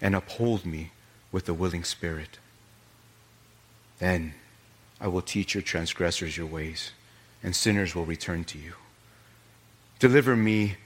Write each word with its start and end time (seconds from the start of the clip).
and 0.00 0.14
uphold 0.14 0.64
me 0.64 0.90
with 1.32 1.48
a 1.48 1.54
willing 1.54 1.84
spirit. 1.84 2.38
Then 3.98 4.34
I 5.00 5.08
will 5.08 5.22
teach 5.22 5.54
your 5.54 5.62
transgressors 5.62 6.36
your 6.36 6.46
ways, 6.46 6.92
and 7.42 7.54
sinners 7.54 7.94
will 7.94 8.04
return 8.04 8.44
to 8.44 8.58
you. 8.58 8.74
Deliver 9.98 10.36
me 10.36 10.76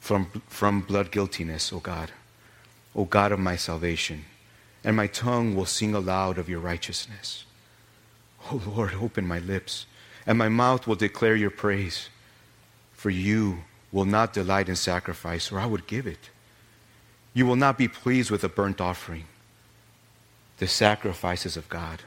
from, 0.00 0.42
from 0.48 0.80
blood 0.80 1.10
guiltiness, 1.10 1.72
O 1.72 1.78
God, 1.78 2.10
O 2.94 3.04
God 3.04 3.32
of 3.32 3.38
my 3.38 3.56
salvation, 3.56 4.24
and 4.82 4.96
my 4.96 5.06
tongue 5.06 5.54
will 5.54 5.66
sing 5.66 5.94
aloud 5.94 6.38
of 6.38 6.48
your 6.48 6.60
righteousness. 6.60 7.44
O 8.50 8.60
Lord, 8.66 8.94
open 9.00 9.26
my 9.26 9.38
lips, 9.38 9.86
and 10.26 10.36
my 10.36 10.48
mouth 10.48 10.86
will 10.86 10.94
declare 10.94 11.36
your 11.36 11.50
praise. 11.50 12.08
For 12.92 13.10
you 13.10 13.64
will 13.92 14.04
not 14.04 14.32
delight 14.32 14.68
in 14.68 14.76
sacrifice, 14.76 15.50
or 15.52 15.58
I 15.58 15.66
would 15.66 15.86
give 15.86 16.06
it. 16.06 16.30
You 17.34 17.46
will 17.46 17.56
not 17.56 17.76
be 17.76 17.88
pleased 17.88 18.30
with 18.30 18.44
a 18.44 18.48
burnt 18.48 18.80
offering. 18.80 19.24
The 20.58 20.68
sacrifices 20.68 21.56
of 21.56 21.68
God 21.68 22.02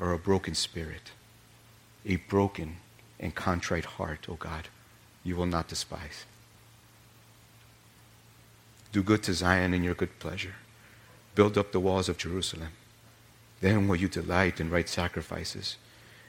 are 0.00 0.12
a 0.12 0.18
broken 0.18 0.54
spirit, 0.54 1.12
a 2.06 2.16
broken 2.16 2.76
and 3.20 3.34
contrite 3.34 3.84
heart, 3.84 4.26
O 4.28 4.34
God, 4.34 4.68
you 5.22 5.36
will 5.36 5.46
not 5.46 5.68
despise. 5.68 6.24
Do 8.90 9.02
good 9.02 9.22
to 9.24 9.34
Zion 9.34 9.74
in 9.74 9.84
your 9.84 9.94
good 9.94 10.18
pleasure. 10.18 10.54
Build 11.34 11.58
up 11.58 11.72
the 11.72 11.80
walls 11.80 12.08
of 12.08 12.16
Jerusalem. 12.16 12.70
Then 13.60 13.88
will 13.88 13.96
you 13.96 14.08
delight 14.08 14.60
in 14.60 14.70
right 14.70 14.88
sacrifices, 14.88 15.76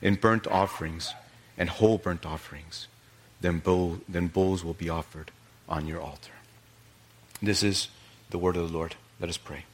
in 0.01 0.15
burnt 0.15 0.47
offerings 0.47 1.13
and 1.57 1.69
whole 1.69 1.97
burnt 1.97 2.25
offerings. 2.25 2.87
Then, 3.41 3.59
bull, 3.59 3.99
then 4.09 4.27
bulls 4.27 4.63
will 4.63 4.73
be 4.73 4.89
offered 4.89 5.31
on 5.69 5.87
your 5.87 6.01
altar. 6.01 6.31
This 7.41 7.61
is 7.63 7.89
the 8.29 8.37
word 8.37 8.57
of 8.57 8.69
the 8.69 8.77
Lord. 8.77 8.95
Let 9.19 9.29
us 9.29 9.37
pray. 9.37 9.65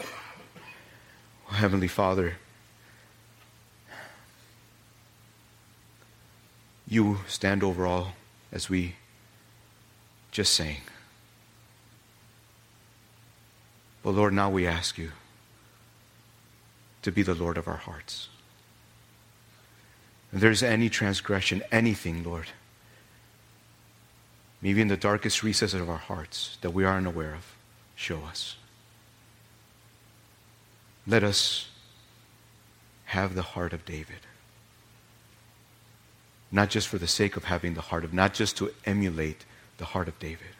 Oh, 0.00 1.54
Heavenly 1.54 1.88
Father, 1.88 2.36
you 6.86 7.18
stand 7.28 7.62
over 7.62 7.86
all 7.86 8.12
as 8.52 8.68
we 8.68 8.96
just 10.30 10.52
sang. 10.52 10.78
But 14.02 14.10
Lord, 14.10 14.32
now 14.32 14.50
we 14.50 14.66
ask 14.66 14.96
you 14.96 15.12
to 17.02 17.12
be 17.12 17.22
the 17.22 17.34
Lord 17.34 17.58
of 17.58 17.68
our 17.68 17.76
hearts. 17.76 18.28
If 20.32 20.40
there's 20.40 20.62
any 20.62 20.88
transgression, 20.88 21.62
anything, 21.72 22.22
Lord, 22.22 22.46
maybe 24.60 24.80
in 24.80 24.88
the 24.88 24.96
darkest 24.96 25.42
recesses 25.42 25.80
of 25.80 25.88
our 25.88 25.96
hearts 25.96 26.58
that 26.60 26.70
we 26.70 26.84
are 26.84 26.96
unaware 26.96 27.34
of, 27.34 27.57
show 27.98 28.20
us. 28.22 28.56
Let 31.06 31.22
us 31.22 31.68
have 33.06 33.34
the 33.34 33.42
heart 33.42 33.74
of 33.74 33.84
David 33.84 34.20
not 36.50 36.70
just 36.70 36.88
for 36.88 36.98
the 36.98 37.06
sake 37.06 37.36
of 37.36 37.44
having 37.44 37.74
the 37.74 37.80
heart 37.80 38.04
of, 38.04 38.14
not 38.14 38.34
just 38.34 38.56
to 38.56 38.72
emulate 38.86 39.44
the 39.76 39.84
heart 39.84 40.08
of 40.08 40.18
David, 40.18 40.56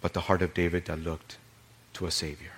but 0.00 0.14
the 0.14 0.22
heart 0.22 0.42
of 0.42 0.54
David 0.54 0.86
that 0.86 1.00
looked 1.00 1.36
to 1.94 2.06
a 2.06 2.10
Savior. 2.10 2.52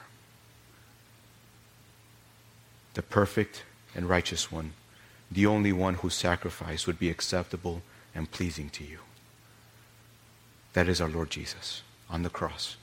The 2.95 3.03
perfect 3.03 3.65
and 3.95 4.09
righteous 4.09 4.53
one, 4.53 4.72
the 5.31 5.47
only 5.47 5.72
one 5.72 5.95
whose 5.95 6.15
sacrifice 6.15 6.87
would 6.87 6.99
be 6.99 7.11
acceptable 7.11 7.83
and 8.15 8.31
pleasing 8.31 8.71
to 8.71 8.84
you. 8.84 8.99
That 10.75 10.89
is 10.89 11.01
our 11.01 11.09
Lord 11.09 11.31
Jesus 11.31 11.83
on 12.09 12.22
the 12.22 12.31
cross. 12.31 12.77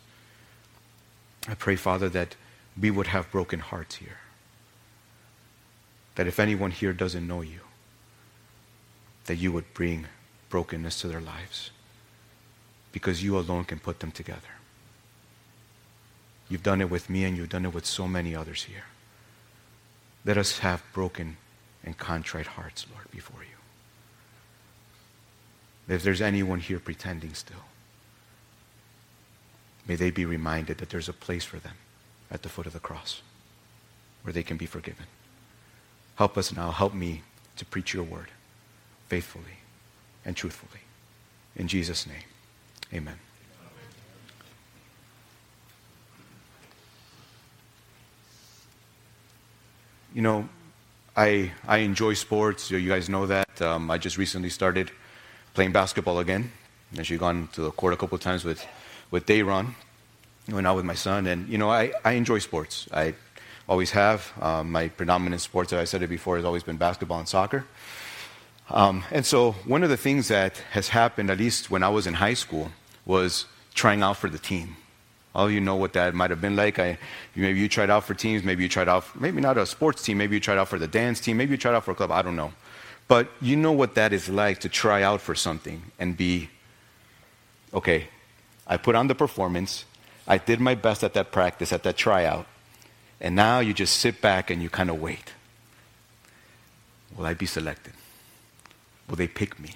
I 1.47 1.55
pray, 1.55 1.75
Father, 1.75 2.09
that 2.09 2.35
we 2.79 2.91
would 2.91 3.07
have 3.07 3.31
broken 3.31 3.59
hearts 3.59 3.95
here. 3.95 4.19
That 6.15 6.27
if 6.27 6.39
anyone 6.39 6.71
here 6.71 6.93
doesn't 6.93 7.27
know 7.27 7.41
you, 7.41 7.61
that 9.25 9.35
you 9.35 9.51
would 9.51 9.73
bring 9.73 10.07
brokenness 10.49 11.01
to 11.01 11.07
their 11.07 11.21
lives 11.21 11.71
because 12.91 13.23
you 13.23 13.37
alone 13.37 13.65
can 13.65 13.79
put 13.79 13.99
them 13.99 14.11
together. 14.11 14.41
You've 16.49 16.63
done 16.63 16.81
it 16.81 16.89
with 16.89 17.09
me 17.09 17.25
and 17.25 17.37
you've 17.37 17.49
done 17.49 17.65
it 17.65 17.73
with 17.73 17.85
so 17.85 18.07
many 18.07 18.35
others 18.35 18.63
here. 18.63 18.85
Let 20.25 20.37
us 20.37 20.59
have 20.59 20.83
broken 20.93 21.37
and 21.83 21.97
contrite 21.97 22.47
hearts, 22.47 22.85
Lord, 22.93 23.11
before 23.11 23.41
you. 23.41 23.57
If 25.93 26.03
there's 26.03 26.21
anyone 26.21 26.59
here 26.59 26.79
pretending 26.79 27.33
still, 27.33 27.65
may 29.87 29.95
they 29.95 30.11
be 30.11 30.25
reminded 30.25 30.77
that 30.79 30.89
there's 30.89 31.09
a 31.09 31.13
place 31.13 31.45
for 31.45 31.57
them 31.57 31.75
at 32.29 32.43
the 32.43 32.49
foot 32.49 32.65
of 32.65 32.73
the 32.73 32.79
cross 32.79 33.21
where 34.23 34.33
they 34.33 34.43
can 34.43 34.57
be 34.57 34.65
forgiven. 34.65 35.05
Help 36.15 36.37
us 36.37 36.55
now. 36.55 36.71
Help 36.71 36.93
me 36.93 37.21
to 37.55 37.65
preach 37.65 37.93
your 37.93 38.03
word 38.03 38.27
faithfully 39.07 39.57
and 40.25 40.35
truthfully. 40.35 40.81
In 41.55 41.67
Jesus' 41.67 42.05
name, 42.05 42.23
amen. 42.93 43.15
You 50.13 50.21
know, 50.21 50.49
I, 51.15 51.51
I 51.67 51.77
enjoy 51.79 52.15
sports. 52.15 52.71
You 52.71 52.87
guys 52.89 53.09
know 53.09 53.25
that. 53.27 53.61
Um, 53.61 53.89
I 53.91 53.97
just 53.97 54.17
recently 54.17 54.49
started 54.49 54.91
playing 55.53 55.71
basketball 55.71 56.19
again. 56.19 56.51
Actually 56.97 57.17
gone 57.17 57.49
to 57.53 57.61
the 57.61 57.71
court 57.71 57.93
a 57.93 57.97
couple 57.97 58.17
times 58.17 58.43
with, 58.43 58.65
with 59.11 59.25
Dayron, 59.25 59.73
went 60.49 60.67
out 60.67 60.75
with 60.75 60.85
my 60.85 60.95
son. 60.95 61.27
And, 61.27 61.47
you 61.47 61.57
know, 61.57 61.69
I, 61.69 61.91
I 62.03 62.13
enjoy 62.13 62.39
sports. 62.39 62.87
I 62.91 63.13
always 63.67 63.91
have. 63.91 64.31
Um, 64.41 64.71
my 64.71 64.89
predominant 64.89 65.41
sports, 65.41 65.73
as 65.73 65.79
I 65.79 65.83
said 65.85 66.01
it 66.03 66.07
before, 66.07 66.37
has 66.37 66.45
always 66.45 66.63
been 66.63 66.77
basketball 66.77 67.19
and 67.19 67.27
soccer. 67.27 67.65
Um, 68.69 69.03
and 69.11 69.25
so, 69.25 69.53
one 69.65 69.83
of 69.83 69.89
the 69.89 69.97
things 69.97 70.27
that 70.27 70.57
has 70.71 70.89
happened, 70.89 71.29
at 71.29 71.37
least 71.37 71.71
when 71.71 71.83
I 71.83 71.89
was 71.89 72.05
in 72.05 72.15
high 72.15 72.33
school, 72.33 72.71
was 73.05 73.45
trying 73.73 74.01
out 74.01 74.17
for 74.17 74.29
the 74.29 74.37
team. 74.37 74.75
All 75.33 75.45
of 75.45 75.51
you 75.51 75.61
know 75.61 75.75
what 75.75 75.93
that 75.93 76.13
might 76.15 76.31
have 76.31 76.41
been 76.41 76.55
like. 76.55 76.79
I, 76.79 76.97
maybe 77.35 77.59
you 77.59 77.69
tried 77.69 77.89
out 77.89 78.03
for 78.03 78.13
teams, 78.13 78.43
maybe 78.43 78.63
you 78.63 78.69
tried 78.69 78.89
out, 78.89 79.05
maybe 79.19 79.39
not 79.39 79.57
a 79.57 79.65
sports 79.65 80.03
team, 80.03 80.17
maybe 80.17 80.35
you 80.35 80.39
tried 80.39 80.57
out 80.57 80.67
for 80.67 80.79
the 80.79 80.87
dance 80.87 81.19
team, 81.19 81.37
maybe 81.37 81.51
you 81.51 81.57
tried 81.57 81.75
out 81.75 81.85
for 81.85 81.91
a 81.91 81.95
club, 81.95 82.11
I 82.11 82.23
don't 82.23 82.35
know. 82.35 82.51
But 83.07 83.29
you 83.39 83.55
know 83.55 83.71
what 83.71 83.95
that 83.95 84.11
is 84.11 84.27
like 84.27 84.59
to 84.61 84.69
try 84.69 85.03
out 85.03 85.21
for 85.21 85.35
something 85.35 85.81
and 85.99 86.17
be, 86.17 86.49
okay, 87.73 88.07
I 88.67 88.77
put 88.77 88.95
on 88.95 89.07
the 89.07 89.15
performance, 89.15 89.85
I 90.27 90.37
did 90.37 90.59
my 90.59 90.75
best 90.75 91.03
at 91.03 91.13
that 91.13 91.31
practice, 91.31 91.71
at 91.71 91.83
that 91.83 91.95
tryout, 91.95 92.45
and 93.21 93.35
now 93.35 93.59
you 93.59 93.73
just 93.73 93.95
sit 93.97 94.21
back 94.21 94.49
and 94.49 94.61
you 94.61 94.69
kind 94.69 94.89
of 94.89 95.01
wait. 95.01 95.33
Will 97.15 97.25
I 97.25 97.33
be 97.33 97.45
selected? 97.45 97.93
Will 99.09 99.15
they 99.15 99.27
pick 99.27 99.59
me? 99.59 99.75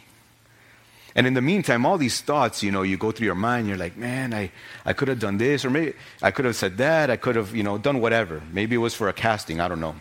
And 1.16 1.28
in 1.28 1.34
the 1.34 1.42
meantime, 1.42 1.86
all 1.86 1.98
these 1.98 2.22
thoughts, 2.22 2.64
you 2.64 2.72
know, 2.72 2.84
you 2.84 2.98
go 2.98 3.12
through 3.12 3.26
your 3.26 3.36
mind, 3.36 3.68
you're 3.68 3.78
like, 3.78 3.98
man, 3.98 4.34
I, 4.34 4.52
I 4.86 4.94
could 4.94 5.08
have 5.08 5.20
done 5.20 5.38
this, 5.38 5.66
or 5.66 5.70
maybe 5.70 5.94
I 6.22 6.32
could 6.32 6.46
have 6.46 6.56
said 6.56 6.78
that, 6.78 7.10
I 7.10 7.18
could 7.18 7.36
have, 7.36 7.56
you 7.56 7.64
know, 7.64 7.78
done 7.78 8.00
whatever. 8.00 8.42
Maybe 8.54 8.76
it 8.76 8.80
was 8.80 8.94
for 8.94 9.10
a 9.10 9.14
casting, 9.14 9.60
I 9.60 9.68
don't 9.68 9.82
know. 9.82 9.96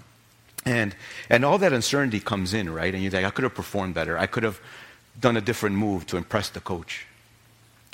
And, 0.65 0.95
and 1.29 1.45
all 1.45 1.59
that 1.59 1.73
uncertainty 1.73 2.21
comes 2.21 2.55
in, 2.55 2.71
right? 2.71 2.95
And 2.95 3.03
you're 3.03 3.13
like, 3.13 3.25
I 3.25 3.31
could 3.31 3.45
have 3.45 3.55
performed 3.55 3.95
better. 3.95 4.19
I 4.19 4.27
could 4.27 4.43
have 4.43 4.61
done 5.19 5.37
a 5.37 5.41
different 5.41 5.77
move 5.77 6.07
to 6.09 6.17
impress 6.17 6.51
the 6.51 6.61
coach 6.61 7.07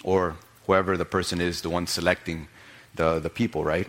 or 0.04 0.36
whoever 0.66 0.96
the 0.96 1.04
person 1.04 1.40
is, 1.40 1.62
the 1.62 1.70
one 1.70 1.86
selecting 1.86 2.48
the, 2.94 3.18
the 3.18 3.30
people, 3.30 3.64
right? 3.64 3.88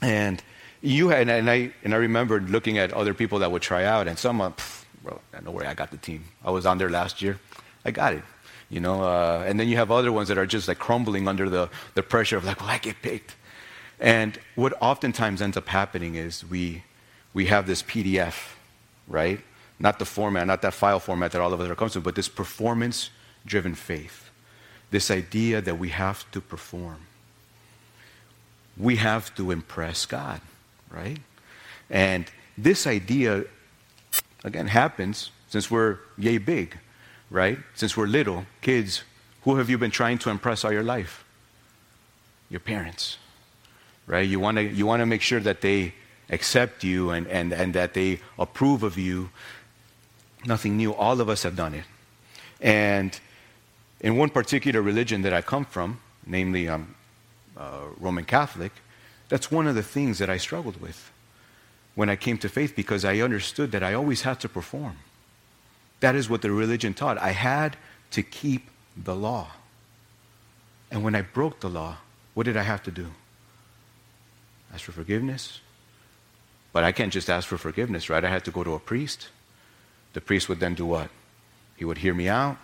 And 0.00 0.42
you 0.80 1.08
had, 1.08 1.28
and 1.28 1.48
I, 1.48 1.72
and 1.84 1.94
I 1.94 1.96
remember 1.96 2.40
looking 2.40 2.78
at 2.78 2.92
other 2.92 3.14
people 3.14 3.38
that 3.38 3.52
would 3.52 3.62
try 3.62 3.84
out, 3.84 4.08
and 4.08 4.18
some, 4.18 4.40
uh, 4.40 4.50
pff, 4.50 4.84
bro, 5.02 5.20
know 5.44 5.50
where 5.50 5.66
I 5.66 5.74
got 5.74 5.90
the 5.90 5.96
team. 5.96 6.24
I 6.44 6.50
was 6.50 6.66
on 6.66 6.78
there 6.78 6.90
last 6.90 7.22
year. 7.22 7.38
I 7.84 7.90
got 7.90 8.14
it. 8.14 8.22
You 8.68 8.80
know, 8.80 9.02
uh, 9.02 9.44
and 9.46 9.60
then 9.60 9.68
you 9.68 9.76
have 9.76 9.90
other 9.90 10.10
ones 10.10 10.28
that 10.28 10.38
are 10.38 10.46
just 10.46 10.66
like 10.66 10.78
crumbling 10.78 11.28
under 11.28 11.48
the, 11.48 11.68
the 11.94 12.02
pressure 12.02 12.36
of 12.36 12.44
like, 12.44 12.60
well, 12.60 12.70
I 12.70 12.78
get 12.78 13.02
picked. 13.02 13.36
And 14.00 14.38
what 14.56 14.72
oftentimes 14.80 15.42
ends 15.42 15.56
up 15.56 15.68
happening 15.68 16.14
is 16.14 16.44
we, 16.44 16.82
we 17.34 17.46
have 17.46 17.66
this 17.66 17.82
PDF, 17.82 18.54
right? 19.06 19.40
Not 19.78 19.98
the 19.98 20.04
format, 20.04 20.46
not 20.46 20.62
that 20.62 20.74
file 20.74 21.00
format 21.00 21.32
that 21.32 21.40
all 21.40 21.52
of 21.52 21.60
us 21.60 21.68
are 21.68 21.72
accustomed 21.72 22.04
to, 22.04 22.08
but 22.08 22.14
this 22.14 22.28
performance 22.28 23.10
driven 23.44 23.74
faith. 23.74 24.31
This 24.92 25.10
idea 25.10 25.62
that 25.62 25.78
we 25.78 25.88
have 25.88 26.30
to 26.32 26.40
perform. 26.40 26.98
We 28.76 28.96
have 28.96 29.34
to 29.36 29.50
impress 29.50 30.06
God, 30.06 30.40
right? 30.90 31.18
And 31.88 32.26
this 32.58 32.86
idea, 32.86 33.44
again, 34.44 34.68
happens 34.68 35.30
since 35.48 35.70
we're 35.70 35.98
yay 36.18 36.36
big, 36.36 36.76
right? 37.30 37.58
Since 37.74 37.96
we're 37.96 38.06
little 38.06 38.44
kids. 38.60 39.02
Who 39.44 39.56
have 39.56 39.70
you 39.70 39.78
been 39.78 39.90
trying 39.90 40.18
to 40.18 40.30
impress 40.30 40.62
all 40.62 40.72
your 40.72 40.84
life? 40.84 41.24
Your 42.50 42.60
parents, 42.60 43.16
right? 44.06 44.28
You 44.28 44.40
want 44.40 44.58
to 44.58 44.62
you 44.62 44.84
want 44.86 45.00
to 45.00 45.06
make 45.06 45.22
sure 45.22 45.40
that 45.40 45.62
they 45.62 45.94
accept 46.28 46.84
you 46.84 47.10
and, 47.10 47.26
and, 47.28 47.52
and 47.52 47.72
that 47.74 47.94
they 47.94 48.20
approve 48.38 48.82
of 48.82 48.98
you. 48.98 49.30
Nothing 50.44 50.76
new. 50.76 50.92
All 50.94 51.18
of 51.20 51.30
us 51.30 51.44
have 51.44 51.56
done 51.56 51.72
it. 51.72 51.84
And 52.60 53.18
in 54.02 54.16
one 54.16 54.30
particular 54.30 54.82
religion 54.82 55.22
that 55.22 55.32
I 55.32 55.40
come 55.40 55.64
from, 55.64 56.00
namely 56.26 56.68
um, 56.68 56.94
uh, 57.56 57.82
Roman 57.98 58.24
Catholic, 58.24 58.72
that's 59.28 59.50
one 59.50 59.66
of 59.66 59.74
the 59.74 59.82
things 59.82 60.18
that 60.18 60.28
I 60.28 60.36
struggled 60.36 60.80
with 60.80 61.10
when 61.94 62.10
I 62.10 62.16
came 62.16 62.38
to 62.38 62.48
faith 62.48 62.74
because 62.74 63.04
I 63.04 63.20
understood 63.20 63.70
that 63.72 63.82
I 63.82 63.94
always 63.94 64.22
had 64.22 64.40
to 64.40 64.48
perform. 64.48 64.98
That 66.00 66.14
is 66.16 66.28
what 66.28 66.42
the 66.42 66.50
religion 66.50 66.94
taught. 66.94 67.16
I 67.18 67.30
had 67.30 67.76
to 68.10 68.22
keep 68.22 68.68
the 68.96 69.14
law. 69.14 69.52
And 70.90 71.04
when 71.04 71.14
I 71.14 71.22
broke 71.22 71.60
the 71.60 71.70
law, 71.70 71.98
what 72.34 72.44
did 72.44 72.56
I 72.56 72.62
have 72.62 72.82
to 72.84 72.90
do? 72.90 73.08
Ask 74.74 74.84
for 74.84 74.92
forgiveness. 74.92 75.60
But 76.72 76.84
I 76.84 76.92
can't 76.92 77.12
just 77.12 77.30
ask 77.30 77.46
for 77.46 77.58
forgiveness, 77.58 78.10
right? 78.10 78.24
I 78.24 78.30
had 78.30 78.44
to 78.46 78.50
go 78.50 78.64
to 78.64 78.74
a 78.74 78.78
priest. 78.80 79.28
The 80.14 80.20
priest 80.20 80.48
would 80.48 80.60
then 80.60 80.74
do 80.74 80.86
what? 80.86 81.10
He 81.76 81.84
would 81.84 81.98
hear 81.98 82.14
me 82.14 82.28
out. 82.28 82.56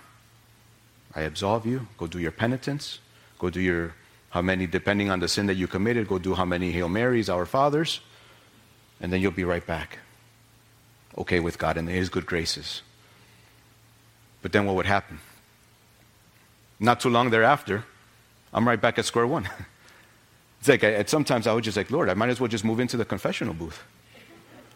I 1.18 1.22
absolve 1.22 1.66
you. 1.66 1.88
Go 1.96 2.06
do 2.06 2.20
your 2.20 2.30
penitence. 2.30 3.00
Go 3.40 3.50
do 3.50 3.60
your, 3.60 3.94
how 4.30 4.40
many, 4.40 4.68
depending 4.68 5.10
on 5.10 5.18
the 5.18 5.26
sin 5.26 5.46
that 5.46 5.56
you 5.56 5.66
committed, 5.66 6.06
go 6.06 6.18
do 6.18 6.34
how 6.34 6.44
many 6.44 6.70
Hail 6.70 6.88
Marys, 6.88 7.28
Our 7.28 7.44
Fathers. 7.44 8.00
And 9.00 9.12
then 9.12 9.20
you'll 9.20 9.32
be 9.32 9.42
right 9.42 9.66
back. 9.66 9.98
Okay 11.16 11.40
with 11.40 11.58
God 11.58 11.76
and 11.76 11.88
His 11.88 12.08
good 12.08 12.24
graces. 12.24 12.82
But 14.42 14.52
then 14.52 14.64
what 14.64 14.76
would 14.76 14.86
happen? 14.86 15.18
Not 16.78 17.00
too 17.00 17.10
long 17.10 17.30
thereafter, 17.30 17.84
I'm 18.54 18.66
right 18.66 18.80
back 18.80 18.96
at 19.00 19.04
square 19.04 19.26
one. 19.26 19.48
it's 20.60 20.68
like 20.68 20.84
I, 20.84 21.02
sometimes 21.04 21.48
I 21.48 21.52
would 21.52 21.64
just 21.64 21.76
like, 21.76 21.90
Lord, 21.90 22.08
I 22.08 22.14
might 22.14 22.28
as 22.28 22.38
well 22.38 22.48
just 22.48 22.64
move 22.64 22.78
into 22.78 22.96
the 22.96 23.04
confessional 23.04 23.54
booth. 23.54 23.82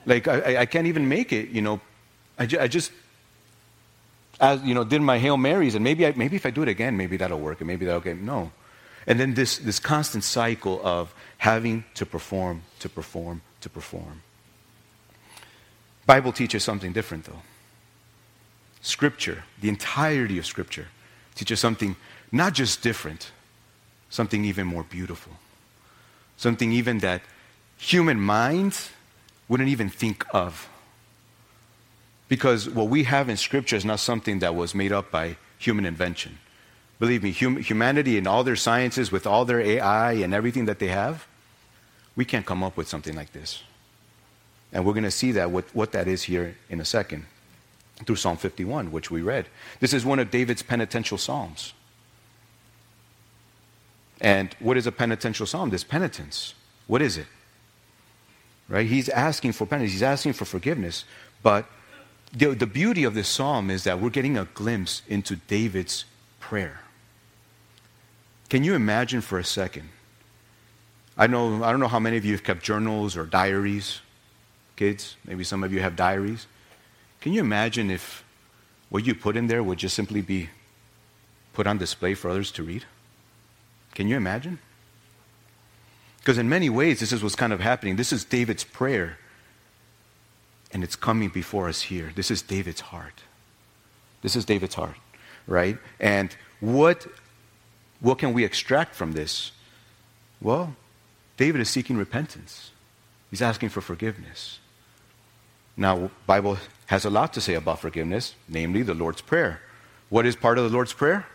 Like 0.07 0.27
I, 0.27 0.63
I 0.63 0.67
can't 0.67 0.89
even 0.89 1.09
make 1.09 1.33
it, 1.33 1.51
you 1.51 1.63
know. 1.63 1.81
I, 2.37 2.47
ju- 2.47 2.59
I 2.59 2.67
just, 2.67 2.91
as 4.43 4.61
you 4.65 4.75
know, 4.75 4.83
did 4.83 5.01
my 5.01 5.19
Hail 5.19 5.37
Marys, 5.37 5.77
and 5.77 5.85
maybe 5.85 6.05
I, 6.05 6.13
maybe 6.13 6.35
if 6.37 6.45
I 6.45 6.51
do 6.51 6.63
it 6.63 6.69
again, 6.69 6.97
maybe 6.97 7.17
that'll 7.17 7.39
work, 7.39 7.61
and 7.61 7.69
maybe 7.69 7.87
that'll 7.87 8.01
get 8.01 8.19
no. 8.19 8.51
And 9.07 9.19
then 9.19 9.35
this 9.35 9.59
this 9.59 9.79
constant 9.79 10.25
cycle 10.25 10.81
of 10.85 11.15
having 11.39 11.85
to 11.95 12.05
perform, 12.05 12.63
to 12.81 12.89
perform, 12.89 13.41
to 13.61 13.71
perform. 13.71 14.23
Bible 16.05 16.33
teaches 16.33 16.65
something 16.65 16.93
different, 16.93 17.25
though. 17.25 17.43
Scripture, 18.81 19.45
the 19.61 19.69
entirety 19.69 20.39
of 20.39 20.45
Scripture, 20.45 20.89
teaches 21.37 21.61
something 21.61 21.95
not 22.33 22.53
just 22.53 22.83
different, 22.83 23.31
something 24.11 24.45
even 24.45 24.67
more 24.67 24.83
beautiful. 24.83 25.33
Something 26.37 26.73
even 26.73 26.99
that 26.99 27.23
human 27.77 28.21
minds 28.21 28.91
wouldn't 29.49 29.69
even 29.69 29.89
think 29.89 30.25
of. 30.35 30.69
Because 32.33 32.67
what 32.67 32.89
we 32.89 33.05
have 33.05 33.29
in 33.29 33.37
Scripture 33.37 33.77
is 33.77 33.85
not 33.85 34.01
something 34.01 34.39
that 34.39 34.55
was 34.55 34.75
made 34.75 34.91
up 34.91 35.11
by 35.11 35.37
human 35.59 35.85
invention. 35.85 36.39
Believe 36.99 37.23
me, 37.23 37.31
hum- 37.31 37.59
humanity 37.59 38.17
and 38.17 38.27
all 38.27 38.43
their 38.43 38.57
sciences, 38.57 39.13
with 39.13 39.27
all 39.27 39.45
their 39.45 39.61
AI 39.61 40.13
and 40.13 40.33
everything 40.33 40.65
that 40.65 40.79
they 40.79 40.87
have, 40.87 41.27
we 42.17 42.25
can't 42.25 42.47
come 42.47 42.63
up 42.63 42.75
with 42.75 42.89
something 42.89 43.15
like 43.15 43.35
this. 43.35 43.63
And 44.73 44.87
we're 44.87 44.95
going 44.95 45.05
to 45.05 45.11
see 45.11 45.33
that 45.33 45.51
what, 45.51 45.67
what 45.75 45.93
that 45.93 46.09
is 46.09 46.23
here 46.23 46.57
in 46.71 46.81
a 46.81 46.87
second 46.87 47.27
through 48.07 48.17
Psalm 48.17 48.39
51, 48.39 48.93
which 48.93 49.11
we 49.11 49.21
read. 49.21 49.45
This 49.81 49.93
is 49.93 50.03
one 50.03 50.19
of 50.19 50.31
David's 50.31 50.63
penitential 50.63 51.19
psalms. 51.19 51.75
And 54.23 54.57
what 54.59 54.79
is 54.79 54.87
a 54.87 54.93
penitential 54.93 55.45
psalm? 55.45 55.69
This 55.69 55.85
penitence. 55.85 56.55
What 56.87 57.03
is 57.03 57.19
it? 57.19 57.27
Right? 58.71 58.87
He's 58.87 59.11
asking 59.11 59.53
for 59.53 59.67
penance, 59.67 59.93
he's 59.93 60.03
asking 60.03 60.33
for 60.33 60.47
forgiveness. 60.47 61.05
But 61.43 61.67
the, 62.33 62.55
the 62.55 62.67
beauty 62.67 63.05
of 63.05 63.15
this 63.15 63.29
psalm 63.29 63.71
is 63.71 63.85
that 63.85 64.01
we're 64.01 64.11
getting 64.11 64.39
a 64.39 64.47
glimpse 64.47 65.03
into 65.09 65.37
David's 65.37 66.05
prayer. 66.41 66.81
Can 68.49 68.65
you 68.65 68.75
imagine 68.75 69.21
for 69.21 69.39
a 69.39 69.45
second? 69.45 69.89
I, 71.17 71.27
know, 71.27 71.63
I 71.63 71.71
don't 71.71 71.81
know 71.81 71.89
how 71.89 71.99
many 71.99 72.17
of 72.17 72.25
you 72.25 72.33
have 72.33 72.43
kept 72.43 72.63
journals 72.63 73.17
or 73.17 73.27
diaries, 73.27 74.01
kids. 74.77 75.17
Maybe 75.27 75.45
some 75.45 75.63
of 75.63 75.73
you 75.73 75.81
have 75.81 75.95
diaries. 75.95 76.47
Can 77.21 77.33
you 77.33 77.41
imagine 77.41 77.91
if 77.91 78.25
what 78.89 79.07
you 79.07 79.15
put 79.15 79.37
in 79.37 79.47
there 79.47 79.63
would 79.63 79.79
just 79.79 79.95
simply 79.95 80.23
be 80.23 80.51
put 81.53 81.67
on 81.67 81.79
display 81.79 82.15
for 82.15 82.31
others 82.31 82.51
to 82.53 82.63
read? 82.63 82.85
Can 83.95 84.09
you 84.09 84.17
imagine? 84.17 84.59
Because 86.19 86.39
in 86.39 86.49
many 86.49 86.71
ways, 86.71 87.01
this 87.01 87.13
is 87.13 87.23
what's 87.23 87.35
kind 87.35 87.53
of 87.53 87.61
happening. 87.61 87.97
This 87.97 88.13
is 88.13 88.25
David's 88.25 88.65
prayer, 88.65 89.19
and 90.73 90.83
it's 90.83 90.97
coming 90.97 91.29
before 91.29 91.69
us 91.69 91.83
here. 91.83 92.13
This 92.15 92.31
is 92.31 92.43
David's 92.43 92.81
heart. 92.81 93.23
This 94.23 94.37
is 94.37 94.45
David's 94.45 94.75
heart, 94.75 94.97
right? 95.47 95.77
And 96.01 96.35
what, 96.61 97.07
what 98.01 98.19
can 98.19 98.33
we 98.33 98.45
extract 98.45 98.95
from 98.95 99.13
this? 99.13 99.53
Well, 100.41 100.75
David 101.37 101.61
is 101.61 101.69
seeking 101.69 101.97
repentance. 101.97 102.71
He's 103.31 103.43
asking 103.43 103.71
for 103.71 103.81
forgiveness. 103.81 104.59
Now, 105.77 106.11
Bible 106.27 106.59
has 106.87 107.05
a 107.05 107.11
lot 107.11 107.33
to 107.35 107.41
say 107.41 107.55
about 107.55 107.81
forgiveness, 107.81 108.35
namely 108.49 108.83
the 108.83 108.95
Lord's 108.95 109.23
Prayer. 109.23 109.61
What 110.09 110.27
is 110.27 110.37
part 110.37 110.59
of 110.59 110.65
the 110.65 110.71
Lord's 110.71 110.93
Prayer? 110.93 111.27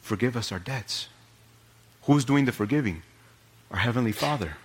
Forgive 0.00 0.36
us 0.36 0.52
our 0.52 0.58
debts. 0.58 1.08
Who's 2.02 2.24
doing 2.24 2.44
the 2.44 2.52
forgiving? 2.52 3.02
Our 3.70 3.78
Heavenly 3.78 4.12
Father. 4.12 4.56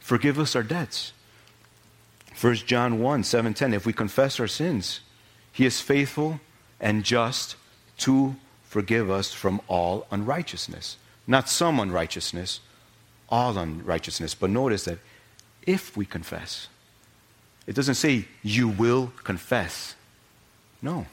Forgive 0.00 0.38
us 0.38 0.56
our 0.56 0.62
debts. 0.62 1.12
1 2.40 2.54
John 2.66 3.00
1 3.00 3.24
7 3.24 3.54
10. 3.54 3.74
If 3.74 3.86
we 3.86 3.92
confess 3.92 4.38
our 4.38 4.46
sins, 4.46 5.00
He 5.52 5.66
is 5.66 5.80
faithful 5.80 6.40
and 6.80 7.04
just 7.04 7.56
to 7.98 8.36
forgive 8.62 9.10
us 9.10 9.32
from 9.32 9.60
all 9.66 10.06
unrighteousness. 10.10 10.96
Not 11.26 11.48
some 11.48 11.80
unrighteousness, 11.80 12.60
all 13.28 13.58
unrighteousness. 13.58 14.34
But 14.34 14.50
notice 14.50 14.84
that 14.84 14.98
if 15.66 15.96
we 15.96 16.06
confess, 16.06 16.68
it 17.66 17.74
doesn't 17.74 17.96
say 17.96 18.26
you 18.42 18.68
will 18.68 19.12
confess. 19.24 19.94
No, 20.80 21.06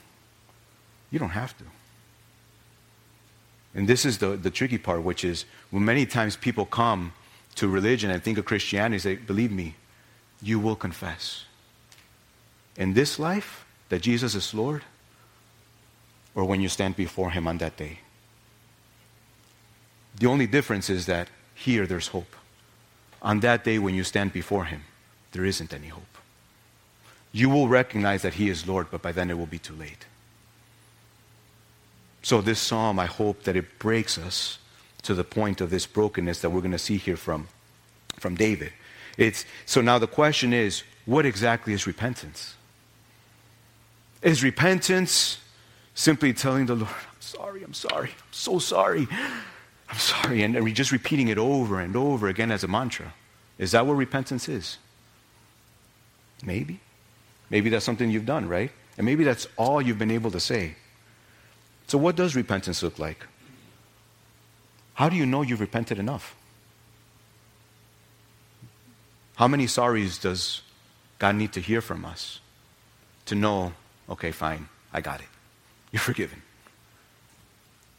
you 1.12 1.20
don't 1.20 1.30
have 1.30 1.58
to. 1.58 1.64
And 3.74 3.90
this 3.90 4.06
is 4.06 4.20
the, 4.20 4.38
the 4.38 4.50
tricky 4.50 4.78
part, 4.78 5.04
which 5.04 5.26
is 5.26 5.46
when 5.70 5.84
many 5.84 6.06
times 6.06 6.38
people 6.38 6.66
come 6.66 7.12
to 7.56 7.68
religion 7.68 8.10
and 8.10 8.24
think 8.24 8.38
of 8.38 8.46
Christianity, 8.46 9.00
say, 9.00 9.16
believe 9.16 9.52
me, 9.52 9.76
you 10.42 10.60
will 10.60 10.76
confess. 10.76 11.46
In 12.76 12.94
this 12.94 13.20
life, 13.20 13.66
that 13.90 14.02
Jesus 14.02 14.36
is 14.36 14.54
Lord, 14.54 14.84
or 16.34 16.44
when 16.46 16.62
you 16.62 16.70
stand 16.70 16.96
before 16.96 17.32
Him 17.32 17.48
on 17.48 17.58
that 17.60 17.78
day. 17.78 18.00
The 20.20 20.28
only 20.28 20.48
difference 20.48 20.90
is 20.90 21.06
that 21.06 21.30
here 21.54 21.86
there's 21.86 22.08
hope. 22.08 22.36
On 23.22 23.40
that 23.40 23.64
day, 23.64 23.80
when 23.80 23.96
you 23.96 24.04
stand 24.04 24.34
before 24.34 24.66
Him, 24.66 24.82
there 25.32 25.46
isn't 25.46 25.74
any 25.74 25.88
hope 25.88 26.16
you 27.36 27.50
will 27.50 27.68
recognize 27.68 28.22
that 28.22 28.36
He 28.36 28.48
is 28.48 28.66
Lord, 28.66 28.88
but 28.90 29.02
by 29.02 29.12
then 29.12 29.30
it 29.30 29.38
will 29.38 29.46
be 29.46 29.60
too 29.60 29.76
late. 29.76 30.06
So, 32.22 32.40
this 32.40 32.62
psalm, 32.62 32.98
I 32.98 33.08
hope 33.08 33.44
that 33.44 33.58
it 33.58 33.78
breaks 33.78 34.18
us 34.18 34.58
to 35.02 35.14
the 35.14 35.26
point 35.26 35.60
of 35.60 35.70
this 35.70 35.86
brokenness 35.86 36.40
that 36.40 36.50
we're 36.50 36.62
going 36.62 36.72
to 36.72 36.80
see 36.80 36.96
here 36.96 37.18
from, 37.18 37.50
from 38.18 38.36
David. 38.36 38.72
It's, 39.18 39.46
so, 39.66 39.82
now 39.82 39.98
the 39.98 40.08
question 40.08 40.54
is 40.54 40.84
what 41.06 41.26
exactly 41.26 41.74
is 41.74 41.88
repentance? 41.88 42.56
Is 44.22 44.44
repentance 44.44 45.40
simply 45.94 46.34
telling 46.34 46.66
the 46.66 46.76
Lord, 46.76 46.90
I'm 46.90 47.22
sorry, 47.22 47.64
I'm 47.64 47.74
sorry, 47.74 48.10
I'm 48.10 48.34
so 48.34 48.60
sorry? 48.60 49.08
I'm 49.90 49.98
sorry. 49.98 50.44
And 50.44 50.56
we're 50.64 50.74
just 50.74 50.92
repeating 50.92 51.28
it 51.28 51.38
over 51.38 51.80
and 51.80 51.96
over 51.96 52.28
again 52.28 52.52
as 52.52 52.64
a 52.64 52.68
mantra. 52.68 53.14
Is 53.58 53.72
that 53.72 53.86
what 53.86 53.94
repentance 53.94 54.50
is? 54.50 54.78
Maybe. 56.44 56.80
Maybe 57.50 57.70
that's 57.70 57.86
something 57.86 58.10
you've 58.10 58.26
done, 58.26 58.50
right? 58.50 58.72
And 58.98 59.06
maybe 59.06 59.24
that's 59.24 59.48
all 59.58 59.82
you've 59.82 60.00
been 60.00 60.12
able 60.12 60.32
to 60.32 60.40
say. 60.40 60.76
So, 61.88 61.98
what 61.98 62.16
does 62.16 62.36
repentance 62.36 62.82
look 62.82 62.98
like? 62.98 63.26
How 64.96 65.10
do 65.10 65.16
you 65.16 65.26
know 65.26 65.42
you've 65.44 65.60
repented 65.60 66.00
enough? 66.00 66.36
How 69.36 69.48
many 69.48 69.66
sorries 69.66 70.20
does 70.20 70.62
God 71.20 71.36
need 71.36 71.54
to 71.54 71.62
hear 71.62 71.82
from 71.82 72.06
us 72.06 72.40
to 73.26 73.36
know, 73.36 73.74
okay, 74.10 74.32
fine, 74.32 74.70
I 74.94 75.02
got 75.02 75.20
it. 75.20 75.28
You're 75.92 76.00
forgiven. 76.00 76.42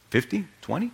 50? 0.09 0.45
20? 0.61 0.91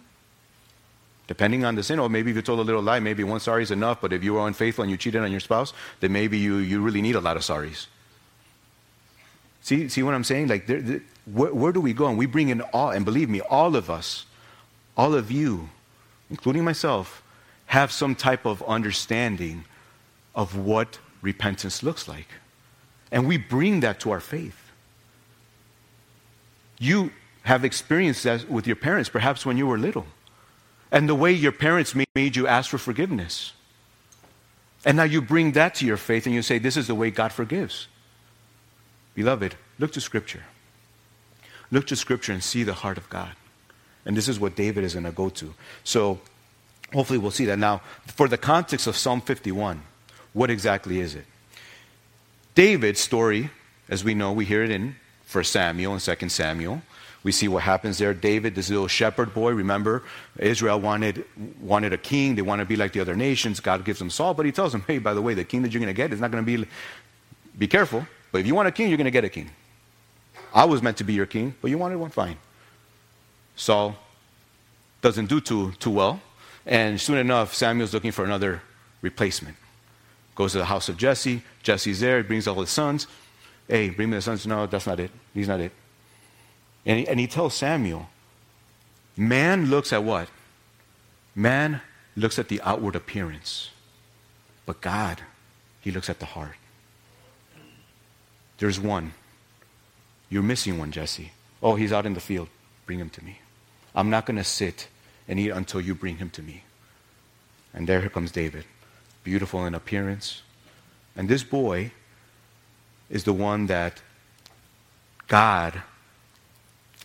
Depending 1.28 1.64
on 1.64 1.76
the 1.76 1.84
sin, 1.84 2.00
or 2.00 2.10
maybe 2.10 2.32
if 2.32 2.36
you 2.36 2.42
told 2.42 2.60
a 2.60 2.64
little 2.64 2.82
lie, 2.82 3.00
maybe 3.00 3.24
one 3.24 3.40
sorry 3.40 3.64
is 3.64 3.72
enough, 3.72 4.02
but 4.02 4.12
if 4.12 4.24
you 4.24 4.34
were 4.34 4.46
unfaithful 4.46 4.84
and 4.84 4.92
you 4.92 4.98
cheated 4.98 5.22
on 5.22 5.32
your 5.32 5.40
spouse, 5.40 5.74
then 6.02 6.12
maybe 6.12 6.38
you, 6.38 6.58
you 6.58 6.82
really 6.82 7.02
need 7.02 7.16
a 7.16 7.22
lot 7.22 7.38
of 7.38 7.44
sorries. 7.44 7.88
See, 9.62 9.88
see 9.88 10.04
what 10.04 10.14
I'm 10.14 10.26
saying? 10.26 10.48
Like, 10.48 10.68
there, 10.68 10.82
there, 10.82 11.02
where, 11.26 11.54
where 11.54 11.72
do 11.72 11.80
we 11.80 11.94
go? 11.94 12.08
And 12.08 12.18
we 12.18 12.26
bring 12.26 12.50
in 12.50 12.60
all, 12.62 12.90
and 12.90 13.06
believe 13.06 13.30
me, 13.30 13.40
all 13.40 13.78
of 13.78 13.90
us, 13.90 14.26
all 14.98 15.16
of 15.16 15.32
you, 15.32 15.70
including 16.30 16.66
myself, 16.66 17.24
have 17.68 17.92
some 17.92 18.16
type 18.16 18.46
of 18.46 18.62
understanding 18.64 19.64
of 20.36 20.56
what 20.58 21.00
repentance 21.22 21.84
looks 21.84 22.08
like. 22.08 22.28
And 23.12 23.28
we 23.28 23.38
bring 23.38 23.82
that 23.82 24.00
to 24.02 24.12
our 24.12 24.20
faith. 24.20 24.58
You 26.80 27.12
have 27.44 27.64
experienced 27.64 28.24
that 28.24 28.50
with 28.50 28.66
your 28.66 28.76
parents, 28.76 29.10
perhaps 29.10 29.46
when 29.46 29.58
you 29.58 29.68
were 29.68 29.78
little, 29.78 30.08
and 30.92 31.08
the 31.08 31.16
way 31.16 31.32
your 31.32 31.52
parents 31.52 31.96
made 31.96 32.36
you 32.36 32.48
ask 32.48 32.70
for 32.70 32.78
forgiveness. 32.78 33.54
And 34.86 34.98
now 34.98 35.04
you 35.04 35.22
bring 35.22 35.54
that 35.54 35.76
to 35.76 35.86
your 35.86 35.98
faith 35.98 36.26
and 36.26 36.36
you 36.36 36.42
say, 36.42 36.60
This 36.60 36.78
is 36.78 36.88
the 36.88 36.96
way 36.96 37.10
God 37.12 37.32
forgives. 37.32 37.88
Beloved, 39.16 39.56
look 39.80 39.92
to 39.94 40.02
Scripture. 40.02 40.44
Look 41.72 41.88
to 41.88 41.96
Scripture 41.96 42.34
and 42.34 42.44
see 42.44 42.64
the 42.64 42.74
heart 42.74 42.98
of 42.98 43.10
God. 43.10 43.32
And 44.06 44.18
this 44.18 44.28
is 44.28 44.40
what 44.40 44.56
David 44.56 44.84
is 44.84 44.94
going 44.94 45.06
to 45.06 45.12
go 45.12 45.30
to. 45.30 45.54
So 45.84 46.20
hopefully 46.92 47.20
we'll 47.20 47.32
see 47.32 47.46
that. 47.46 47.60
Now, 47.60 47.82
for 48.06 48.28
the 48.28 48.38
context 48.38 48.88
of 48.88 48.98
Psalm 48.98 49.22
51, 49.22 49.82
what 50.34 50.50
exactly 50.50 51.00
is 51.00 51.16
it? 51.16 51.26
David's 52.56 53.00
story, 53.00 53.50
as 53.90 54.04
we 54.04 54.14
know, 54.14 54.32
we 54.32 54.46
hear 54.46 54.64
it 54.64 54.72
in 54.72 54.96
1 55.32 55.44
Samuel 55.44 55.94
and 55.94 56.02
2 56.02 56.30
Samuel. 56.30 56.82
We 57.24 57.32
see 57.32 57.48
what 57.48 57.64
happens 57.64 57.98
there. 57.98 58.14
David, 58.14 58.54
this 58.54 58.70
little 58.70 58.88
shepherd 58.88 59.34
boy, 59.34 59.54
remember, 59.54 60.04
Israel 60.38 60.80
wanted, 60.80 61.24
wanted 61.62 61.94
a 61.94 61.98
king. 61.98 62.36
They 62.36 62.42
want 62.42 62.60
to 62.60 62.66
be 62.66 62.76
like 62.76 62.92
the 62.92 63.00
other 63.00 63.16
nations. 63.16 63.62
God 63.62 63.86
gives 63.86 64.00
them 64.00 64.10
Saul, 64.10 64.34
but 64.34 64.46
he 64.46 64.52
tells 64.52 64.74
them, 64.74 64.84
hey, 64.86 64.98
by 64.98 65.14
the 65.14 65.22
way, 65.22 65.34
the 65.34 65.46
king 65.46 65.62
that 65.62 65.72
you're 65.72 65.80
going 65.80 65.88
to 65.88 65.94
get 65.94 66.12
is 66.12 66.20
not 66.20 66.32
going 66.32 66.46
to 66.46 66.58
be, 66.58 66.68
be 67.58 67.68
careful. 67.68 68.06
But 68.32 68.40
if 68.40 68.48
you 68.48 68.56
want 68.56 68.68
a 68.68 68.72
king, 68.72 68.90
you're 68.90 68.98
going 68.98 69.06
to 69.06 69.12
get 69.12 69.24
a 69.24 69.30
king. 69.30 69.50
I 70.54 70.66
was 70.66 70.82
meant 70.82 70.98
to 70.98 71.04
be 71.04 71.14
your 71.14 71.26
king, 71.26 71.56
but 71.62 71.72
you 71.72 71.78
wanted 71.78 71.98
one, 71.98 72.10
fine. 72.10 72.38
Saul 73.56 73.96
doesn't 75.02 75.28
do 75.28 75.40
too, 75.40 75.72
too 75.80 75.92
well. 75.92 76.20
And 76.66 77.00
soon 77.00 77.18
enough, 77.18 77.54
Samuel's 77.54 77.94
looking 77.94 78.12
for 78.12 78.26
another 78.26 78.62
replacement. 79.02 79.56
Goes 80.36 80.54
to 80.54 80.58
the 80.60 80.66
house 80.66 80.90
of 80.90 80.98
Jesse. 80.98 81.44
Jesse's 81.62 82.00
there. 82.00 82.18
He 82.18 82.24
brings 82.24 82.48
all 82.48 82.60
his 82.60 82.70
sons. 82.70 83.08
Hey, 83.68 83.90
bring 83.90 84.10
me 84.10 84.18
the 84.18 84.22
sons. 84.22 84.48
No, 84.48 84.66
that's 84.66 84.88
not 84.88 85.00
it. 85.00 85.12
He's 85.34 85.48
not 85.48 85.60
it. 85.60 85.72
And 86.86 87.00
he, 87.00 87.08
and 87.08 87.20
he 87.20 87.28
tells 87.28 87.54
Samuel, 87.54 88.10
man 89.16 89.68
looks 89.68 89.94
at 89.94 90.04
what? 90.04 90.28
Man 91.36 91.82
looks 92.16 92.38
at 92.38 92.48
the 92.48 92.62
outward 92.62 92.96
appearance. 92.96 93.70
But 94.66 94.82
God, 94.82 95.22
he 95.82 95.92
looks 95.92 96.10
at 96.10 96.20
the 96.20 96.26
heart. 96.26 96.56
There's 98.58 98.80
one. 98.80 99.14
You're 100.30 100.44
missing 100.44 100.78
one, 100.78 100.92
Jesse. 100.92 101.32
Oh, 101.62 101.76
he's 101.76 101.94
out 101.94 102.06
in 102.06 102.14
the 102.14 102.20
field. 102.20 102.50
Bring 102.86 103.00
him 103.00 103.10
to 103.12 103.24
me. 103.24 103.40
I'm 103.96 104.10
not 104.10 104.26
going 104.26 104.38
to 104.38 104.44
sit 104.44 104.88
and 105.28 105.40
eat 105.40 105.50
until 105.50 105.82
you 105.82 105.96
bring 105.96 106.18
him 106.18 106.30
to 106.32 106.42
me. 106.42 106.64
And 107.74 107.88
there 107.88 108.08
comes 108.10 108.32
David, 108.32 108.66
beautiful 109.24 109.66
in 109.66 109.74
appearance. 109.74 110.42
And 111.16 111.30
this 111.30 111.44
boy 111.44 111.92
is 113.10 113.24
the 113.24 113.34
one 113.34 113.68
that 113.68 114.02
God 115.28 115.82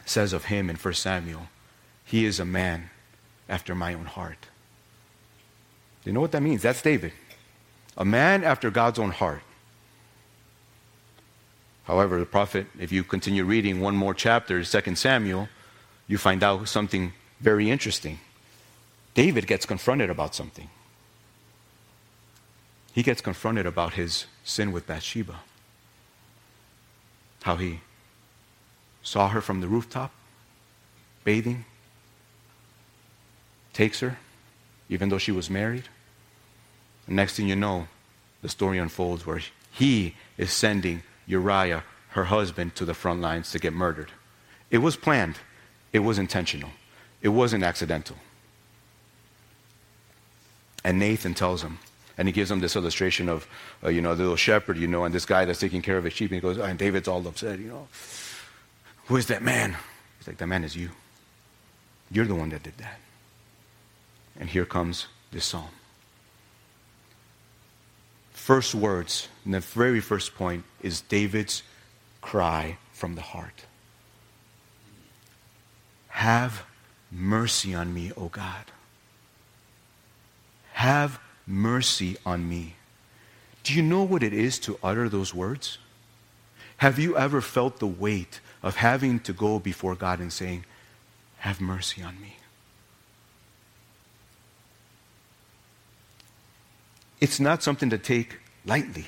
says 0.04 0.32
of 0.32 0.46
him 0.46 0.70
in 0.70 0.76
1 0.76 0.94
Samuel, 0.94 1.48
he 2.04 2.24
is 2.24 2.40
a 2.40 2.44
man 2.44 2.90
after 3.48 3.74
my 3.74 3.94
own 3.94 4.06
heart. 4.06 4.46
You 6.04 6.12
know 6.12 6.20
what 6.20 6.32
that 6.32 6.42
means? 6.42 6.62
That's 6.62 6.80
David. 6.80 7.12
A 7.96 8.04
man 8.04 8.44
after 8.44 8.70
God's 8.70 8.98
own 8.98 9.10
heart. 9.10 9.42
However, 11.84 12.18
the 12.18 12.26
prophet, 12.26 12.66
if 12.78 12.92
you 12.92 13.02
continue 13.04 13.44
reading 13.44 13.80
one 13.80 13.96
more 13.96 14.14
chapter, 14.14 14.62
2 14.62 14.94
Samuel, 14.94 15.48
you 16.06 16.18
find 16.18 16.42
out 16.42 16.68
something 16.68 17.12
very 17.40 17.70
interesting. 17.70 18.18
David 19.14 19.46
gets 19.46 19.66
confronted 19.66 20.10
about 20.10 20.34
something. 20.34 20.68
He 22.98 23.04
gets 23.04 23.20
confronted 23.20 23.64
about 23.64 23.94
his 23.94 24.26
sin 24.42 24.72
with 24.72 24.88
Bathsheba. 24.88 25.36
How 27.44 27.54
he 27.54 27.78
saw 29.04 29.28
her 29.28 29.40
from 29.40 29.60
the 29.60 29.68
rooftop, 29.68 30.10
bathing, 31.22 31.64
takes 33.72 34.00
her, 34.00 34.18
even 34.88 35.10
though 35.10 35.18
she 35.18 35.30
was 35.30 35.48
married. 35.48 35.84
And 37.06 37.14
next 37.14 37.36
thing 37.36 37.46
you 37.46 37.54
know, 37.54 37.86
the 38.42 38.48
story 38.48 38.78
unfolds 38.78 39.24
where 39.24 39.42
he 39.70 40.16
is 40.36 40.52
sending 40.52 41.04
Uriah, 41.24 41.84
her 42.08 42.24
husband, 42.24 42.74
to 42.74 42.84
the 42.84 42.94
front 42.94 43.20
lines 43.20 43.52
to 43.52 43.60
get 43.60 43.72
murdered. 43.72 44.10
It 44.72 44.78
was 44.78 44.96
planned, 44.96 45.38
it 45.92 46.00
was 46.00 46.18
intentional, 46.18 46.70
it 47.22 47.28
wasn't 47.28 47.62
accidental. 47.62 48.16
And 50.82 50.98
Nathan 50.98 51.34
tells 51.34 51.62
him, 51.62 51.78
and 52.18 52.26
he 52.26 52.32
gives 52.32 52.50
him 52.50 52.58
this 52.58 52.74
illustration 52.74 53.28
of, 53.28 53.46
uh, 53.84 53.88
you 53.88 54.00
know, 54.00 54.14
the 54.16 54.24
little 54.24 54.36
shepherd, 54.36 54.76
you 54.76 54.88
know, 54.88 55.04
and 55.04 55.14
this 55.14 55.24
guy 55.24 55.44
that's 55.44 55.60
taking 55.60 55.80
care 55.80 55.96
of 55.96 56.04
his 56.04 56.12
sheep. 56.12 56.32
And 56.32 56.34
he 56.34 56.40
goes, 56.40 56.58
oh, 56.58 56.64
and 56.64 56.76
David's 56.76 57.06
all 57.06 57.26
upset, 57.26 57.60
you 57.60 57.68
know. 57.68 57.86
Who 59.06 59.16
is 59.16 59.26
that 59.28 59.40
man? 59.40 59.76
He's 60.18 60.26
like, 60.26 60.36
that 60.38 60.48
man 60.48 60.64
is 60.64 60.76
you. 60.76 60.90
You're 62.10 62.26
the 62.26 62.34
one 62.34 62.48
that 62.50 62.64
did 62.64 62.76
that. 62.78 62.98
And 64.38 64.48
here 64.48 64.64
comes 64.64 65.06
this 65.30 65.44
psalm. 65.44 65.68
First 68.32 68.74
words, 68.74 69.28
and 69.44 69.54
the 69.54 69.60
very 69.60 70.00
first 70.00 70.34
point 70.34 70.64
is 70.82 71.02
David's 71.02 71.62
cry 72.20 72.78
from 72.92 73.14
the 73.14 73.22
heart. 73.22 73.64
Have 76.08 76.64
mercy 77.12 77.74
on 77.74 77.94
me, 77.94 78.10
O 78.16 78.28
God. 78.28 78.64
Have 80.72 81.20
mercy 81.48 82.16
on 82.26 82.48
me. 82.48 82.74
Do 83.64 83.74
you 83.74 83.82
know 83.82 84.02
what 84.02 84.22
it 84.22 84.32
is 84.32 84.58
to 84.60 84.78
utter 84.82 85.08
those 85.08 85.34
words? 85.34 85.78
Have 86.78 86.98
you 86.98 87.16
ever 87.16 87.40
felt 87.40 87.80
the 87.80 87.86
weight 87.86 88.40
of 88.62 88.76
having 88.76 89.18
to 89.20 89.32
go 89.32 89.58
before 89.58 89.94
God 89.94 90.20
and 90.20 90.32
saying, 90.32 90.64
Have 91.38 91.60
mercy 91.60 92.02
on 92.02 92.20
me? 92.20 92.36
It's 97.20 97.40
not 97.40 97.62
something 97.62 97.90
to 97.90 97.98
take 97.98 98.38
lightly 98.64 99.06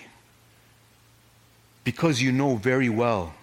because 1.85 2.21
you 2.21 2.33
know 2.33 2.57
very 2.57 2.89
well 2.89 3.35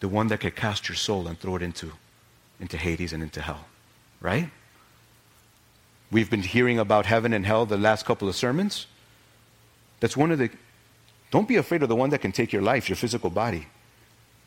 the 0.00 0.08
one 0.08 0.26
that 0.26 0.40
could 0.40 0.56
cast 0.56 0.88
your 0.88 0.96
soul 0.96 1.26
and 1.28 1.38
throw 1.38 1.56
it 1.56 1.62
into, 1.62 1.92
into 2.60 2.76
Hades 2.76 3.12
and 3.12 3.22
into 3.22 3.40
hell, 3.40 3.66
right? 4.20 4.50
We've 6.12 6.28
been 6.28 6.42
hearing 6.42 6.78
about 6.78 7.06
heaven 7.06 7.32
and 7.32 7.46
hell 7.46 7.64
the 7.64 7.78
last 7.78 8.04
couple 8.04 8.28
of 8.28 8.36
sermons. 8.36 8.86
That's 10.00 10.16
one 10.16 10.30
of 10.30 10.38
the. 10.38 10.50
Don't 11.30 11.48
be 11.48 11.56
afraid 11.56 11.82
of 11.82 11.88
the 11.88 11.96
one 11.96 12.10
that 12.10 12.20
can 12.20 12.32
take 12.32 12.52
your 12.52 12.60
life, 12.60 12.90
your 12.90 12.96
physical 12.96 13.30
body. 13.30 13.66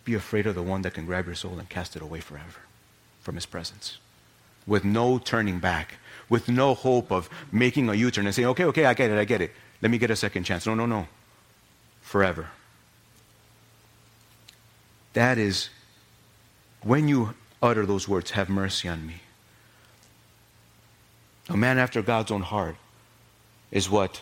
Be 0.03 0.13
afraid 0.13 0.45
of 0.45 0.53
the 0.53 0.61
one 0.61 0.83
that 0.83 0.93
can 0.93 1.07
grab 1.07 1.25
your 1.25 1.33
soul 1.33 1.57
and 1.57 1.67
cast 1.67 1.95
it 1.95 2.03
away 2.03 2.19
forever 2.19 2.59
from 3.19 3.33
his 3.33 3.47
presence. 3.47 3.97
With 4.67 4.85
no 4.85 5.17
turning 5.17 5.59
back, 5.59 5.95
with 6.29 6.47
no 6.47 6.75
hope 6.75 7.11
of 7.11 7.27
making 7.51 7.89
a 7.89 7.95
U 7.95 8.11
turn 8.11 8.27
and 8.27 8.35
saying, 8.35 8.47
okay, 8.49 8.65
okay, 8.65 8.85
I 8.85 8.93
get 8.93 9.09
it, 9.09 9.17
I 9.17 9.25
get 9.25 9.41
it. 9.41 9.51
Let 9.81 9.89
me 9.89 9.97
get 9.97 10.11
a 10.11 10.15
second 10.15 10.43
chance. 10.43 10.67
No, 10.67 10.75
no, 10.75 10.85
no. 10.85 11.07
Forever. 12.01 12.49
That 15.13 15.39
is 15.39 15.69
when 16.83 17.07
you 17.07 17.33
utter 17.63 17.87
those 17.87 18.07
words, 18.07 18.31
have 18.31 18.49
mercy 18.49 18.87
on 18.87 19.07
me. 19.07 19.21
A 21.49 21.57
man 21.57 21.77
after 21.77 22.01
God's 22.01 22.31
own 22.31 22.41
heart 22.41 22.75
is 23.71 23.89
what 23.89 24.21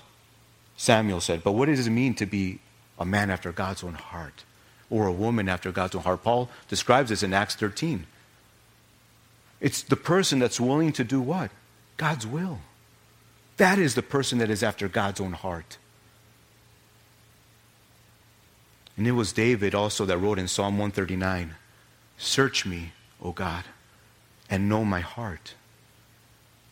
Samuel 0.76 1.22
said. 1.22 1.44
But 1.44 1.54
what 1.54 1.68
does 1.68 1.88
it 1.88 1.92
mean 1.92 2.16
to 2.16 2.26
be 2.26 2.60
a 3.00 3.06
man 3.06 3.30
after 3.30 3.52
God's 3.52 3.84
own 3.84 3.94
heart? 3.94 4.44
Or 4.90 5.08
a 5.08 5.12
woman 5.12 5.48
after 5.48 5.72
God's 5.72 5.96
own 5.96 6.04
heart? 6.04 6.24
Paul 6.24 6.50
describes 6.68 7.10
this 7.10 7.24
in 7.24 7.34
Acts 7.34 7.56
13. 7.56 8.06
It's 9.62 9.82
the 9.82 9.96
person 9.96 10.40
that's 10.40 10.60
willing 10.60 10.92
to 10.94 11.04
do 11.04 11.22
what? 11.22 11.52
God's 11.98 12.28
will. 12.28 12.60
That 13.58 13.80
is 13.80 13.96
the 13.96 14.02
person 14.02 14.40
that 14.40 14.50
is 14.50 14.64
after 14.64 14.88
God's 14.88 15.22
own 15.22 15.34
heart. 15.34 15.78
And 18.98 19.08
it 19.08 19.12
was 19.12 19.32
David 19.32 19.74
also 19.74 20.06
that 20.06 20.18
wrote 20.18 20.38
in 20.38 20.48
Psalm 20.48 20.78
139 20.78 21.56
Search 22.18 22.66
me, 22.66 22.92
O 23.22 23.32
God, 23.32 23.64
and 24.50 24.70
know 24.70 24.86
my 24.86 25.00
heart. 25.00 25.56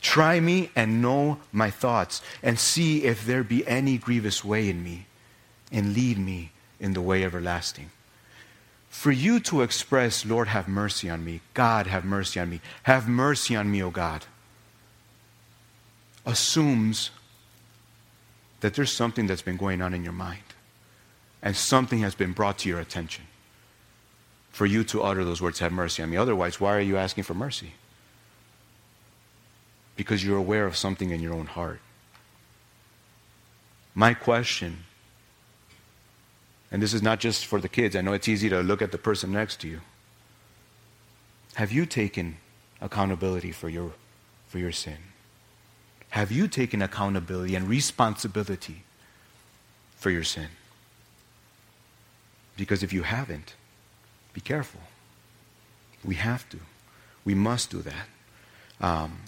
Try 0.02 0.40
me 0.40 0.72
and 0.76 1.02
know 1.02 1.40
my 1.52 1.70
thoughts, 1.70 2.22
and 2.42 2.58
see 2.60 3.04
if 3.04 3.26
there 3.26 3.44
be 3.44 3.66
any 3.68 3.98
grievous 3.98 4.44
way 4.44 4.70
in 4.70 4.84
me, 4.84 5.06
and 5.72 5.94
lead 5.94 6.18
me 6.18 6.52
in 6.80 6.94
the 6.94 7.02
way 7.02 7.24
everlasting. 7.24 7.92
For 8.90 9.12
you 9.12 9.40
to 9.42 9.62
express, 9.62 10.26
Lord, 10.26 10.50
have 10.50 10.68
mercy 10.68 11.10
on 11.10 11.24
me, 11.24 11.42
God, 11.54 11.88
have 11.88 12.04
mercy 12.04 12.40
on 12.40 12.50
me, 12.50 12.62
have 12.84 13.08
mercy 13.08 13.56
on 13.56 13.72
me, 13.72 13.82
O 13.82 13.90
God, 13.90 14.26
assumes 16.26 17.12
that 18.60 18.74
there's 18.74 18.92
something 18.92 19.28
that's 19.28 19.42
been 19.42 19.58
going 19.58 19.82
on 19.82 19.94
in 19.94 20.04
your 20.04 20.14
mind 20.14 20.44
and 21.42 21.56
something 21.56 22.00
has 22.00 22.16
been 22.16 22.32
brought 22.32 22.60
to 22.60 22.70
your 22.70 22.80
attention 22.80 23.26
for 24.52 24.66
you 24.66 24.84
to 24.84 25.02
utter 25.02 25.24
those 25.24 25.42
words, 25.42 25.60
have 25.60 25.72
mercy 25.72 26.04
on 26.04 26.10
me. 26.10 26.18
Otherwise, 26.18 26.60
why 26.60 26.76
are 26.76 26.82
you 26.82 26.98
asking 26.98 27.24
for 27.24 27.34
mercy? 27.34 27.74
Because 29.96 30.24
you're 30.24 30.38
aware 30.38 30.66
of 30.66 30.76
something 30.76 31.12
in 31.12 31.22
your 31.22 31.34
own 31.34 31.46
heart. 31.46 31.80
My 33.94 34.14
question, 34.14 34.86
and 36.72 36.82
this 36.82 36.94
is 36.94 37.02
not 37.02 37.20
just 37.20 37.46
for 37.46 37.60
the 37.60 37.68
kids, 37.68 37.96
I 37.96 38.02
know 38.02 38.14
it's 38.14 38.28
easy 38.30 38.50
to 38.50 38.62
look 38.62 38.82
at 38.82 38.92
the 38.92 38.98
person 38.98 39.32
next 39.32 39.60
to 39.62 39.68
you. 39.68 39.82
Have 41.56 41.72
you 41.72 41.86
taken 41.86 42.38
accountability 42.80 43.52
for 43.52 43.68
your, 43.68 43.92
for 44.48 44.60
your 44.60 44.72
sin? 44.72 44.98
Have 46.12 46.32
you 46.32 46.48
taken 46.48 46.82
accountability 46.82 47.56
and 47.56 47.68
responsibility 47.68 48.84
for 49.98 50.10
your 50.10 50.24
sin? 50.24 50.48
Because 52.58 52.84
if 52.84 52.94
you 52.94 53.04
haven't, 53.04 53.56
be 54.34 54.42
careful. 54.42 54.82
We 56.04 56.16
have 56.16 56.50
to. 56.50 56.58
We 57.24 57.34
must 57.34 57.70
do 57.70 57.82
that. 57.82 58.08
Um, 58.80 59.20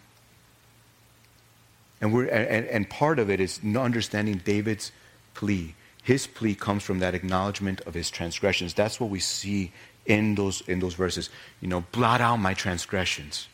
and, 2.03 2.13
we're, 2.13 2.25
and, 2.25 2.67
and 2.67 2.89
part 2.89 3.17
of 3.17 3.29
it 3.29 3.39
is 3.39 3.61
understanding 3.63 4.41
David's 4.43 4.91
plea. 5.35 5.73
His 6.03 6.27
plea 6.27 6.53
comes 6.53 6.83
from 6.83 6.99
that 6.99 7.15
acknowledgement 7.15 7.79
of 7.81 7.93
his 7.93 8.11
transgressions. 8.11 8.73
That's 8.73 8.99
what 8.99 9.09
we 9.09 9.21
see 9.21 9.71
in 10.05 10.35
those, 10.35 10.59
in 10.67 10.79
those 10.79 10.95
verses. 10.95 11.29
You 11.61 11.69
know, 11.69 11.85
blot 11.93 12.19
out 12.19 12.41
my 12.41 12.55
transgressions. 12.55 13.47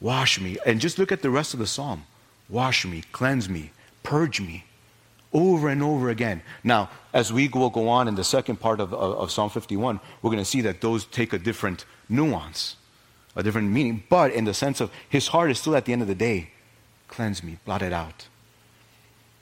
Wash 0.00 0.40
me. 0.40 0.58
And 0.64 0.80
just 0.80 0.96
look 0.96 1.10
at 1.10 1.22
the 1.22 1.30
rest 1.30 1.52
of 1.52 1.58
the 1.58 1.66
psalm. 1.66 2.04
Wash 2.48 2.86
me, 2.86 3.02
cleanse 3.10 3.48
me, 3.48 3.72
purge 4.04 4.40
me 4.40 4.64
over 5.32 5.68
and 5.68 5.82
over 5.82 6.08
again. 6.08 6.42
Now, 6.62 6.88
as 7.12 7.32
we 7.32 7.48
will 7.48 7.70
go 7.70 7.88
on 7.88 8.06
in 8.06 8.14
the 8.14 8.22
second 8.22 8.60
part 8.60 8.78
of, 8.78 8.94
of, 8.94 9.18
of 9.18 9.32
Psalm 9.32 9.50
51, 9.50 9.98
we're 10.22 10.30
going 10.30 10.38
to 10.38 10.44
see 10.44 10.60
that 10.60 10.82
those 10.82 11.04
take 11.04 11.32
a 11.32 11.38
different 11.38 11.84
nuance, 12.08 12.76
a 13.34 13.42
different 13.42 13.70
meaning. 13.72 14.04
But 14.08 14.30
in 14.32 14.44
the 14.44 14.54
sense 14.54 14.80
of 14.80 14.92
his 15.08 15.26
heart 15.26 15.50
is 15.50 15.58
still 15.58 15.74
at 15.74 15.84
the 15.84 15.92
end 15.92 16.02
of 16.02 16.08
the 16.08 16.14
day, 16.14 16.50
cleanse 17.10 17.42
me, 17.42 17.58
blot 17.64 17.82
it 17.82 17.92
out. 17.92 18.28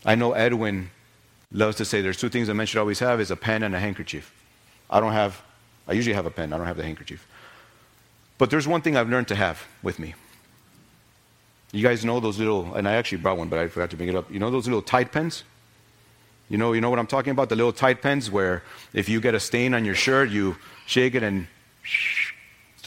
I 0.04 0.14
know 0.14 0.32
Edwin 0.32 0.90
loves 1.52 1.76
to 1.76 1.84
say 1.84 2.00
there's 2.00 2.16
two 2.16 2.28
things 2.28 2.48
a 2.48 2.54
man 2.54 2.66
should 2.66 2.78
always 2.78 2.98
have 2.98 3.20
is 3.20 3.30
a 3.30 3.36
pen 3.36 3.62
and 3.62 3.74
a 3.74 3.80
handkerchief. 3.80 4.32
I 4.90 5.00
don't 5.00 5.12
have, 5.12 5.42
I 5.86 5.92
usually 5.92 6.14
have 6.14 6.26
a 6.26 6.30
pen, 6.30 6.52
I 6.52 6.56
don't 6.56 6.66
have 6.66 6.76
the 6.76 6.82
handkerchief. 6.82 7.26
But 8.38 8.50
there's 8.50 8.66
one 8.66 8.82
thing 8.82 8.96
I've 8.96 9.10
learned 9.10 9.28
to 9.28 9.34
have 9.34 9.64
with 9.82 9.98
me. 9.98 10.14
You 11.72 11.82
guys 11.82 12.04
know 12.04 12.18
those 12.20 12.38
little, 12.38 12.74
and 12.74 12.88
I 12.88 12.94
actually 12.94 13.18
brought 13.18 13.36
one, 13.36 13.48
but 13.48 13.58
I 13.58 13.68
forgot 13.68 13.90
to 13.90 13.96
bring 13.96 14.08
it 14.08 14.14
up. 14.14 14.30
You 14.30 14.38
know 14.38 14.50
those 14.50 14.66
little 14.66 14.80
Tide 14.80 15.12
pens? 15.12 15.44
You 16.48 16.56
know, 16.56 16.72
you 16.72 16.80
know 16.80 16.88
what 16.88 16.98
I'm 16.98 17.06
talking 17.06 17.32
about? 17.32 17.50
The 17.50 17.56
little 17.56 17.72
Tide 17.72 18.00
pens 18.00 18.30
where 18.30 18.62
if 18.94 19.08
you 19.08 19.20
get 19.20 19.34
a 19.34 19.40
stain 19.40 19.74
on 19.74 19.84
your 19.84 19.94
shirt, 19.94 20.30
you 20.30 20.56
shake 20.86 21.14
it 21.14 21.22
and 21.22 21.46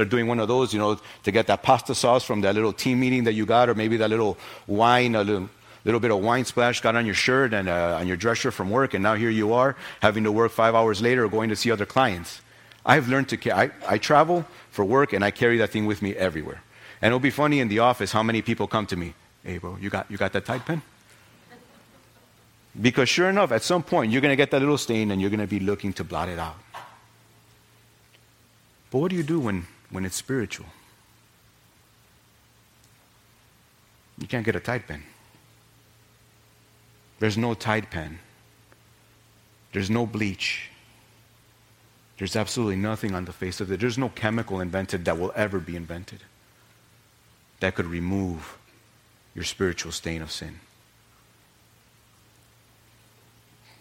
start 0.02 0.10
doing 0.10 0.26
one 0.26 0.40
of 0.40 0.48
those, 0.48 0.74
you 0.74 0.80
know, 0.80 1.00
to 1.24 1.32
get 1.32 1.46
that 1.46 1.62
pasta 1.62 1.94
sauce 1.94 2.24
from 2.24 2.42
that 2.42 2.56
little 2.56 2.74
team 2.74 3.00
meeting 3.00 3.26
that 3.26 3.34
you 3.34 3.46
got, 3.46 3.70
or 3.70 3.76
maybe 3.76 3.98
that 3.98 4.10
little 4.10 4.36
wine, 4.66 5.14
a 5.14 5.24
little, 5.24 5.48
little 5.86 6.00
bit 6.00 6.10
of 6.10 6.20
wine 6.20 6.44
splash 6.44 6.82
got 6.82 6.96
on 6.96 7.06
your 7.06 7.14
shirt 7.14 7.54
and 7.54 7.70
uh, 7.70 8.00
on 8.00 8.08
your 8.08 8.18
dress 8.18 8.40
shirt 8.40 8.54
from 8.54 8.72
work, 8.72 8.96
and 8.96 9.04
now 9.04 9.14
here 9.14 9.30
you 9.30 9.54
are 9.54 9.76
having 10.02 10.24
to 10.24 10.32
work 10.32 10.52
five 10.52 10.74
hours 10.74 11.02
later 11.04 11.26
or 11.26 11.30
going 11.30 11.50
to 11.50 11.56
see 11.56 11.70
other 11.70 11.86
clients. 11.86 12.42
I've 12.84 13.10
learned 13.10 13.30
to, 13.30 13.52
I, 13.56 13.70
I 13.88 14.00
travel 14.00 14.44
for 14.72 14.84
work 14.84 15.14
and 15.14 15.24
I 15.24 15.30
carry 15.30 15.60
that 15.60 15.70
thing 15.70 15.86
with 15.86 16.02
me 16.02 16.16
everywhere. 16.16 16.64
And 17.00 17.10
it'll 17.10 17.20
be 17.20 17.30
funny 17.30 17.60
in 17.60 17.68
the 17.68 17.80
office 17.80 18.12
how 18.12 18.24
many 18.24 18.42
people 18.42 18.66
come 18.66 18.88
to 18.88 18.96
me, 18.96 19.14
hey, 19.44 19.60
bro, 19.60 19.78
you 19.80 19.92
got, 19.92 20.10
you 20.10 20.18
got 20.18 20.34
that 20.34 20.46
Tide 20.46 20.66
pen? 20.66 20.82
Because 22.80 23.08
sure 23.08 23.30
enough, 23.30 23.52
at 23.52 23.62
some 23.62 23.84
point, 23.84 24.12
you're 24.12 24.22
going 24.22 24.32
to 24.32 24.36
get 24.36 24.50
that 24.50 24.62
little 24.62 24.80
stain 24.80 25.12
and 25.12 25.22
you're 25.22 25.30
going 25.30 25.42
to 25.42 25.48
be 25.48 25.60
looking 25.60 25.94
to 25.94 26.04
blot 26.04 26.30
it 26.30 26.40
out. 26.40 26.58
But 28.90 29.00
what 29.00 29.10
do 29.10 29.16
you 29.16 29.24
do 29.24 29.40
when, 29.40 29.68
when 29.92 30.06
it's 30.06 30.16
spiritual? 30.16 30.68
You 34.18 34.28
can't 34.28 34.46
get 34.46 34.56
a 34.56 34.60
Tide 34.60 34.88
pen. 34.88 35.04
There's 37.20 37.38
no 37.38 37.54
Tide 37.54 37.90
pen. 37.90 38.20
There's 39.74 39.90
no 39.90 40.06
bleach. 40.06 40.70
There's 42.18 42.36
absolutely 42.36 42.76
nothing 42.76 43.16
on 43.16 43.26
the 43.26 43.34
face 43.34 43.62
of 43.62 43.72
it. 43.72 43.80
There's 43.80 43.98
no 43.98 44.10
chemical 44.10 44.60
invented 44.62 45.06
that 45.06 45.18
will 45.18 45.32
ever 45.36 45.60
be 45.60 45.76
invented 45.76 46.20
that 47.62 47.76
could 47.76 47.86
remove 47.86 48.58
your 49.34 49.46
spiritual 49.46 49.92
stain 49.92 50.22
of 50.22 50.32
sin. 50.32 50.60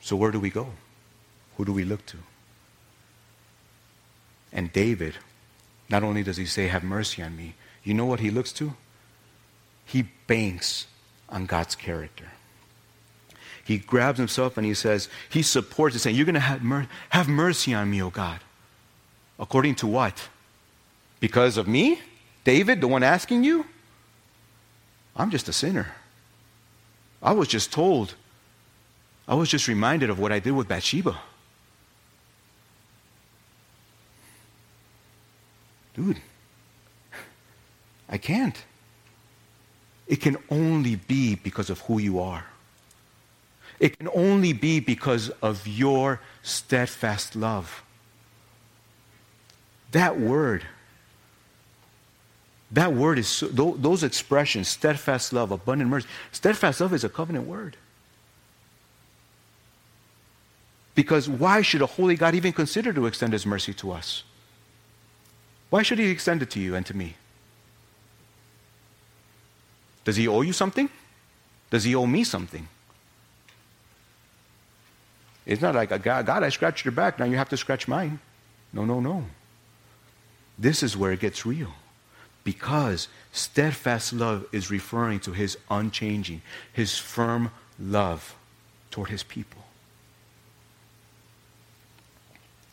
So, 0.01 0.17
where 0.17 0.31
do 0.31 0.41
we 0.41 0.49
go? 0.49 0.69
Who 1.57 1.65
do 1.65 1.73
we 1.73 1.85
look 1.85 2.07
to? 2.07 2.17
And 4.53 4.73
David, 4.73 5.17
not 5.91 6.03
only 6.03 6.23
does 6.23 6.37
he 6.37 6.47
say, 6.47 6.69
Have 6.69 6.85
mercy 6.85 7.23
on 7.23 7.37
me, 7.37 7.55
you 7.83 7.95
know 7.95 8.07
what 8.07 8.21
he 8.21 8.31
looks 8.31 8.53
to? 8.53 8.75
He 9.85 10.03
banks 10.27 10.87
on 11.29 11.47
God's 11.47 11.75
character. 11.75 12.27
He 13.65 13.79
grabs 13.79 14.19
himself 14.19 14.57
and 14.57 14.67
he 14.67 14.75
says, 14.75 15.09
He 15.29 15.43
supports 15.43 15.97
it, 15.97 16.01
saying, 16.01 16.17
You're 16.17 16.27
going 16.27 16.35
to 16.35 16.41
have, 16.41 16.63
mer- 16.63 16.89
have 17.11 17.29
mercy 17.29 17.75
on 17.75 17.91
me, 17.91 18.03
O 18.03 18.11
God. 18.11 18.41
According 19.39 19.77
to 19.77 19.87
what? 19.87 20.29
Because 21.19 21.57
of 21.57 21.67
me? 21.67 22.01
David, 22.45 22.81
the 22.81 22.89
one 22.89 23.03
asking 23.03 23.45
you? 23.45 23.67
I'm 25.17 25.31
just 25.31 25.49
a 25.49 25.53
sinner. 25.53 25.93
I 27.23 27.33
was 27.33 27.49
just 27.49 27.73
told 27.73 28.15
I 29.29 29.35
was 29.35 29.49
just 29.49 29.69
reminded 29.69 30.11
of 30.11 30.19
what 30.19 30.33
I 30.33 30.41
did 30.41 30.53
with 30.53 30.67
Bathsheba. 30.67 31.17
Dude, 36.01 36.17
I 38.09 38.17
can't. 38.17 38.57
It 40.07 40.23
can 40.23 40.39
only 40.49 40.97
be 40.97 41.35
because 41.35 41.69
of 41.69 41.81
who 41.81 41.99
you 41.99 42.21
are. 42.21 42.47
It 43.79 43.99
can 43.99 44.09
only 44.15 44.55
be 44.55 44.81
because 44.81 45.29
of 45.43 45.67
your 45.67 46.21
steadfast 46.43 47.37
love. 47.37 47.83
That 49.93 50.19
word, 50.19 50.65
that 52.71 52.95
word 52.95 53.19
is, 53.19 53.29
so, 53.29 53.49
those 53.49 54.03
expressions, 54.03 54.69
steadfast 54.69 55.35
love, 55.35 55.51
abundant 55.51 55.91
mercy, 55.91 56.09
steadfast 56.33 56.81
love 56.81 56.95
is 56.95 57.05
a 57.05 57.11
covenant 57.11 57.47
word. 57.47 57.77
Because 60.95 61.29
why 61.29 61.61
should 61.61 61.83
a 61.83 61.87
holy 61.87 62.17
God 62.17 62.35
even 62.35 62.55
consider 62.55 62.91
to 62.95 63.05
extend 63.05 63.35
his 63.35 63.45
mercy 63.45 63.75
to 63.75 63.93
us? 63.93 64.23
Why 65.71 65.83
should 65.83 65.99
he 65.99 66.11
extend 66.11 66.43
it 66.43 66.51
to 66.51 66.61
you 66.61 66.75
and 66.75 66.85
to 66.87 66.97
me? 66.97 67.15
Does 70.05 70.17
he 70.17 70.27
owe 70.27 70.43
you 70.43 70.53
something? 70.53 70.91
Does 71.71 71.85
he 71.85 71.95
owe 71.95 72.07
me 72.07 72.25
something? 72.25 72.67
It's 75.47 75.63
not 75.63 75.75
like, 75.75 75.89
God, 76.03 76.27
God, 76.27 76.43
I 76.43 76.49
scratched 76.49 76.85
your 76.85 76.93
back, 76.93 77.19
now 77.19 77.25
you 77.25 77.37
have 77.37 77.49
to 77.51 77.57
scratch 77.57 77.89
mine. 77.89 78.19
No, 78.73 78.85
no, 78.85 79.01
no. 79.01 79.25
This 80.59 80.83
is 80.83 80.97
where 80.97 81.13
it 81.13 81.21
gets 81.21 81.47
real. 81.47 81.73
Because 82.45 83.09
steadfast 83.33 84.13
love 84.13 84.47
is 84.53 84.71
referring 84.71 85.21
to 85.21 85.33
his 85.33 85.57
unchanging, 85.71 86.43
his 86.73 86.99
firm 86.99 87.51
love 87.79 88.35
toward 88.91 89.11
his 89.11 89.23
people. 89.23 89.65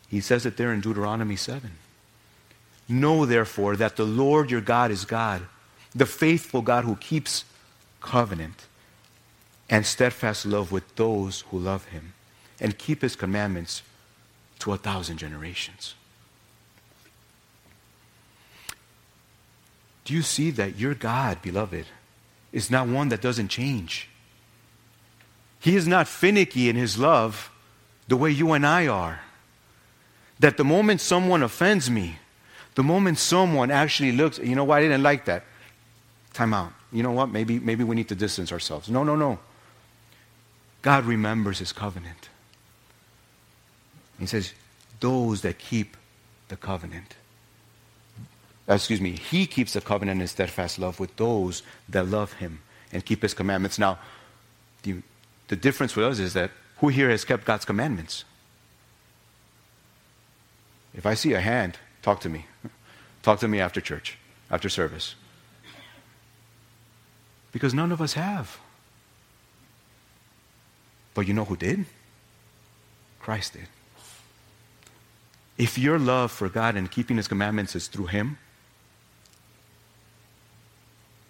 He 0.08 0.20
says 0.20 0.46
it 0.46 0.56
there 0.56 0.72
in 0.72 0.80
Deuteronomy 0.80 1.36
7. 1.36 1.70
Know, 2.88 3.26
therefore, 3.26 3.76
that 3.76 3.96
the 3.96 4.04
Lord 4.04 4.50
your 4.50 4.62
God 4.62 4.90
is 4.90 5.04
God, 5.04 5.42
the 5.94 6.06
faithful 6.06 6.62
God 6.62 6.84
who 6.84 6.96
keeps 6.96 7.44
covenant 8.00 8.66
and 9.68 9.84
steadfast 9.84 10.46
love 10.46 10.72
with 10.72 10.96
those 10.96 11.42
who 11.50 11.58
love 11.58 11.86
him 11.86 12.14
and 12.60 12.78
keep 12.78 13.02
his 13.02 13.14
commandments 13.14 13.82
to 14.60 14.72
a 14.72 14.78
thousand 14.78 15.18
generations. 15.18 15.94
Do 20.04 20.14
you 20.14 20.22
see 20.22 20.50
that 20.52 20.78
your 20.78 20.94
God, 20.94 21.42
beloved, 21.42 21.84
is 22.50 22.70
not 22.70 22.88
one 22.88 23.10
that 23.10 23.20
doesn't 23.20 23.48
change? 23.48 24.08
He 25.60 25.76
is 25.76 25.86
not 25.86 26.08
finicky 26.08 26.70
in 26.70 26.76
his 26.76 26.96
love 26.96 27.50
the 28.08 28.16
way 28.16 28.30
you 28.30 28.52
and 28.52 28.66
I 28.66 28.86
are. 28.86 29.20
That 30.40 30.56
the 30.56 30.64
moment 30.64 31.02
someone 31.02 31.42
offends 31.42 31.90
me, 31.90 32.18
the 32.78 32.84
moment 32.84 33.18
someone 33.18 33.72
actually 33.72 34.12
looks, 34.12 34.38
you 34.38 34.54
know 34.54 34.62
what, 34.62 34.76
I 34.76 34.82
didn't 34.82 35.02
like 35.02 35.24
that. 35.24 35.42
Time 36.32 36.54
out. 36.54 36.72
You 36.92 37.02
know 37.02 37.10
what? 37.10 37.28
Maybe, 37.28 37.58
maybe 37.58 37.82
we 37.82 37.96
need 37.96 38.06
to 38.10 38.14
distance 38.14 38.52
ourselves. 38.52 38.88
No, 38.88 39.02
no, 39.02 39.16
no. 39.16 39.40
God 40.80 41.04
remembers 41.04 41.58
his 41.58 41.72
covenant. 41.72 42.28
He 44.20 44.26
says, 44.26 44.52
those 45.00 45.40
that 45.40 45.58
keep 45.58 45.96
the 46.46 46.56
covenant. 46.56 47.16
Uh, 48.68 48.74
excuse 48.74 49.00
me, 49.00 49.16
he 49.16 49.48
keeps 49.48 49.72
the 49.72 49.80
covenant 49.80 50.20
in 50.20 50.28
steadfast 50.28 50.78
love 50.78 51.00
with 51.00 51.16
those 51.16 51.64
that 51.88 52.06
love 52.06 52.34
him 52.34 52.60
and 52.92 53.04
keep 53.04 53.22
his 53.22 53.34
commandments. 53.34 53.80
Now, 53.80 53.98
the, 54.84 55.02
the 55.48 55.56
difference 55.56 55.96
with 55.96 56.06
us 56.06 56.20
is 56.20 56.34
that 56.34 56.52
who 56.76 56.86
here 56.86 57.10
has 57.10 57.24
kept 57.24 57.44
God's 57.44 57.64
commandments? 57.64 58.22
If 60.94 61.06
I 61.06 61.14
see 61.14 61.32
a 61.32 61.40
hand, 61.40 61.76
talk 62.08 62.20
to 62.20 62.30
me. 62.30 62.46
Talk 63.22 63.40
to 63.40 63.48
me 63.48 63.60
after 63.60 63.82
church, 63.82 64.16
after 64.50 64.70
service. 64.70 65.14
Because 67.52 67.74
none 67.74 67.92
of 67.92 68.00
us 68.00 68.14
have. 68.14 68.58
But 71.12 71.26
you 71.28 71.34
know 71.34 71.44
who 71.44 71.56
did? 71.56 71.84
Christ 73.20 73.52
did. 73.52 73.68
If 75.58 75.76
your 75.76 75.98
love 75.98 76.32
for 76.32 76.48
God 76.48 76.76
and 76.76 76.90
keeping 76.90 77.18
His 77.18 77.28
commandments 77.28 77.76
is 77.76 77.88
through 77.88 78.06
Him, 78.06 78.38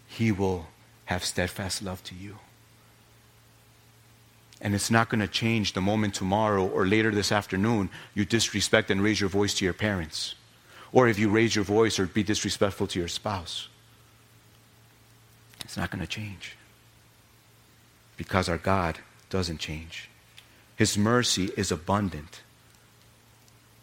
He 0.06 0.30
will 0.30 0.66
have 1.06 1.24
steadfast 1.24 1.82
love 1.82 2.04
to 2.04 2.14
you. 2.14 2.36
And 4.60 4.76
it's 4.76 4.92
not 4.92 5.08
going 5.08 5.22
to 5.22 5.32
change 5.42 5.72
the 5.72 5.80
moment 5.80 6.14
tomorrow 6.14 6.64
or 6.68 6.86
later 6.86 7.10
this 7.10 7.32
afternoon 7.32 7.90
you 8.14 8.24
disrespect 8.24 8.92
and 8.92 9.02
raise 9.02 9.20
your 9.20 9.30
voice 9.30 9.54
to 9.54 9.64
your 9.64 9.74
parents. 9.74 10.36
Or 10.92 11.08
if 11.08 11.18
you 11.18 11.28
raise 11.28 11.54
your 11.54 11.64
voice 11.64 11.98
or 11.98 12.06
be 12.06 12.22
disrespectful 12.22 12.86
to 12.88 12.98
your 12.98 13.08
spouse. 13.08 13.68
It's 15.64 15.76
not 15.76 15.90
going 15.90 16.00
to 16.00 16.06
change. 16.06 16.56
Because 18.16 18.48
our 18.48 18.58
God 18.58 18.98
doesn't 19.30 19.58
change. 19.58 20.08
His 20.76 20.96
mercy 20.96 21.50
is 21.56 21.70
abundant. 21.70 22.42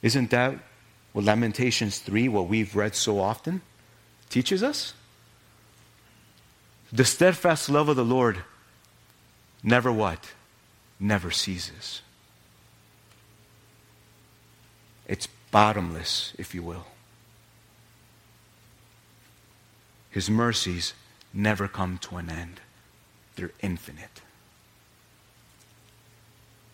Isn't 0.02 0.32
that 0.32 0.56
what 1.14 1.26
Lamentations 1.26 2.00
3, 2.00 2.28
what 2.30 2.48
we've 2.48 2.76
read 2.76 2.96
so 2.96 3.20
often, 3.20 3.62
teaches 4.30 4.64
us? 4.64 4.94
The 6.92 7.06
steadfast 7.06 7.70
love 7.70 7.90
of 7.90 7.96
the 7.96 8.06
Lord 8.06 8.44
never 9.64 9.92
what? 9.92 10.34
never 11.00 11.32
ceases. 11.32 12.02
It's 15.08 15.28
bottomless, 15.52 16.34
if 16.38 16.56
you 16.56 16.64
will. 16.64 16.86
His 20.16 20.30
mercies 20.30 20.94
never 21.34 21.68
come 21.68 21.98
to 22.04 22.16
an 22.16 22.30
end, 22.30 22.62
they're 23.36 23.52
infinite. 23.62 24.22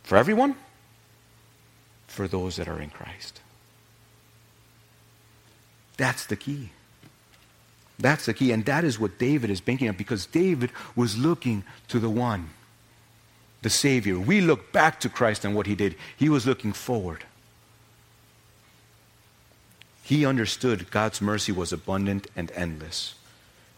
For 0.04 0.16
everyone, 0.16 0.56
for 2.06 2.28
those 2.28 2.58
that 2.58 2.68
are 2.68 2.80
in 2.80 2.92
Christ. 2.92 3.42
That's 5.98 6.28
the 6.28 6.36
key. 6.36 6.70
That's 7.98 8.28
the 8.28 8.36
key. 8.36 8.52
And 8.52 8.64
that 8.66 8.84
is 8.84 9.00
what 9.00 9.18
David 9.18 9.50
is 9.50 9.60
banking 9.60 9.90
on 9.90 9.96
because 9.96 10.28
David 10.28 10.70
was 10.96 11.18
looking 11.18 11.64
to 11.88 11.98
the 11.98 12.12
one 12.12 12.52
the 13.64 13.72
Savior. 13.72 14.20
We 14.20 14.42
look 14.42 14.72
back 14.72 15.00
to 15.00 15.10
Christ 15.10 15.46
and 15.46 15.56
what 15.56 15.66
He 15.66 15.74
did. 15.74 15.96
He 16.16 16.30
was 16.30 16.46
looking 16.46 16.74
forward. 16.74 17.24
He 20.04 20.28
understood 20.28 20.92
God's 20.92 21.22
mercy 21.22 21.52
was 21.52 21.74
abundant 21.74 22.28
and 22.36 22.52
endless. 22.52 23.16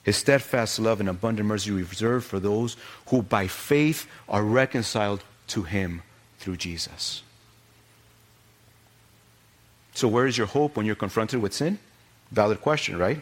His 0.04 0.18
steadfast 0.18 0.80
love 0.80 1.00
and 1.00 1.10
abundant 1.10 1.48
mercy 1.48 1.72
reserved 1.72 2.26
for 2.26 2.40
those 2.40 2.76
who 3.08 3.22
by 3.22 3.48
faith 3.48 4.06
are 4.28 4.44
reconciled 4.44 5.24
to 5.48 5.64
Him 5.64 6.02
through 6.40 6.58
Jesus. 6.58 7.24
So, 9.94 10.08
where 10.08 10.28
is 10.28 10.38
your 10.38 10.48
hope 10.48 10.76
when 10.76 10.86
you're 10.86 10.96
confronted 10.96 11.42
with 11.42 11.54
sin? 11.54 11.80
Valid 12.32 12.62
question, 12.62 12.98
right? 12.98 13.22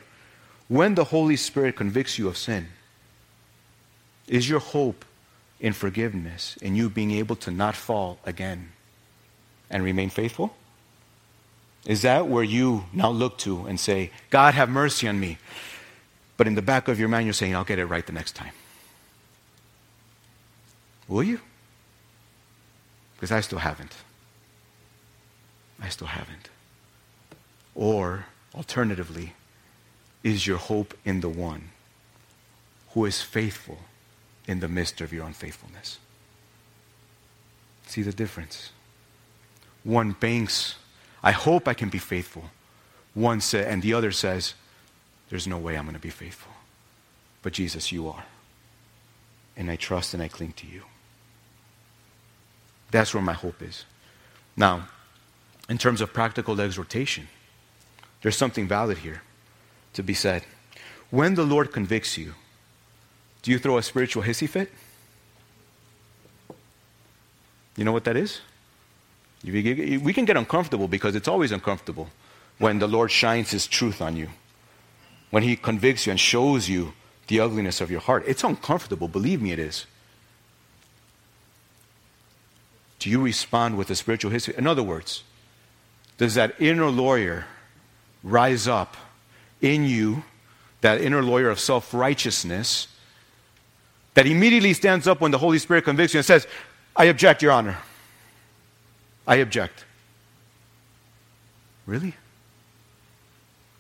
When 0.68 0.96
the 0.96 1.04
Holy 1.04 1.36
Spirit 1.36 1.76
convicts 1.76 2.18
you 2.18 2.28
of 2.28 2.38
sin, 2.38 2.68
is 4.28 4.50
your 4.50 4.60
hope 4.60 5.04
in 5.60 5.74
forgiveness, 5.74 6.58
in 6.62 6.76
you 6.76 6.90
being 6.90 7.12
able 7.12 7.36
to 7.38 7.52
not 7.52 7.76
fall 7.76 8.20
again 8.26 8.72
and 9.70 9.84
remain 9.84 10.10
faithful? 10.10 10.56
Is 11.86 12.04
that 12.04 12.28
where 12.28 12.44
you 12.44 12.86
now 12.94 13.10
look 13.10 13.38
to 13.40 13.66
and 13.66 13.80
say, 13.80 14.12
God, 14.30 14.54
have 14.54 14.70
mercy 14.70 15.08
on 15.08 15.20
me? 15.20 15.38
But 16.42 16.48
in 16.48 16.56
the 16.56 16.64
back 16.64 16.88
of 16.88 17.00
your 17.00 17.08
mind, 17.08 17.28
you're 17.28 17.36
saying, 17.36 17.56
I'll 17.56 17.64
get 17.64 17.78
it 17.78 17.86
right 17.86 18.04
the 18.04 18.14
next 18.14 18.32
time. 18.32 18.54
Will 21.08 21.22
you? 21.22 21.40
Because 23.14 23.32
I 23.32 23.42
still 23.42 23.60
haven't. 23.60 23.96
I 25.80 25.90
still 25.90 26.08
haven't. 26.08 26.50
Or, 27.76 28.26
alternatively, 28.56 29.34
is 30.24 30.48
your 30.48 30.58
hope 30.58 30.96
in 31.06 31.22
the 31.22 31.30
one 31.30 31.70
who 32.94 33.06
is 33.06 33.22
faithful 33.22 33.78
in 34.48 34.62
the 34.62 34.68
midst 34.68 35.00
of 35.00 35.14
your 35.14 35.28
unfaithfulness. 35.28 36.00
See 37.86 38.02
the 38.02 38.14
difference? 38.14 38.72
One 39.84 40.14
banks, 40.14 40.74
I 41.22 41.34
hope 41.34 41.68
I 41.68 41.76
can 41.76 41.90
be 41.90 42.00
faithful. 42.00 42.46
One 43.14 43.42
said, 43.42 43.68
and 43.68 43.84
the 43.84 43.94
other 43.94 44.12
says, 44.12 44.56
there's 45.32 45.48
no 45.48 45.58
way 45.58 45.76
I'm 45.76 45.86
going 45.86 45.96
to 45.96 46.00
be 46.00 46.12
faithful. 46.12 46.54
But 47.42 47.54
Jesus, 47.54 47.92
you 47.92 48.08
are. 48.08 48.26
And 49.58 49.72
I 49.72 49.76
trust 49.76 50.14
and 50.14 50.22
I 50.22 50.28
cling 50.28 50.54
to 50.58 50.68
you. 50.68 50.84
That's 52.92 53.14
where 53.14 53.24
my 53.24 53.34
hope 53.34 53.62
is. 53.64 53.86
Now, 54.56 54.90
in 55.68 55.80
terms 55.80 56.02
of 56.02 56.14
practical 56.14 56.60
exhortation, 56.62 57.30
there's 58.22 58.38
something 58.38 58.68
valid 58.68 59.00
here 59.00 59.24
to 59.94 60.04
be 60.04 60.14
said. 60.14 60.44
When 61.10 61.36
the 61.36 61.44
Lord 61.44 61.72
convicts 61.72 62.18
you, 62.18 62.36
do 63.42 63.52
you 63.52 63.58
throw 63.58 63.78
a 63.78 63.84
spiritual 63.84 64.24
hissy 64.24 64.48
fit? 64.48 64.72
You 67.76 67.86
know 67.86 67.92
what 67.92 68.04
that 68.04 68.18
is? 68.18 68.42
We 69.44 70.14
can 70.14 70.26
get 70.26 70.38
uncomfortable 70.38 70.88
because 70.88 71.16
it's 71.16 71.28
always 71.28 71.52
uncomfortable 71.52 72.10
when 72.60 72.80
the 72.80 72.88
Lord 72.88 73.10
shines 73.10 73.50
His 73.50 73.66
truth 73.66 74.02
on 74.02 74.16
you, 74.16 74.28
when 75.32 75.44
He 75.44 75.56
convicts 75.56 76.06
you 76.06 76.12
and 76.12 76.20
shows 76.20 76.70
you 76.70 76.94
the 77.28 77.40
ugliness 77.40 77.82
of 77.82 77.90
your 77.90 78.02
heart. 78.02 78.24
It's 78.28 78.44
uncomfortable, 78.44 79.08
believe 79.08 79.42
me, 79.42 79.52
it 79.52 79.60
is. 79.60 79.86
Do 83.00 83.10
you 83.10 83.20
respond 83.20 83.78
with 83.78 83.90
a 83.90 83.96
spiritual 83.96 84.30
history? 84.30 84.54
In 84.58 84.68
other 84.68 84.84
words, 84.84 85.24
does 86.18 86.36
that 86.36 86.54
inner 86.60 86.90
lawyer 86.90 87.46
rise 88.24 88.68
up 88.68 88.96
in 89.60 89.86
you, 89.86 90.24
that 90.82 91.02
inner 91.02 91.24
lawyer 91.24 91.50
of 91.50 91.60
self 91.60 91.94
righteousness, 91.94 92.88
that 94.14 94.28
immediately 94.28 94.74
stands 94.74 95.08
up 95.08 95.22
when 95.22 95.32
the 95.32 95.38
Holy 95.38 95.58
Spirit 95.58 95.86
convicts 95.86 96.14
you 96.14 96.20
and 96.20 96.26
says, 96.26 96.46
I 96.96 97.06
object, 97.06 97.42
Your 97.42 97.54
Honor. 97.54 97.78
I 99.26 99.38
object. 99.38 99.86
Really? 101.86 102.14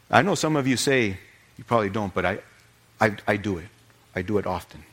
I 0.10 0.22
know 0.22 0.36
some 0.36 0.56
of 0.56 0.66
you 0.66 0.78
say, 0.78 1.18
you 1.62 1.66
probably 1.66 1.92
don't, 1.92 2.12
but 2.12 2.26
I, 2.26 2.40
I, 3.00 3.16
I 3.28 3.38
do 3.38 3.60
it. 3.60 3.68
I 4.16 4.24
do 4.24 4.40
it 4.40 4.48
often. 4.48 4.84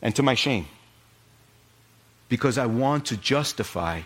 And 0.00 0.16
to 0.16 0.22
my 0.22 0.34
shame. 0.34 0.66
Because 2.30 2.56
I 2.56 2.64
want 2.64 3.04
to 3.06 3.18
justify 3.18 4.00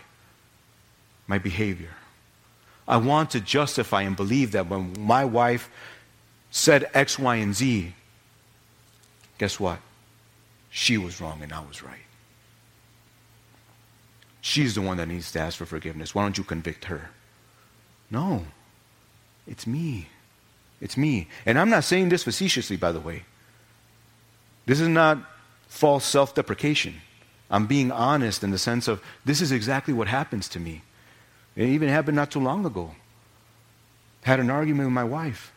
my 1.29 1.38
behavior. 1.38 1.94
I 2.88 2.96
want 2.96 3.31
to 3.31 3.40
justify 3.40 4.03
and 4.03 4.16
believe 4.16 4.53
that 4.53 4.68
when 4.68 4.94
my 4.98 5.24
wife 5.24 5.70
said 6.51 6.90
X, 6.92 7.18
Y, 7.18 7.37
and 7.37 7.55
Z, 7.55 7.94
guess 9.38 9.61
what? 9.61 9.79
she 10.70 10.98
was 10.98 11.20
wrong 11.20 11.42
and 11.42 11.53
I 11.53 11.61
was 11.61 11.83
right. 11.83 11.98
She's 14.40 14.74
the 14.74 14.81
one 14.81 14.96
that 14.98 15.09
needs 15.09 15.33
to 15.33 15.40
ask 15.40 15.59
for 15.59 15.66
forgiveness. 15.66 16.14
Why 16.14 16.22
don't 16.22 16.38
you 16.38 16.44
convict 16.44 16.85
her? 16.87 17.11
No, 18.11 18.44
it's 19.46 19.66
me. 19.66 20.09
It's 20.80 20.96
me. 20.96 21.28
And 21.44 21.58
I'm 21.58 21.70
not 21.70 21.84
saying 21.84 22.08
this 22.08 22.24
facetiously, 22.24 22.76
by 22.76 22.92
the 22.92 23.00
way. 23.00 23.24
This 24.66 24.80
is 24.80 24.88
not 24.88 25.18
false 25.66 26.04
self 26.04 26.34
deprecation. 26.34 26.94
I'm 27.50 27.66
being 27.66 27.90
honest 27.90 28.44
in 28.44 28.50
the 28.50 28.58
sense 28.58 28.88
of 28.88 29.02
this 29.24 29.40
is 29.40 29.52
exactly 29.52 29.94
what 29.94 30.08
happens 30.08 30.48
to 30.50 30.60
me. 30.60 30.82
It 31.56 31.68
even 31.68 31.88
happened 31.88 32.16
not 32.16 32.30
too 32.30 32.40
long 32.40 32.64
ago. 32.66 32.94
Had 34.22 34.40
an 34.40 34.50
argument 34.50 34.88
with 34.88 34.94
my 34.94 35.04
wife. 35.04 35.52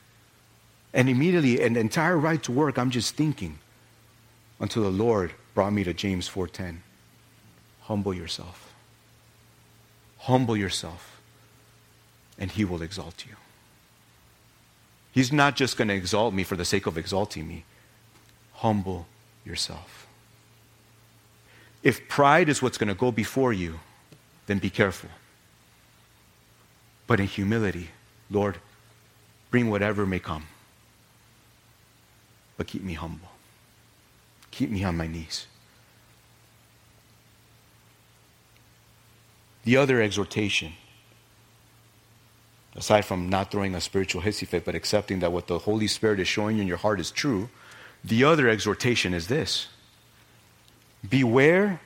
And 0.94 1.10
immediately, 1.10 1.62
an 1.62 1.76
entire 1.76 2.18
ride 2.18 2.44
to 2.44 2.52
work, 2.52 2.78
I'm 2.78 2.92
just 2.92 3.16
thinking 3.16 3.60
until 4.60 4.84
the 4.84 4.90
Lord 4.90 5.34
brought 5.54 5.74
me 5.74 5.84
to 5.84 5.94
James 5.94 6.28
4:10. 6.28 6.82
Humble 7.82 8.14
yourself. 8.14 8.74
Humble 10.20 10.56
yourself, 10.56 11.20
and 12.38 12.52
he 12.52 12.64
will 12.64 12.82
exalt 12.82 13.26
you. 13.26 13.36
He's 15.12 15.32
not 15.32 15.56
just 15.56 15.78
going 15.78 15.90
to 15.90 15.94
exalt 15.94 16.34
me 16.34 16.44
for 16.44 16.56
the 16.56 16.66
sake 16.66 16.86
of 16.86 16.98
exalting 16.98 17.48
me. 17.48 17.66
Humble 18.54 19.08
yourself. 19.46 20.08
If 21.84 22.08
pride 22.08 22.48
is 22.48 22.62
what's 22.62 22.78
going 22.78 22.88
to 22.90 22.96
go 22.96 23.12
before 23.12 23.52
you, 23.52 23.80
then 24.46 24.60
be 24.60 24.70
careful. 24.70 25.10
But 27.08 27.20
in 27.20 27.28
humility, 27.28 27.90
Lord, 28.30 28.58
bring 29.50 29.70
whatever 29.70 30.06
may 30.06 30.20
come. 30.20 30.46
But 32.56 32.68
keep 32.68 32.84
me 32.84 32.94
humble. 32.94 33.30
Keep 34.52 34.70
me 34.70 34.84
on 34.84 34.96
my 34.96 35.08
knees. 35.08 35.48
The 39.64 39.78
other 39.78 40.02
exhortation, 40.02 40.74
aside 42.76 43.06
from 43.06 43.30
not 43.30 43.52
throwing 43.52 43.76
a 43.76 43.82
spiritual 43.82 44.22
hissy 44.22 44.48
fit, 44.48 44.66
but 44.66 44.76
accepting 44.76 45.20
that 45.20 45.32
what 45.32 45.48
the 45.48 45.60
Holy 45.60 45.88
Spirit 45.88 46.20
is 46.20 46.28
showing 46.28 46.56
you 46.56 46.62
in 46.62 46.68
your 46.68 46.78
heart 46.78 47.00
is 47.00 47.12
true, 47.12 47.50
the 48.04 48.24
other 48.24 48.50
exhortation 48.50 49.14
is 49.14 49.28
this 49.28 49.68
Beware 51.08 51.82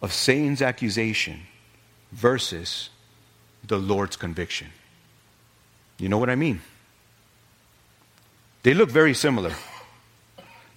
of 0.00 0.12
Satan's 0.12 0.62
accusation 0.62 1.40
versus 2.12 2.90
the 3.66 3.78
Lord's 3.78 4.16
conviction. 4.16 4.68
You 5.98 6.08
know 6.08 6.18
what 6.18 6.30
I 6.30 6.34
mean? 6.34 6.60
They 8.62 8.74
look 8.74 8.90
very 8.90 9.14
similar. 9.14 9.54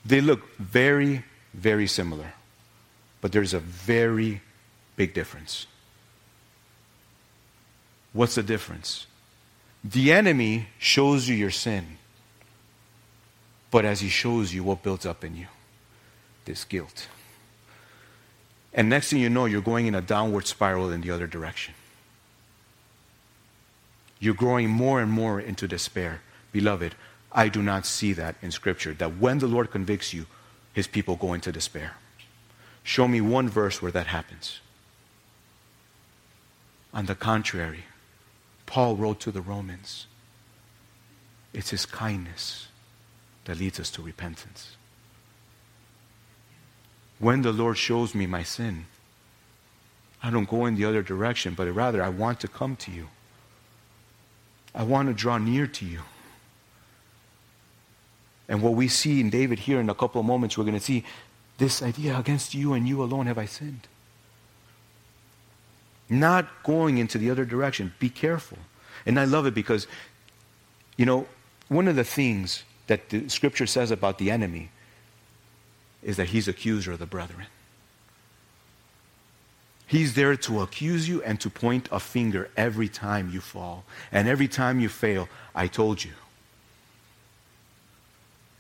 They 0.06 0.22
look 0.22 0.56
very, 0.58 1.24
very 1.54 1.88
similar. 1.88 2.34
But 3.22 3.32
there's 3.32 3.54
a 3.54 3.60
very 3.60 4.42
big 4.96 5.14
difference. 5.14 5.68
What's 8.16 8.36
the 8.36 8.44
difference? 8.44 9.08
The 9.84 10.14
enemy 10.14 10.70
shows 10.80 11.28
you 11.28 11.36
your 11.36 11.52
sin, 11.52 11.98
but 13.72 13.84
as 13.84 14.00
he 14.00 14.08
shows 14.08 14.54
you, 14.54 14.64
what 14.64 14.82
builds 14.82 15.06
up 15.06 15.26
in 15.26 15.36
you? 15.36 15.48
This 16.46 16.64
guilt. 16.64 17.08
And 18.74 18.88
next 18.90 19.10
thing 19.10 19.20
you 19.20 19.30
know, 19.30 19.44
you're 19.44 19.60
going 19.60 19.88
in 19.88 19.96
a 19.96 20.02
downward 20.02 20.48
spiral 20.48 20.92
in 20.92 21.02
the 21.02 21.12
other 21.12 21.28
direction. 21.28 21.74
You're 24.22 24.34
growing 24.34 24.70
more 24.70 25.02
and 25.02 25.12
more 25.12 25.42
into 25.42 25.68
despair. 25.68 26.22
Beloved, 26.54 26.96
I 27.34 27.50
do 27.50 27.62
not 27.62 27.86
see 27.86 28.14
that 28.14 28.38
in 28.42 28.52
Scripture, 28.52 28.94
that 28.94 29.18
when 29.18 29.40
the 29.40 29.48
Lord 29.48 29.72
convicts 29.72 30.14
you, 30.14 30.26
his 30.72 30.88
people 30.88 31.18
go 31.18 31.34
into 31.34 31.52
despair. 31.52 31.96
Show 32.82 33.10
me 33.10 33.20
one 33.20 33.50
verse 33.50 33.82
where 33.82 33.92
that 33.92 34.08
happens. 34.08 34.62
On 36.94 37.08
the 37.08 37.16
contrary, 37.16 37.84
Paul 38.66 38.96
wrote 38.96 39.20
to 39.22 39.32
the 39.32 39.42
Romans 39.42 40.08
it's 41.54 41.70
his 41.70 41.86
kindness 41.86 42.68
that 43.46 43.58
leads 43.58 43.80
us 43.80 43.90
to 43.92 44.02
repentance. 44.02 44.76
When 47.18 47.44
the 47.44 47.54
Lord 47.54 47.78
shows 47.78 48.14
me 48.14 48.26
my 48.26 48.44
sin, 48.44 48.88
I 50.22 50.30
don't 50.32 50.50
go 50.50 50.66
in 50.66 50.76
the 50.76 50.84
other 50.84 51.02
direction, 51.02 51.54
but 51.54 51.72
rather 51.74 52.04
I 52.04 52.10
want 52.10 52.42
to 52.42 52.50
come 52.50 52.76
to 52.78 52.92
you. 52.92 53.08
I 54.74 54.84
want 54.84 55.08
to 55.08 55.14
draw 55.14 55.38
near 55.38 55.66
to 55.66 55.86
you. 55.86 56.02
And 58.50 58.62
what 58.62 58.74
we 58.74 58.90
see 58.90 59.22
in 59.22 59.30
David 59.30 59.60
here 59.60 59.80
in 59.80 59.90
a 59.90 59.96
couple 59.96 60.20
of 60.20 60.28
moments, 60.28 60.58
we're 60.58 60.66
going 60.66 60.78
to 60.78 60.84
see 60.84 61.06
this 61.58 61.82
idea 61.82 62.20
against 62.20 62.54
you 62.54 62.74
and 62.74 62.88
you 62.88 63.02
alone 63.02 63.28
have 63.28 63.38
I 63.38 63.46
sinned. 63.46 63.88
Not 66.10 66.64
going 66.64 66.98
into 66.98 67.18
the 67.18 67.30
other 67.30 67.46
direction. 67.46 67.94
Be 68.00 68.10
careful. 68.10 68.58
And 69.06 69.20
I 69.20 69.26
love 69.26 69.46
it 69.46 69.54
because, 69.54 69.88
you 70.98 71.06
know, 71.06 71.28
one 71.68 71.88
of 71.88 71.96
the 71.96 72.04
things 72.04 72.64
that 72.88 73.10
the 73.10 73.28
scripture 73.30 73.66
says 73.66 73.92
about 73.92 74.18
the 74.18 74.30
enemy 74.30 74.70
is 76.04 76.18
that 76.18 76.30
he's 76.30 76.48
accuser 76.48 76.92
of 76.92 77.00
the 77.00 77.06
brethren. 77.06 77.48
He's 79.88 80.14
there 80.16 80.36
to 80.36 80.62
accuse 80.62 81.08
you 81.08 81.22
and 81.24 81.40
to 81.42 81.50
point 81.50 81.90
a 81.92 82.00
finger 82.00 82.50
every 82.58 82.90
time 82.90 83.30
you 83.32 83.42
fall. 83.42 83.84
And 84.12 84.28
every 84.28 84.48
time 84.48 84.80
you 84.80 84.90
fail, 84.90 85.28
I 85.54 85.68
told 85.68 86.04
you. 86.04 86.12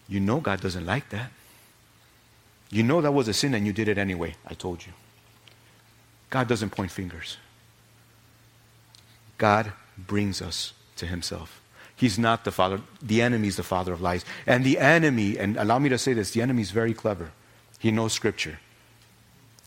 You 0.08 0.20
know 0.20 0.40
God 0.40 0.62
doesn't 0.62 0.86
like 0.86 1.10
that. 1.10 1.32
You 2.70 2.84
know 2.84 3.02
that 3.02 3.12
was 3.12 3.28
a 3.28 3.34
sin 3.34 3.54
and 3.54 3.66
you 3.66 3.74
did 3.74 3.88
it 3.88 3.98
anyway. 3.98 4.36
I 4.46 4.54
told 4.54 4.86
you. 4.86 4.94
God 6.30 6.48
doesn't 6.48 6.72
point 6.72 6.92
fingers. 6.92 7.38
God 9.38 9.74
brings 9.98 10.42
us 10.42 10.74
to 10.98 11.06
himself. 11.06 11.62
He's 11.96 12.20
not 12.20 12.44
the 12.44 12.52
father. 12.52 12.82
The 13.02 13.22
enemy 13.22 13.48
is 13.48 13.56
the 13.56 13.64
father 13.64 13.94
of 13.94 14.02
lies. 14.02 14.26
And 14.46 14.64
the 14.66 14.78
enemy, 14.80 15.38
and 15.38 15.56
allow 15.56 15.80
me 15.80 15.90
to 15.90 15.98
say 15.98 16.14
this, 16.14 16.32
the 16.32 16.42
enemy 16.42 16.62
is 16.62 16.72
very 16.72 16.94
clever. 16.94 17.32
He 17.80 17.92
knows 17.92 18.14
scripture. 18.14 18.60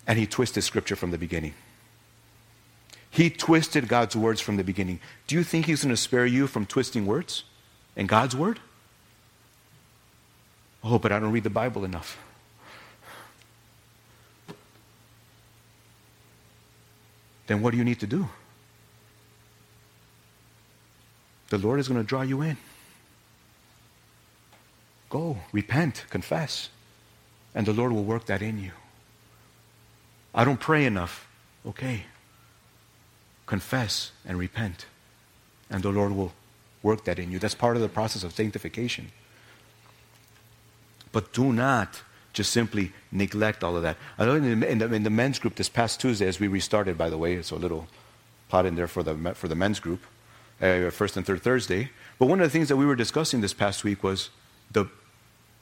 And 0.07 0.19
he 0.19 0.27
twisted 0.27 0.65
scripture 0.65 0.97
from 0.97 1.11
the 1.11 1.19
beginning. 1.19 1.55
He 3.11 3.31
twisted 3.31 3.89
God's 3.89 4.15
words 4.15 4.41
from 4.41 4.57
the 4.57 4.65
beginning. 4.65 5.01
Do 5.27 5.37
you 5.37 5.43
think 5.43 5.67
he's 5.67 5.83
going 5.83 5.95
to 5.95 5.97
spare 5.97 6.27
you 6.27 6.47
from 6.47 6.67
twisting 6.67 7.07
words 7.07 7.45
in 7.97 8.07
God's 8.07 8.37
word? 8.37 8.61
Oh, 10.85 10.99
but 10.99 11.13
I 11.13 11.19
don't 11.19 11.33
read 11.33 11.45
the 11.45 11.51
Bible 11.51 11.85
enough. 11.85 12.19
Then 17.49 17.63
what 17.63 17.73
do 17.73 17.79
you 17.79 17.85
need 17.85 17.99
to 18.01 18.07
do? 18.07 18.29
The 21.49 21.59
Lord 21.59 21.81
is 21.81 21.89
going 21.89 22.01
to 22.01 22.07
draw 22.07 22.23
you 22.23 22.43
in. 22.43 22.59
Go, 25.09 25.39
repent, 25.51 26.05
confess, 26.11 26.69
and 27.55 27.67
the 27.67 27.73
Lord 27.73 27.93
will 27.93 28.05
work 28.05 28.27
that 28.27 28.43
in 28.43 28.63
you. 28.63 28.73
I 30.35 30.45
don't 30.45 30.61
pray 30.61 30.85
enough. 30.85 31.27
Okay. 31.67 32.05
Confess 33.47 34.13
and 34.27 34.39
repent, 34.39 34.85
and 35.71 35.83
the 35.83 35.89
Lord 35.91 36.13
will 36.13 36.35
work 36.83 37.05
that 37.05 37.19
in 37.19 37.33
you. 37.33 37.39
That's 37.39 37.55
part 37.55 37.77
of 37.77 37.83
the 37.83 37.89
process 37.89 38.23
of 38.23 38.35
sanctification. 38.35 39.11
But 41.13 41.33
do 41.33 41.55
not 41.55 42.03
just 42.39 42.53
simply 42.53 42.93
neglect 43.11 43.65
all 43.65 43.77
of 43.77 43.83
that. 43.83 43.97
I 44.17 44.25
know 44.25 44.37
in 44.37 44.61
the, 44.61 44.71
in 44.71 44.79
the, 44.79 44.95
in 44.95 45.03
the 45.03 45.11
men's 45.11 45.41
group 45.41 45.57
this 45.57 45.69
past 45.69 46.01
Tuesday, 46.01 46.27
as 46.27 46.39
we 46.39 46.47
restarted, 46.47 46.97
by 46.97 47.11
the 47.11 47.19
way, 47.19 47.43
so 47.43 47.57
a 47.57 47.59
little 47.59 47.89
pot 48.49 48.65
in 48.65 48.77
there 48.77 48.87
for 48.87 49.03
the, 49.03 49.35
for 49.35 49.49
the 49.49 49.57
men's 49.57 49.81
group 49.81 50.01
uh, 50.63 50.91
first 50.91 51.17
and 51.17 51.27
third 51.27 51.43
Thursday. 51.43 51.91
But 52.19 52.27
one 52.27 52.41
of 52.41 52.47
the 52.47 52.51
things 52.51 52.69
that 52.69 52.77
we 52.77 52.87
were 52.87 52.95
discussing 52.95 53.41
this 53.41 53.53
past 53.53 53.83
week 53.83 54.05
was 54.05 54.31
the 54.71 54.87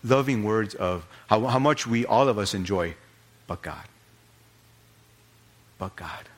loving 0.05 0.45
words 0.45 0.75
of 0.75 1.07
how, 1.29 1.47
how 1.47 1.59
much 1.59 1.87
we, 1.87 2.05
all 2.05 2.29
of 2.29 2.39
us, 2.39 2.53
enjoy, 2.53 2.95
but 3.47 3.63
God. 3.63 3.89
But 5.79 5.97
God. 5.97 6.29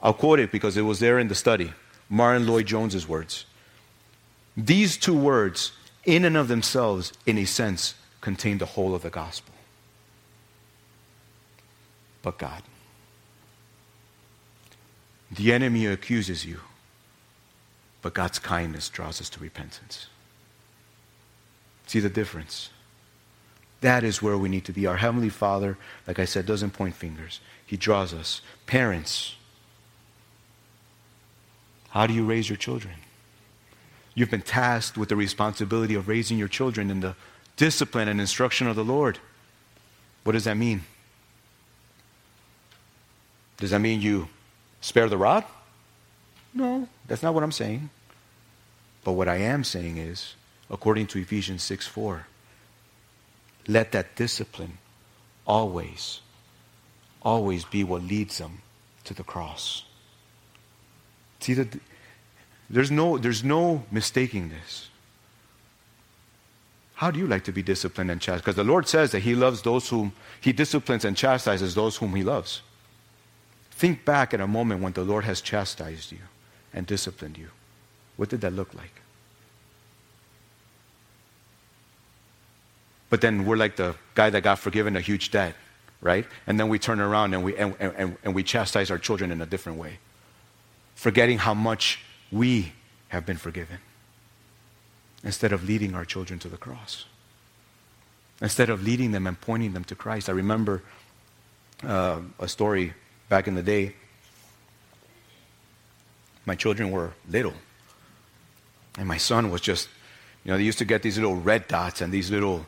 I'll 0.00 0.14
quote 0.14 0.40
it 0.40 0.50
because 0.50 0.76
it 0.76 0.82
was 0.82 0.98
there 0.98 1.20
in 1.20 1.28
the 1.28 1.34
study. 1.36 1.72
Martyn 2.10 2.44
Lloyd-Jones's 2.46 3.06
words. 3.08 3.46
These 4.56 4.96
two 4.96 5.16
words, 5.16 5.70
in 6.04 6.24
and 6.24 6.36
of 6.36 6.48
themselves, 6.48 7.12
in 7.24 7.38
a 7.38 7.44
sense, 7.44 7.94
contain 8.26 8.58
the 8.58 8.72
whole 8.74 8.92
of 8.94 9.02
the 9.02 9.10
gospel. 9.22 9.54
But 12.22 12.38
God. 12.38 12.62
The 15.30 15.52
enemy 15.52 15.86
accuses 15.86 16.44
you 16.44 16.60
but 18.06 18.14
God's 18.14 18.38
kindness 18.38 18.88
draws 18.88 19.20
us 19.20 19.28
to 19.30 19.40
repentance. 19.40 20.06
See 21.88 21.98
the 21.98 22.08
difference? 22.08 22.70
That 23.80 24.04
is 24.04 24.22
where 24.22 24.38
we 24.38 24.48
need 24.48 24.64
to 24.66 24.72
be. 24.72 24.86
Our 24.86 24.98
Heavenly 24.98 25.28
Father, 25.28 25.76
like 26.06 26.20
I 26.20 26.24
said, 26.24 26.46
doesn't 26.46 26.70
point 26.70 26.94
fingers, 26.94 27.40
He 27.66 27.76
draws 27.76 28.14
us. 28.14 28.42
Parents, 28.66 29.34
how 31.88 32.06
do 32.06 32.14
you 32.14 32.24
raise 32.24 32.48
your 32.48 32.56
children? 32.56 32.94
You've 34.14 34.30
been 34.30 34.42
tasked 34.42 34.96
with 34.96 35.08
the 35.08 35.16
responsibility 35.16 35.96
of 35.96 36.06
raising 36.06 36.38
your 36.38 36.46
children 36.46 36.92
in 36.92 37.00
the 37.00 37.16
discipline 37.56 38.08
and 38.08 38.20
instruction 38.20 38.66
of 38.66 38.76
the 38.76 38.84
Lord. 38.84 39.18
What 40.24 40.32
does 40.32 40.44
that 40.44 40.56
mean? 40.56 40.84
Does 43.56 43.70
that 43.70 43.80
mean 43.80 44.00
you 44.00 44.28
spare 44.80 45.08
the 45.08 45.16
rod? 45.16 45.44
No, 46.52 46.88
that's 47.06 47.22
not 47.22 47.34
what 47.34 47.42
I'm 47.42 47.52
saying. 47.52 47.90
But 49.04 49.12
what 49.12 49.28
I 49.28 49.36
am 49.36 49.62
saying 49.64 49.98
is, 49.98 50.34
according 50.70 51.06
to 51.08 51.18
Ephesians 51.18 51.62
6 51.62 51.86
4, 51.86 52.26
let 53.68 53.92
that 53.92 54.16
discipline 54.16 54.78
always, 55.46 56.20
always 57.22 57.64
be 57.64 57.84
what 57.84 58.02
leads 58.02 58.38
them 58.38 58.62
to 59.04 59.14
the 59.14 59.22
cross. 59.22 59.84
See 61.40 61.54
that 61.54 61.78
there's 62.68 62.90
no 62.90 63.18
there's 63.18 63.44
no 63.44 63.84
mistaking 63.90 64.48
this. 64.48 64.88
How 66.96 67.10
do 67.10 67.18
you 67.18 67.26
like 67.26 67.44
to 67.44 67.52
be 67.52 67.62
disciplined 67.62 68.10
and 68.10 68.20
chastised? 68.20 68.44
Because 68.44 68.56
the 68.56 68.64
Lord 68.64 68.88
says 68.88 69.12
that 69.12 69.20
He 69.20 69.34
loves 69.34 69.60
those 69.60 69.88
whom 69.90 70.12
He 70.40 70.52
disciplines 70.52 71.04
and 71.04 71.14
chastises 71.14 71.74
those 71.74 71.96
whom 71.96 72.14
He 72.14 72.22
loves. 72.22 72.62
Think 73.70 74.06
back 74.06 74.32
at 74.32 74.40
a 74.40 74.46
moment 74.46 74.82
when 74.82 74.94
the 74.94 75.04
Lord 75.04 75.24
has 75.24 75.42
chastised 75.42 76.10
you 76.10 76.20
and 76.72 76.86
disciplined 76.86 77.36
you. 77.36 77.48
What 78.16 78.30
did 78.30 78.40
that 78.40 78.54
look 78.54 78.72
like? 78.72 79.02
But 83.10 83.20
then 83.20 83.44
we're 83.44 83.56
like 83.56 83.76
the 83.76 83.94
guy 84.14 84.30
that 84.30 84.42
got 84.42 84.58
forgiven 84.58 84.96
a 84.96 85.00
huge 85.00 85.30
debt, 85.30 85.54
right? 86.00 86.26
And 86.46 86.58
then 86.58 86.70
we 86.70 86.78
turn 86.78 86.98
around 86.98 87.34
and 87.34 87.44
we, 87.44 87.54
and, 87.58 87.74
and, 87.78 88.16
and 88.24 88.34
we 88.34 88.42
chastise 88.42 88.90
our 88.90 88.98
children 88.98 89.30
in 89.30 89.42
a 89.42 89.46
different 89.46 89.78
way, 89.78 89.98
forgetting 90.94 91.36
how 91.36 91.52
much 91.52 92.00
we 92.32 92.72
have 93.08 93.26
been 93.26 93.36
forgiven 93.36 93.80
instead 95.24 95.52
of 95.52 95.64
leading 95.64 95.94
our 95.94 96.04
children 96.04 96.38
to 96.40 96.48
the 96.48 96.56
cross. 96.56 97.04
Instead 98.40 98.70
of 98.70 98.82
leading 98.82 99.12
them 99.12 99.26
and 99.26 99.40
pointing 99.40 99.72
them 99.72 99.84
to 99.84 99.94
Christ. 99.94 100.28
I 100.28 100.32
remember 100.32 100.82
uh, 101.82 102.20
a 102.38 102.48
story 102.48 102.92
back 103.28 103.48
in 103.48 103.54
the 103.54 103.62
day. 103.62 103.94
My 106.44 106.54
children 106.54 106.90
were 106.90 107.12
little. 107.28 107.54
And 108.98 109.08
my 109.08 109.16
son 109.16 109.50
was 109.50 109.60
just, 109.60 109.88
you 110.44 110.50
know, 110.50 110.58
they 110.58 110.64
used 110.64 110.78
to 110.78 110.84
get 110.84 111.02
these 111.02 111.16
little 111.16 111.36
red 111.36 111.68
dots 111.68 112.00
and 112.00 112.12
these 112.12 112.30
little 112.30 112.66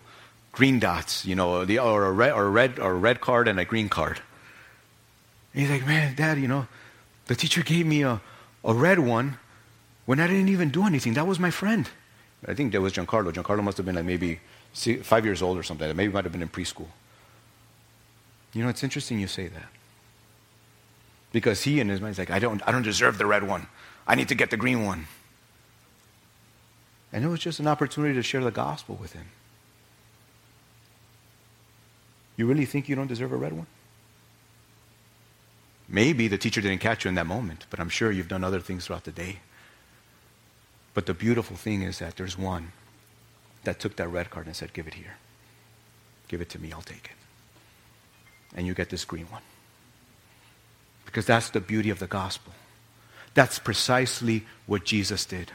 green 0.52 0.78
dots, 0.78 1.24
you 1.24 1.34
know, 1.34 1.64
the, 1.64 1.78
or, 1.78 2.06
a 2.06 2.12
red, 2.12 2.32
or, 2.32 2.46
a 2.46 2.50
red, 2.50 2.78
or 2.78 2.90
a 2.90 2.94
red 2.94 3.20
card 3.20 3.46
and 3.48 3.60
a 3.60 3.64
green 3.64 3.88
card. 3.88 4.20
And 5.52 5.62
he's 5.62 5.70
like, 5.70 5.86
man, 5.86 6.14
dad, 6.14 6.38
you 6.38 6.48
know, 6.48 6.66
the 7.26 7.34
teacher 7.34 7.62
gave 7.62 7.86
me 7.86 8.02
a, 8.02 8.20
a 8.64 8.74
red 8.74 8.98
one 8.98 9.38
when 10.06 10.18
I 10.18 10.26
didn't 10.26 10.48
even 10.48 10.70
do 10.70 10.84
anything. 10.84 11.14
That 11.14 11.26
was 11.26 11.38
my 11.38 11.50
friend. 11.50 11.88
I 12.46 12.54
think 12.54 12.72
that 12.72 12.80
was 12.80 12.92
Giancarlo. 12.92 13.32
Giancarlo 13.32 13.62
must 13.62 13.76
have 13.78 13.86
been 13.86 13.96
like 13.96 14.04
maybe 14.04 14.40
five 15.02 15.24
years 15.24 15.42
old 15.42 15.58
or 15.58 15.62
something. 15.62 15.94
Maybe 15.96 16.12
might 16.12 16.24
have 16.24 16.32
been 16.32 16.42
in 16.42 16.48
preschool. 16.48 16.86
You 18.52 18.62
know, 18.62 18.68
it's 18.68 18.84
interesting 18.84 19.18
you 19.18 19.26
say 19.26 19.48
that. 19.48 19.68
Because 21.32 21.62
he 21.62 21.80
in 21.80 21.88
his 21.88 22.00
mind 22.00 22.12
is 22.12 22.18
like, 22.18 22.30
I 22.30 22.38
don't, 22.38 22.62
I 22.66 22.72
don't 22.72 22.82
deserve 22.82 23.18
the 23.18 23.26
red 23.26 23.42
one. 23.42 23.66
I 24.06 24.14
need 24.14 24.28
to 24.28 24.34
get 24.34 24.50
the 24.50 24.56
green 24.56 24.84
one. 24.86 25.06
And 27.12 27.24
it 27.24 27.28
was 27.28 27.40
just 27.40 27.60
an 27.60 27.66
opportunity 27.66 28.14
to 28.14 28.22
share 28.22 28.42
the 28.42 28.50
gospel 28.50 28.96
with 29.00 29.12
him. 29.12 29.26
You 32.36 32.46
really 32.46 32.66
think 32.66 32.88
you 32.88 32.94
don't 32.94 33.08
deserve 33.08 33.32
a 33.32 33.36
red 33.36 33.52
one? 33.52 33.66
Maybe 35.88 36.28
the 36.28 36.38
teacher 36.38 36.60
didn't 36.60 36.78
catch 36.78 37.04
you 37.04 37.08
in 37.08 37.14
that 37.16 37.26
moment, 37.26 37.66
but 37.70 37.80
I'm 37.80 37.88
sure 37.88 38.12
you've 38.12 38.28
done 38.28 38.44
other 38.44 38.60
things 38.60 38.86
throughout 38.86 39.04
the 39.04 39.12
day. 39.12 39.40
But 40.94 41.06
the 41.06 41.14
beautiful 41.14 41.56
thing 41.56 41.82
is 41.82 41.98
that 41.98 42.16
there's 42.16 42.38
one 42.38 42.72
that 43.64 43.78
took 43.78 43.96
that 43.96 44.08
red 44.08 44.30
card 44.30 44.46
and 44.46 44.56
said, 44.56 44.72
Give 44.72 44.86
it 44.86 44.94
here. 44.94 45.16
Give 46.28 46.40
it 46.40 46.48
to 46.50 46.58
me, 46.58 46.72
I'll 46.72 46.82
take 46.82 47.06
it. 47.06 48.56
And 48.56 48.66
you 48.66 48.74
get 48.74 48.90
this 48.90 49.04
green 49.04 49.26
one. 49.26 49.42
Because 51.04 51.26
that's 51.26 51.50
the 51.50 51.60
beauty 51.60 51.90
of 51.90 51.98
the 51.98 52.06
gospel. 52.06 52.52
That's 53.34 53.58
precisely 53.58 54.44
what 54.66 54.84
Jesus 54.84 55.24
did. 55.24 55.52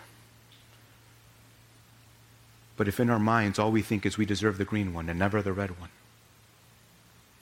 But 2.76 2.88
if 2.88 3.00
in 3.00 3.10
our 3.10 3.20
minds 3.20 3.60
all 3.60 3.72
we 3.72 3.82
think 3.82 4.06
is 4.06 4.18
we 4.18 4.26
deserve 4.26 4.58
the 4.58 4.66
green 4.66 4.94
one 4.94 5.10
and 5.10 5.20
never 5.20 5.42
the 5.42 5.54
red 5.54 5.80
one, 5.80 5.90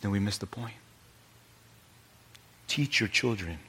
then 0.01 0.11
we 0.11 0.19
miss 0.19 0.37
the 0.37 0.45
point. 0.45 0.73
Teach 2.67 2.99
your 2.99 3.09
children. 3.09 3.59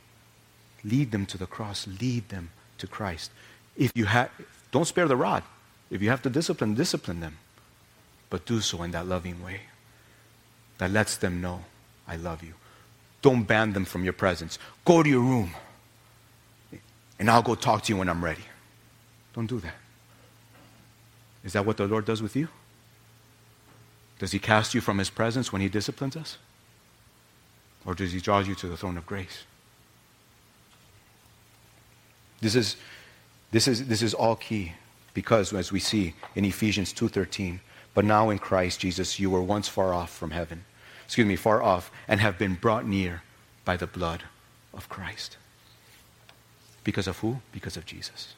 Lead 0.84 1.12
them 1.12 1.26
to 1.26 1.38
the 1.38 1.46
cross. 1.46 1.86
Lead 2.00 2.28
them 2.28 2.50
to 2.78 2.86
Christ. 2.86 3.30
If 3.76 3.92
you 3.94 4.04
have, 4.04 4.30
don't 4.70 4.86
spare 4.86 5.08
the 5.08 5.16
rod. 5.16 5.42
If 5.90 6.02
you 6.02 6.10
have 6.10 6.22
to 6.22 6.30
discipline, 6.30 6.74
discipline 6.74 7.20
them. 7.20 7.38
But 8.30 8.46
do 8.46 8.60
so 8.60 8.82
in 8.82 8.92
that 8.92 9.06
loving 9.06 9.42
way 9.42 9.62
that 10.78 10.90
lets 10.90 11.16
them 11.16 11.40
know, 11.40 11.64
I 12.08 12.16
love 12.16 12.42
you. 12.42 12.54
Don't 13.20 13.44
ban 13.44 13.72
them 13.72 13.84
from 13.84 14.04
your 14.04 14.12
presence. 14.12 14.58
Go 14.84 15.02
to 15.02 15.08
your 15.08 15.20
room, 15.20 15.54
and 17.18 17.30
I'll 17.30 17.42
go 17.42 17.54
talk 17.54 17.82
to 17.84 17.92
you 17.92 17.98
when 17.98 18.08
I'm 18.08 18.24
ready. 18.24 18.42
Don't 19.34 19.46
do 19.46 19.60
that. 19.60 19.74
Is 21.44 21.52
that 21.52 21.64
what 21.64 21.76
the 21.76 21.86
Lord 21.86 22.04
does 22.04 22.22
with 22.22 22.34
you? 22.34 22.48
Does 24.18 24.32
he 24.32 24.38
cast 24.38 24.74
you 24.74 24.80
from 24.80 24.98
his 24.98 25.10
presence 25.10 25.52
when 25.52 25.62
he 25.62 25.68
disciplines 25.68 26.16
us? 26.16 26.38
Or 27.84 27.94
does 27.94 28.12
he 28.12 28.20
draw 28.20 28.40
you 28.40 28.54
to 28.56 28.68
the 28.68 28.76
throne 28.76 28.96
of 28.96 29.06
grace? 29.06 29.44
This 32.40 32.54
is 32.54 32.76
this 33.52 33.68
is, 33.68 33.86
this 33.86 34.02
is 34.02 34.14
all 34.14 34.34
key 34.34 34.72
because, 35.14 35.52
as 35.52 35.70
we 35.70 35.78
see 35.78 36.14
in 36.34 36.44
Ephesians 36.44 36.92
2.13, 36.92 37.60
but 37.94 38.04
now 38.04 38.30
in 38.30 38.38
Christ 38.38 38.80
Jesus 38.80 39.20
you 39.20 39.30
were 39.30 39.42
once 39.42 39.68
far 39.68 39.94
off 39.94 40.10
from 40.10 40.32
heaven, 40.32 40.64
excuse 41.04 41.26
me, 41.26 41.36
far 41.36 41.62
off, 41.62 41.92
and 42.08 42.20
have 42.20 42.38
been 42.38 42.54
brought 42.54 42.86
near 42.86 43.22
by 43.64 43.76
the 43.76 43.86
blood 43.86 44.24
of 44.74 44.88
Christ. 44.88 45.36
Because 46.82 47.06
of 47.06 47.18
who? 47.18 47.40
Because 47.52 47.76
of 47.76 47.86
Jesus. 47.86 48.34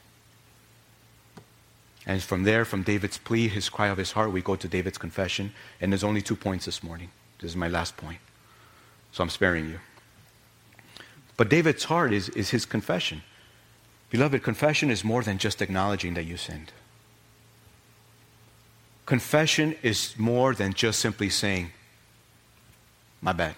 And 2.06 2.22
from 2.22 2.42
there, 2.42 2.64
from 2.64 2.82
David's 2.82 3.16
plea, 3.16 3.48
his 3.48 3.68
cry 3.68 3.88
of 3.88 3.96
his 3.96 4.12
heart, 4.12 4.32
we 4.32 4.42
go 4.42 4.56
to 4.56 4.68
David's 4.68 4.98
confession. 4.98 5.52
And 5.80 5.90
there's 5.90 6.04
only 6.04 6.20
two 6.20 6.36
points 6.36 6.66
this 6.66 6.82
morning. 6.82 7.10
This 7.38 7.52
is 7.52 7.56
my 7.56 7.68
last 7.68 7.96
point. 7.96 8.18
So 9.12 9.22
I'm 9.22 9.30
sparing 9.30 9.70
you. 9.70 9.78
But 11.36 11.48
David's 11.48 11.84
heart 11.84 12.12
is, 12.12 12.28
is 12.30 12.50
his 12.50 12.66
confession. 12.66 13.22
Beloved, 14.14 14.44
confession 14.44 14.92
is 14.92 15.02
more 15.02 15.24
than 15.24 15.38
just 15.38 15.60
acknowledging 15.60 16.14
that 16.14 16.22
you 16.22 16.36
sinned. 16.36 16.70
Confession 19.06 19.74
is 19.82 20.14
more 20.16 20.54
than 20.54 20.72
just 20.72 21.00
simply 21.00 21.28
saying, 21.28 21.72
My 23.20 23.32
bad. 23.32 23.56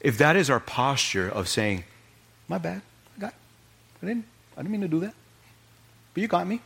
If 0.00 0.16
that 0.16 0.36
is 0.36 0.48
our 0.48 0.58
posture 0.58 1.28
of 1.28 1.48
saying, 1.48 1.84
My 2.48 2.56
bad, 2.56 2.80
I, 3.14 3.20
got, 3.20 3.34
I, 4.02 4.06
didn't, 4.06 4.24
I 4.56 4.62
didn't 4.62 4.72
mean 4.72 4.80
to 4.80 4.88
do 4.88 5.00
that, 5.00 5.12
but 6.14 6.22
you 6.22 6.28
got 6.28 6.46
me. 6.46 6.62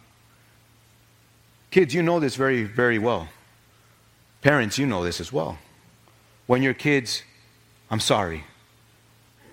Kids, 1.72 1.92
you 1.92 2.04
know 2.04 2.20
this 2.20 2.36
very, 2.36 2.62
very 2.62 3.00
well. 3.00 3.26
Parents, 4.42 4.78
you 4.78 4.86
know 4.86 5.02
this 5.02 5.20
as 5.20 5.32
well. 5.32 5.58
When 6.46 6.62
your 6.62 6.74
kids, 6.74 7.24
I'm 7.90 7.98
sorry, 7.98 8.44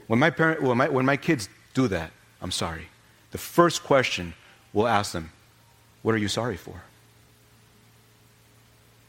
when 0.07 0.19
my, 0.19 0.29
parent, 0.29 0.61
when, 0.61 0.77
my, 0.77 0.89
when 0.89 1.05
my 1.05 1.17
kids 1.17 1.49
do 1.73 1.87
that, 1.89 2.11
I'm 2.41 2.51
sorry. 2.51 2.87
The 3.31 3.37
first 3.37 3.83
question 3.83 4.33
we'll 4.73 4.87
ask 4.87 5.11
them, 5.11 5.31
What 6.01 6.15
are 6.15 6.17
you 6.17 6.27
sorry 6.27 6.57
for? 6.57 6.81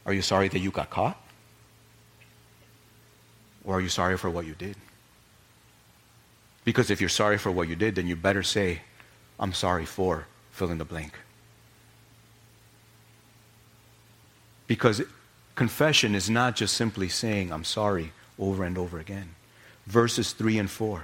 Are 0.05 0.13
you 0.13 0.21
sorry 0.21 0.47
that 0.49 0.59
you 0.59 0.71
got 0.71 0.89
caught? 0.89 1.21
Or 3.63 3.77
are 3.77 3.81
you 3.81 3.89
sorry 3.89 4.17
for 4.17 4.29
what 4.29 4.45
you 4.45 4.55
did? 4.55 4.75
Because 6.65 6.89
if 6.89 6.99
you're 6.99 7.09
sorry 7.09 7.37
for 7.37 7.51
what 7.51 7.67
you 7.67 7.75
did, 7.75 7.95
then 7.95 8.07
you 8.07 8.15
better 8.15 8.43
say, 8.43 8.81
I'm 9.39 9.53
sorry 9.53 9.85
for 9.85 10.27
fill 10.51 10.71
in 10.71 10.77
the 10.77 10.85
blank. 10.85 11.13
Because 14.67 15.01
confession 15.55 16.15
is 16.15 16.29
not 16.29 16.55
just 16.55 16.75
simply 16.75 17.09
saying, 17.09 17.51
I'm 17.51 17.63
sorry 17.63 18.11
over 18.37 18.63
and 18.63 18.77
over 18.77 18.99
again 18.99 19.35
verses 19.89 20.31
3 20.33 20.59
and 20.59 20.69
4. 20.69 21.03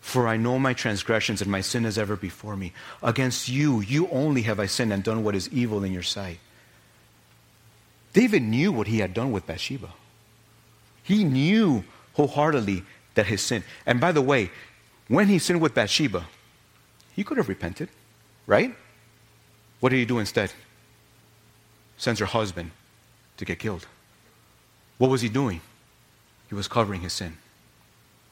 For 0.00 0.28
I 0.28 0.36
know 0.36 0.58
my 0.58 0.74
transgressions 0.74 1.42
and 1.42 1.50
my 1.50 1.60
sin 1.60 1.84
is 1.84 1.98
ever 1.98 2.14
before 2.14 2.56
me. 2.56 2.72
Against 3.02 3.48
you, 3.48 3.80
you 3.80 4.08
only 4.08 4.42
have 4.42 4.60
I 4.60 4.66
sinned 4.66 4.92
and 4.92 5.02
done 5.02 5.24
what 5.24 5.34
is 5.34 5.48
evil 5.52 5.82
in 5.82 5.92
your 5.92 6.02
sight. 6.02 6.38
David 8.12 8.42
knew 8.42 8.70
what 8.70 8.86
he 8.86 9.00
had 9.00 9.12
done 9.12 9.32
with 9.32 9.46
Bathsheba. 9.46 9.88
He 11.02 11.24
knew 11.24 11.84
wholeheartedly 12.14 12.84
that 13.14 13.26
his 13.26 13.42
sin. 13.42 13.64
And 13.86 14.00
by 14.00 14.12
the 14.12 14.22
way, 14.22 14.50
when 15.08 15.28
he 15.28 15.38
sinned 15.38 15.60
with 15.60 15.74
Bathsheba, 15.74 16.26
he 17.14 17.24
could 17.24 17.36
have 17.38 17.48
repented, 17.48 17.88
right? 18.46 18.74
What 19.80 19.90
did 19.90 19.98
he 19.98 20.04
do 20.04 20.18
instead? 20.18 20.52
Sends 21.96 22.20
her 22.20 22.26
husband 22.26 22.70
to 23.38 23.44
get 23.44 23.58
killed. 23.58 23.86
What 24.98 25.10
was 25.10 25.22
he 25.22 25.28
doing? 25.28 25.60
He 26.48 26.54
was 26.54 26.68
covering 26.68 27.00
his 27.00 27.12
sin. 27.12 27.36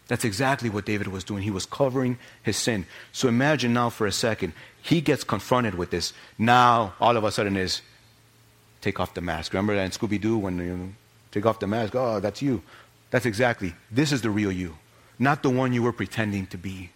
That's 0.08 0.24
exactly 0.24 0.70
what 0.70 0.84
David 0.84 1.08
was 1.08 1.24
doing. 1.24 1.42
He 1.42 1.50
was 1.50 1.66
covering 1.66 2.18
his 2.42 2.56
sin. 2.56 2.86
So 3.12 3.28
imagine 3.28 3.72
now 3.72 3.90
for 3.90 4.06
a 4.06 4.12
second, 4.12 4.52
he 4.80 5.00
gets 5.00 5.24
confronted 5.24 5.74
with 5.74 5.90
this. 5.90 6.12
Now, 6.38 6.94
all 7.00 7.16
of 7.16 7.24
a 7.24 7.32
sudden, 7.32 7.56
is 7.56 7.82
take 8.80 9.00
off 9.00 9.14
the 9.14 9.20
mask. 9.20 9.52
Remember 9.52 9.74
that 9.74 9.84
in 9.84 9.90
Scooby 9.90 10.20
Doo 10.20 10.38
when 10.38 10.58
you 10.58 10.94
take 11.32 11.44
off 11.44 11.58
the 11.58 11.66
mask? 11.66 11.94
Oh, 11.96 12.20
that's 12.20 12.40
you. 12.40 12.62
That's 13.10 13.26
exactly. 13.26 13.74
This 13.90 14.12
is 14.12 14.22
the 14.22 14.30
real 14.30 14.52
you, 14.52 14.76
not 15.18 15.42
the 15.42 15.50
one 15.50 15.72
you 15.72 15.82
were 15.82 15.92
pretending 15.92 16.46
to 16.48 16.58
be. 16.58 16.90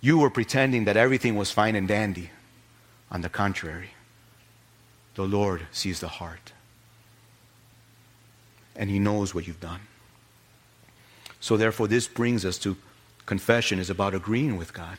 You 0.00 0.18
were 0.18 0.30
pretending 0.30 0.86
that 0.86 0.96
everything 0.96 1.36
was 1.36 1.50
fine 1.50 1.76
and 1.76 1.86
dandy. 1.86 2.30
On 3.10 3.20
the 3.20 3.28
contrary, 3.28 3.90
the 5.14 5.24
Lord 5.24 5.66
sees 5.70 6.00
the 6.00 6.08
heart 6.08 6.52
and 8.76 8.90
He 8.90 8.98
knows 8.98 9.34
what 9.34 9.46
you've 9.46 9.60
done. 9.60 9.80
So, 11.40 11.56
therefore, 11.56 11.88
this 11.88 12.06
brings 12.06 12.44
us 12.44 12.58
to 12.58 12.76
confession 13.26 13.78
is 13.78 13.90
about 13.90 14.14
agreeing 14.14 14.56
with 14.56 14.72
God. 14.72 14.98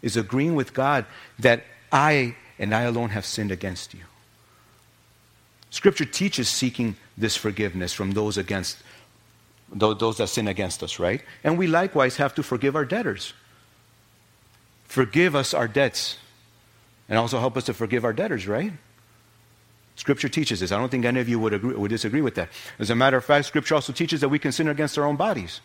is 0.00 0.16
agreeing 0.16 0.54
with 0.54 0.74
God 0.74 1.06
that 1.40 1.64
I 1.90 2.36
and 2.58 2.74
I 2.74 2.82
alone 2.82 3.10
have 3.10 3.24
sinned 3.24 3.50
against 3.50 3.94
you. 3.94 4.00
Scripture 5.70 6.04
teaches 6.04 6.48
seeking 6.48 6.96
this 7.16 7.36
forgiveness 7.36 7.92
from 7.92 8.12
those 8.12 8.38
against 8.38 8.78
those 9.70 10.16
that 10.16 10.28
sin 10.28 10.48
against 10.48 10.82
us, 10.82 10.98
right? 10.98 11.22
And 11.44 11.58
we 11.58 11.66
likewise 11.66 12.16
have 12.16 12.34
to 12.36 12.42
forgive 12.42 12.74
our 12.74 12.86
debtors. 12.86 13.34
Forgive 14.84 15.36
us 15.36 15.52
our 15.52 15.68
debts. 15.68 16.16
And 17.08 17.18
also 17.18 17.38
help 17.38 17.56
us 17.56 17.64
to 17.64 17.74
forgive 17.74 18.04
our 18.04 18.14
debtors, 18.14 18.46
right? 18.46 18.72
Scripture 19.98 20.28
teaches 20.28 20.60
this. 20.60 20.70
I 20.70 20.78
don't 20.78 20.90
think 20.90 21.04
any 21.04 21.18
of 21.18 21.28
you 21.28 21.40
would, 21.40 21.52
agree, 21.52 21.74
would 21.74 21.88
disagree 21.88 22.20
with 22.20 22.36
that. 22.36 22.50
As 22.78 22.88
a 22.88 22.94
matter 22.94 23.16
of 23.16 23.24
fact, 23.24 23.46
Scripture 23.46 23.74
also 23.74 23.92
teaches 23.92 24.20
that 24.20 24.28
we 24.28 24.38
can 24.38 24.52
sin 24.52 24.68
against 24.68 24.96
our 24.96 25.04
own 25.04 25.16
bodies. 25.16 25.60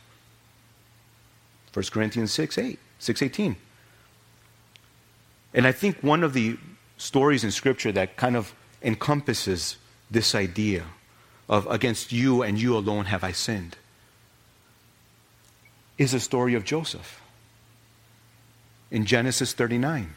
1 1.71 1.86
Corinthians 1.91 2.31
6, 2.31 2.57
8, 2.57 2.79
6 2.97 3.21
18. 3.21 3.55
And 5.53 5.67
I 5.67 5.71
think 5.71 6.01
one 6.01 6.23
of 6.23 6.34
the 6.34 6.57
stories 6.97 7.43
in 7.43 7.51
Scripture 7.51 7.91
that 7.91 8.17
kind 8.17 8.36
of 8.36 8.55
encompasses 8.81 9.77
this 10.09 10.34
idea 10.34 10.86
of 11.47 11.67
against 11.67 12.11
you 12.11 12.41
and 12.41 12.59
you 12.59 12.75
alone 12.75 13.05
have 13.05 13.23
I 13.23 13.34
sinned 13.34 13.77
is 15.99 16.11
the 16.11 16.19
story 16.19 16.55
of 16.55 16.63
Joseph 16.63 17.21
in 18.89 19.05
Genesis 19.05 19.53
39. 19.53 20.15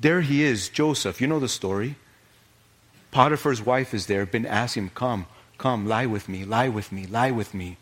There 0.00 0.20
he 0.20 0.42
is, 0.42 0.68
Joseph. 0.68 1.20
You 1.20 1.26
know 1.26 1.40
the 1.40 1.48
story. 1.48 1.96
Potiphar's 3.10 3.62
wife 3.62 3.94
is 3.94 4.06
there, 4.06 4.26
been 4.26 4.44
asking 4.44 4.84
him, 4.84 4.90
Come, 4.94 5.26
come, 5.56 5.86
lie 5.86 6.06
with 6.06 6.28
me, 6.28 6.44
lie 6.44 6.68
with 6.68 6.90
me, 6.90 7.06
lie 7.06 7.30
with 7.30 7.54
me. 7.54 7.76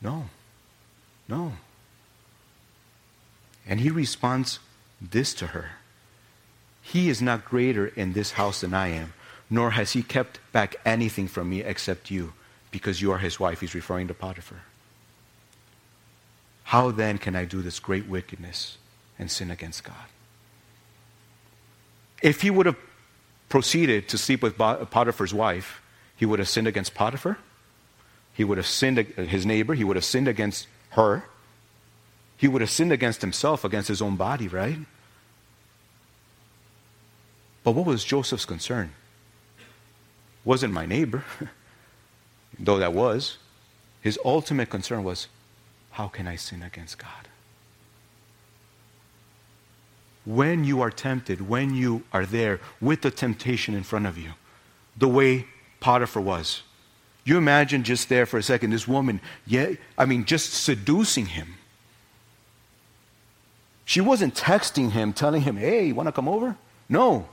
No, 0.00 0.26
no. 1.28 1.54
And 3.66 3.80
he 3.80 3.90
responds 3.90 4.60
this 5.00 5.34
to 5.34 5.48
her 5.48 5.72
He 6.80 7.08
is 7.08 7.20
not 7.20 7.44
greater 7.44 7.88
in 7.88 8.12
this 8.12 8.32
house 8.32 8.60
than 8.62 8.72
I 8.72 8.88
am, 8.88 9.12
nor 9.50 9.72
has 9.72 9.92
he 9.92 10.02
kept 10.02 10.40
back 10.52 10.76
anything 10.84 11.28
from 11.28 11.50
me 11.50 11.62
except 11.62 12.10
you, 12.10 12.32
because 12.70 13.02
you 13.02 13.12
are 13.12 13.18
his 13.18 13.38
wife. 13.40 13.60
He's 13.60 13.74
referring 13.74 14.08
to 14.08 14.14
Potiphar. 14.14 14.62
How 16.64 16.90
then 16.90 17.18
can 17.18 17.34
I 17.34 17.44
do 17.44 17.62
this 17.62 17.80
great 17.80 18.06
wickedness? 18.06 18.77
And 19.18 19.30
sin 19.30 19.50
against 19.50 19.84
God. 19.84 19.94
If 22.22 22.42
he 22.42 22.50
would 22.50 22.66
have 22.66 22.76
proceeded 23.48 24.08
to 24.08 24.18
sleep 24.18 24.42
with 24.42 24.56
Potiphar's 24.56 25.32
wife, 25.32 25.80
he 26.16 26.26
would 26.26 26.38
have 26.38 26.48
sinned 26.48 26.66
against 26.66 26.94
Potiphar. 26.94 27.38
He 28.32 28.44
would 28.44 28.58
have 28.58 28.66
sinned 28.66 28.98
his 28.98 29.46
neighbor. 29.46 29.74
He 29.74 29.84
would 29.84 29.96
have 29.96 30.04
sinned 30.04 30.28
against 30.28 30.66
her. 30.90 31.24
He 32.36 32.46
would 32.46 32.60
have 32.60 32.70
sinned 32.70 32.92
against 32.92 33.20
himself, 33.20 33.64
against 33.64 33.88
his 33.88 34.00
own 34.00 34.16
body, 34.16 34.48
right? 34.48 34.78
But 37.64 37.72
what 37.72 37.86
was 37.86 38.04
Joseph's 38.04 38.44
concern? 38.44 38.92
Wasn't 40.44 40.72
my 40.72 40.86
neighbor, 40.86 41.24
though 42.58 42.78
that 42.78 42.92
was. 42.92 43.38
His 44.00 44.18
ultimate 44.24 44.70
concern 44.70 45.04
was, 45.04 45.28
how 45.90 46.08
can 46.08 46.28
I 46.28 46.36
sin 46.36 46.62
against 46.62 46.98
God? 46.98 47.28
When 50.28 50.62
you 50.62 50.82
are 50.82 50.90
tempted, 50.90 51.48
when 51.48 51.74
you 51.74 52.02
are 52.12 52.26
there 52.26 52.60
with 52.82 53.00
the 53.00 53.10
temptation 53.10 53.74
in 53.74 53.82
front 53.82 54.06
of 54.06 54.18
you, 54.18 54.30
the 54.94 55.08
way 55.08 55.46
Potiphar 55.80 56.20
was. 56.20 56.62
You 57.24 57.38
imagine 57.38 57.82
just 57.82 58.10
there 58.10 58.26
for 58.26 58.36
a 58.36 58.42
second, 58.42 58.70
this 58.70 58.86
woman, 58.86 59.22
yeah, 59.46 59.72
I 59.96 60.04
mean, 60.04 60.26
just 60.26 60.52
seducing 60.52 61.24
him. 61.24 61.54
She 63.86 64.02
wasn't 64.02 64.34
texting 64.34 64.90
him, 64.90 65.14
telling 65.14 65.40
him, 65.40 65.56
hey, 65.56 65.86
you 65.86 65.94
want 65.94 66.08
to 66.08 66.12
come 66.12 66.28
over? 66.28 66.58
No. 66.90 67.26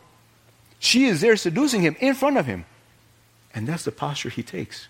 She 0.80 1.04
is 1.04 1.20
there 1.20 1.36
seducing 1.36 1.82
him 1.82 1.98
in 2.00 2.14
front 2.14 2.38
of 2.38 2.46
him. 2.46 2.64
And 3.54 3.68
that's 3.68 3.84
the 3.84 3.92
posture 3.92 4.30
he 4.30 4.42
takes. 4.42 4.88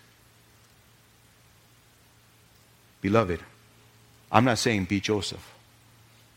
Beloved, 3.00 3.40
I'm 4.30 4.44
not 4.44 4.58
saying 4.58 4.84
be 4.84 5.00
Joseph. 5.00 5.52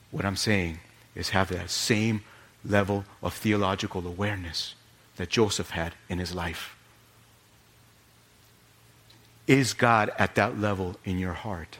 What 0.09 0.25
I'm 0.25 0.35
saying 0.35 0.79
is 1.15 1.29
have 1.29 1.49
that 1.49 1.69
same 1.69 2.23
level 2.63 3.05
of 3.21 3.33
theological 3.33 4.05
awareness 4.05 4.75
that 5.17 5.29
Joseph 5.29 5.71
had 5.71 5.93
in 6.07 6.19
his 6.19 6.33
life. 6.33 6.75
Is 9.47 9.73
God 9.73 10.11
at 10.17 10.35
that 10.35 10.59
level 10.59 10.95
in 11.03 11.17
your 11.17 11.33
heart? 11.33 11.77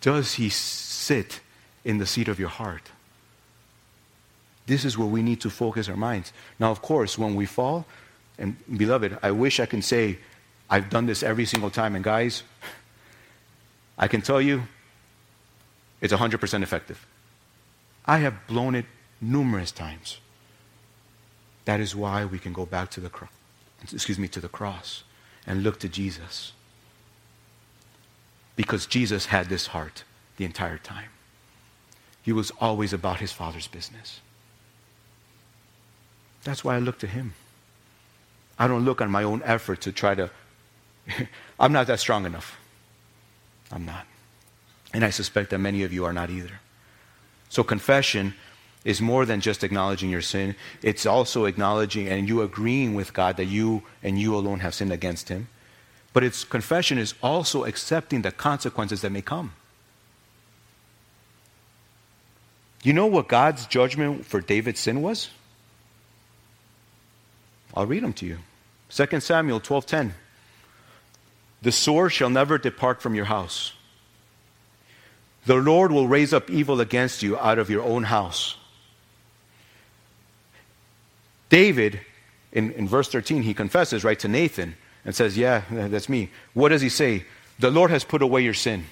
Does 0.00 0.34
he 0.34 0.48
sit 0.48 1.40
in 1.84 1.98
the 1.98 2.06
seat 2.06 2.28
of 2.28 2.40
your 2.40 2.48
heart? 2.48 2.90
This 4.66 4.84
is 4.84 4.98
where 4.98 5.06
we 5.06 5.22
need 5.22 5.40
to 5.42 5.50
focus 5.50 5.88
our 5.88 5.96
minds. 5.96 6.32
Now, 6.58 6.70
of 6.70 6.82
course, 6.82 7.16
when 7.16 7.34
we 7.34 7.46
fall, 7.46 7.86
and 8.38 8.56
beloved, 8.76 9.18
I 9.22 9.30
wish 9.30 9.60
I 9.60 9.66
can 9.66 9.82
say 9.82 10.18
I've 10.68 10.90
done 10.90 11.06
this 11.06 11.22
every 11.22 11.44
single 11.44 11.70
time. 11.70 11.94
And 11.94 12.04
guys, 12.04 12.42
I 13.98 14.08
can 14.08 14.22
tell 14.22 14.40
you 14.40 14.62
it's 16.00 16.12
100% 16.12 16.62
effective. 16.62 17.06
I 18.04 18.18
have 18.18 18.46
blown 18.46 18.74
it 18.74 18.86
numerous 19.20 19.72
times. 19.72 20.18
That 21.64 21.80
is 21.80 21.94
why 21.94 22.24
we 22.24 22.38
can 22.38 22.52
go 22.52 22.66
back 22.66 22.90
to 22.90 23.00
the 23.00 23.08
cross, 23.08 23.30
excuse 23.92 24.18
me, 24.18 24.28
to 24.28 24.40
the 24.40 24.48
cross 24.48 25.04
and 25.46 25.62
look 25.62 25.78
to 25.80 25.88
Jesus. 25.88 26.52
Because 28.56 28.86
Jesus 28.86 29.26
had 29.26 29.48
this 29.48 29.68
heart 29.68 30.04
the 30.36 30.44
entire 30.44 30.78
time. 30.78 31.10
He 32.22 32.32
was 32.32 32.50
always 32.60 32.92
about 32.92 33.20
his 33.20 33.32
father's 33.32 33.66
business. 33.66 34.20
That's 36.44 36.64
why 36.64 36.76
I 36.76 36.78
look 36.78 36.98
to 36.98 37.06
him. 37.06 37.34
I 38.58 38.68
don't 38.68 38.84
look 38.84 39.00
on 39.00 39.10
my 39.10 39.22
own 39.22 39.42
effort 39.44 39.80
to 39.82 39.92
try 39.92 40.14
to 40.14 40.30
I'm 41.58 41.72
not 41.72 41.86
that 41.86 42.00
strong 42.00 42.26
enough. 42.26 42.58
I'm 43.70 43.84
not. 43.84 44.06
And 44.92 45.04
I 45.04 45.10
suspect 45.10 45.50
that 45.50 45.58
many 45.58 45.82
of 45.82 45.92
you 45.92 46.04
are 46.04 46.12
not 46.12 46.30
either. 46.30 46.60
So 47.52 47.62
confession 47.62 48.32
is 48.82 49.02
more 49.02 49.26
than 49.26 49.42
just 49.42 49.62
acknowledging 49.62 50.08
your 50.08 50.22
sin. 50.22 50.56
It's 50.80 51.04
also 51.04 51.44
acknowledging 51.44 52.08
and 52.08 52.26
you 52.26 52.40
agreeing 52.40 52.94
with 52.94 53.12
God 53.12 53.36
that 53.36 53.44
you 53.44 53.82
and 54.02 54.18
you 54.18 54.34
alone 54.34 54.60
have 54.60 54.72
sinned 54.72 54.90
against 54.90 55.28
him. 55.28 55.48
But 56.14 56.24
it's 56.24 56.44
confession 56.44 56.96
is 56.96 57.12
also 57.22 57.64
accepting 57.64 58.22
the 58.22 58.32
consequences 58.32 59.02
that 59.02 59.12
may 59.12 59.20
come. 59.20 59.52
You 62.82 62.94
know 62.94 63.04
what 63.04 63.28
God's 63.28 63.66
judgment 63.66 64.24
for 64.24 64.40
David's 64.40 64.80
sin 64.80 65.02
was? 65.02 65.28
I'll 67.74 67.84
read 67.84 68.02
them 68.02 68.14
to 68.14 68.24
you. 68.24 68.38
2 68.88 69.20
Samuel 69.20 69.60
12:10. 69.60 70.14
The 71.60 71.70
sword 71.70 72.12
shall 72.12 72.30
never 72.30 72.56
depart 72.56 73.02
from 73.02 73.14
your 73.14 73.26
house 73.26 73.74
the 75.44 75.56
Lord 75.56 75.90
will 75.90 76.06
raise 76.06 76.32
up 76.32 76.50
evil 76.50 76.80
against 76.80 77.22
you 77.22 77.38
out 77.38 77.58
of 77.58 77.68
your 77.68 77.82
own 77.82 78.04
house. 78.04 78.56
David, 81.48 82.00
in, 82.52 82.72
in 82.72 82.88
verse 82.88 83.08
13, 83.08 83.42
he 83.42 83.52
confesses, 83.52 84.04
right, 84.04 84.18
to 84.20 84.28
Nathan 84.28 84.76
and 85.04 85.14
says, 85.14 85.36
Yeah, 85.36 85.62
that's 85.70 86.08
me. 86.08 86.30
What 86.54 86.68
does 86.68 86.80
he 86.80 86.88
say? 86.88 87.24
The 87.58 87.70
Lord 87.70 87.90
has 87.90 88.04
put 88.04 88.22
away 88.22 88.42
your 88.42 88.54
sin. 88.54 88.84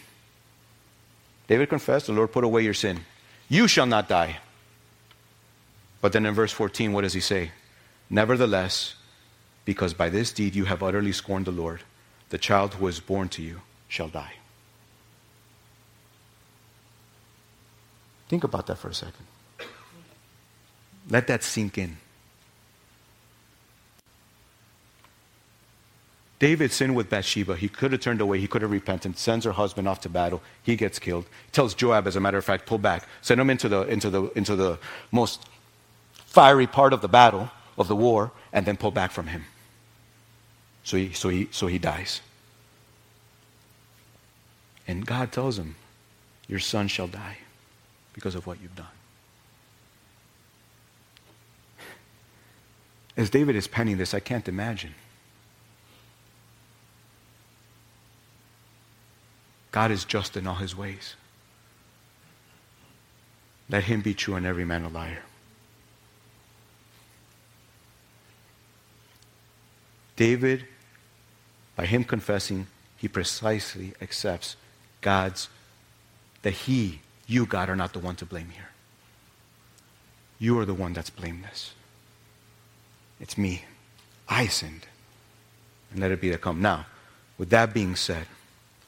David 1.47 1.69
confessed, 1.69 2.07
The 2.07 2.13
Lord 2.13 2.33
put 2.33 2.45
away 2.45 2.63
your 2.63 2.75
sin. 2.75 3.01
You 3.49 3.67
shall 3.67 3.87
not 3.87 4.09
die. 4.09 4.39
But 6.01 6.13
then 6.13 6.27
in 6.27 6.35
verse 6.35 6.53
14, 6.53 6.93
what 6.93 7.03
does 7.03 7.13
he 7.13 7.21
say? 7.21 7.53
Nevertheless, 8.09 8.95
because 9.65 9.95
by 9.95 10.09
this 10.09 10.33
deed 10.33 10.55
you 10.55 10.65
have 10.65 10.83
utterly 10.83 11.13
scorned 11.13 11.47
the 11.47 11.53
Lord, 11.53 11.83
the 12.31 12.39
child 12.39 12.75
who 12.75 12.89
is 12.89 13.01
born 13.01 13.29
to 13.31 13.43
you 13.43 13.61
shall 13.89 14.09
die. 14.09 14.35
Think 18.31 18.45
about 18.45 18.69
that 18.69 18.79
for 18.79 18.89
a 18.89 18.95
second. 18.95 19.27
Let 21.09 21.27
that 21.27 21.43
sink 21.43 21.77
in. 21.77 21.97
David 26.39 26.71
sinned 26.71 26.95
with 26.95 27.11
Bathsheba. 27.11 27.57
He 27.57 27.69
could 27.69 27.91
have 27.91 28.01
turned 28.01 28.21
away. 28.21 28.39
He 28.39 28.47
could 28.47 28.63
have 28.63 28.71
repented. 28.71 29.19
Sends 29.19 29.45
her 29.45 29.51
husband 29.51 29.89
off 29.89 30.01
to 30.03 30.09
battle. 30.09 30.43
He 30.63 30.77
gets 30.77 31.01
killed. 31.01 31.27
Tells 31.51 31.75
Joab, 31.75 32.07
as 32.07 32.15
a 32.15 32.21
matter 32.21 32.39
of 32.39 32.45
fact, 32.45 32.67
pull 32.67 32.79
back. 32.79 33.09
Send 33.21 33.41
him 33.41 33.51
into 33.51 33.69
the, 33.69 33.83
into 33.83 34.09
the, 34.09 34.23
into 34.39 34.55
the 34.55 34.79
most 35.11 35.49
fiery 36.15 36.69
part 36.69 36.93
of 36.93 37.01
the 37.01 37.09
battle, 37.09 37.51
of 37.77 37.89
the 37.89 37.97
war, 37.97 38.31
and 38.53 38.65
then 38.65 38.77
pull 38.77 38.93
back 38.93 39.11
from 39.11 39.27
him. 39.27 39.45
So 40.85 40.97
he, 40.97 41.13
so 41.15 41.31
he, 41.31 41.49
so 41.51 41.67
he 41.67 41.81
dies. 41.81 42.21
And 44.87 45.05
God 45.05 45.33
tells 45.33 45.59
him, 45.59 45.75
Your 46.47 46.61
son 46.61 46.87
shall 46.87 47.09
die 47.09 47.39
because 48.21 48.35
of 48.35 48.47
what 48.47 48.61
you've 48.61 48.77
done. 48.77 48.87
As 53.17 53.31
David 53.31 53.57
is 53.57 53.67
penning 53.67 53.97
this, 53.97 54.13
I 54.13 54.21
can't 54.21 54.47
imagine. 54.47 54.95
God 59.73 59.91
is 59.91 60.05
just 60.05 60.37
in 60.37 60.47
all 60.47 60.57
his 60.57 60.77
ways. 60.77 61.15
Let 63.71 63.85
him 63.85 64.03
be 64.03 64.13
true 64.13 64.35
and 64.35 64.45
every 64.45 64.67
man 64.67 64.85
a 64.85 64.91
liar. 64.91 65.23
David, 70.17 70.67
by 71.75 71.87
him 71.87 72.05
confessing, 72.05 72.67
he 72.99 73.09
precisely 73.09 73.95
accepts 74.03 74.57
God's, 75.01 75.49
that 76.43 76.53
he, 76.53 77.01
you, 77.31 77.47
God, 77.47 77.69
are 77.69 77.77
not 77.77 77.93
the 77.93 77.99
one 77.99 78.17
to 78.17 78.27
blame 78.27 78.51
here. 78.51 78.71
You 80.39 80.59
are 80.59 80.65
the 80.65 80.75
one 80.75 80.93
that's 80.93 81.11
blameless. 81.11 81.75
It's 83.21 83.37
me. 83.37 83.65
I 84.29 84.47
sinned. 84.47 84.87
And 85.91 86.01
let 86.01 86.11
it 86.11 86.21
be 86.21 86.31
that 86.31 86.41
come. 86.41 86.63
Now, 86.63 86.87
with 87.37 87.51
that 87.51 87.75
being 87.75 87.97
said, 87.97 88.27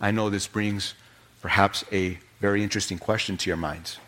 I 0.01 0.11
know 0.11 0.31
this 0.31 0.47
brings 0.47 0.95
perhaps 1.41 1.85
a 1.93 2.19
very 2.41 2.63
interesting 2.63 2.99
question 2.99 3.37
to 3.37 3.51
your 3.51 3.57
minds. 3.57 3.99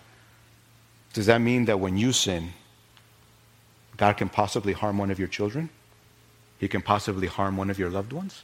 Does 1.13 1.27
that 1.27 1.41
mean 1.41 1.67
that 1.67 1.81
when 1.81 1.97
you 1.97 2.13
sin, 2.13 2.51
God 3.97 4.17
can 4.17 4.29
possibly 4.29 4.73
harm 4.73 4.99
one 4.99 5.11
of 5.11 5.19
your 5.19 5.29
children? 5.29 5.71
he 6.65 6.69
can 6.69 6.81
possibly 6.83 7.27
harm 7.27 7.57
one 7.59 7.69
of 7.69 7.79
your 7.79 7.91
loved 7.91 8.13
ones? 8.13 8.43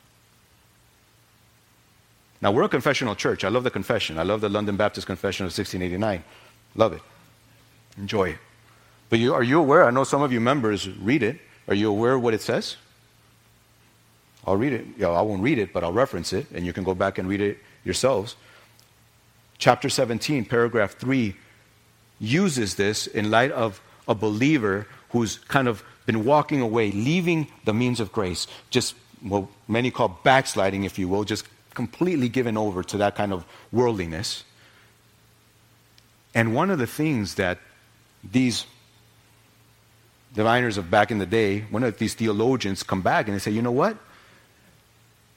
Now, 2.42 2.52
we're 2.52 2.62
a 2.62 2.68
confessional 2.68 3.14
church. 3.14 3.44
I 3.44 3.48
love 3.48 3.64
the 3.64 3.70
confession. 3.70 4.18
I 4.18 4.22
love 4.22 4.40
the 4.40 4.48
London 4.48 4.76
Baptist 4.76 5.06
Confession 5.06 5.44
of 5.44 5.48
1689. 5.56 6.24
Love 6.74 6.94
it. 6.94 7.02
Enjoy 7.98 8.30
it. 8.30 8.38
But 9.10 9.18
you, 9.18 9.34
are 9.34 9.42
you 9.42 9.58
aware? 9.58 9.84
I 9.84 9.90
know 9.90 10.04
some 10.04 10.22
of 10.22 10.32
you 10.32 10.40
members 10.40 10.88
read 10.88 11.22
it. 11.22 11.38
Are 11.68 11.74
you 11.74 11.90
aware 11.90 12.14
of 12.14 12.22
what 12.22 12.32
it 12.32 12.40
says? 12.40 12.76
I'll 14.46 14.56
read 14.56 14.72
it. 14.72 14.98
Know, 14.98 15.12
I 15.12 15.20
won't 15.20 15.42
read 15.42 15.58
it, 15.58 15.72
but 15.72 15.84
I'll 15.84 15.92
reference 15.92 16.32
it, 16.32 16.46
and 16.52 16.64
you 16.64 16.72
can 16.72 16.84
go 16.84 16.94
back 16.94 17.18
and 17.18 17.28
read 17.28 17.40
it 17.40 17.58
yourselves. 17.84 18.36
Chapter 19.58 19.90
17, 19.90 20.46
paragraph 20.46 20.94
3, 20.94 21.36
uses 22.18 22.76
this 22.76 23.06
in 23.06 23.30
light 23.30 23.52
of 23.52 23.82
a 24.08 24.14
believer 24.14 24.86
who's 25.10 25.38
kind 25.38 25.68
of 25.68 25.82
been 26.06 26.24
walking 26.24 26.60
away, 26.60 26.90
leaving 26.90 27.48
the 27.64 27.74
means 27.74 28.00
of 28.00 28.12
grace, 28.12 28.46
just 28.70 28.94
what 29.20 29.44
many 29.68 29.90
call 29.90 30.20
backsliding, 30.24 30.84
if 30.84 30.98
you 30.98 31.08
will, 31.08 31.24
just 31.24 31.44
completely 31.74 32.28
given 32.28 32.56
over 32.56 32.82
to 32.82 32.98
that 32.98 33.14
kind 33.14 33.32
of 33.32 33.44
worldliness. 33.72 34.44
And 36.34 36.54
one 36.54 36.70
of 36.70 36.78
the 36.78 36.86
things 36.86 37.34
that 37.34 37.58
these 38.22 38.66
diviners 40.34 40.76
of 40.76 40.90
back 40.90 41.10
in 41.10 41.18
the 41.18 41.26
day, 41.26 41.60
one 41.70 41.82
of 41.82 41.98
these 41.98 42.14
theologians 42.14 42.82
come 42.82 43.02
back 43.02 43.26
and 43.26 43.34
they 43.34 43.40
say, 43.40 43.50
you 43.50 43.62
know 43.62 43.72
what? 43.72 43.96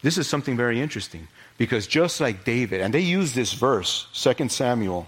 This 0.02 0.18
is 0.18 0.28
something 0.28 0.58
very 0.58 0.82
interesting. 0.82 1.28
Because 1.58 1.88
just 1.88 2.20
like 2.20 2.44
David, 2.44 2.82
and 2.82 2.94
they 2.94 3.00
use 3.00 3.34
this 3.34 3.54
verse, 3.54 4.08
2 4.14 4.50
Samuel, 4.50 5.08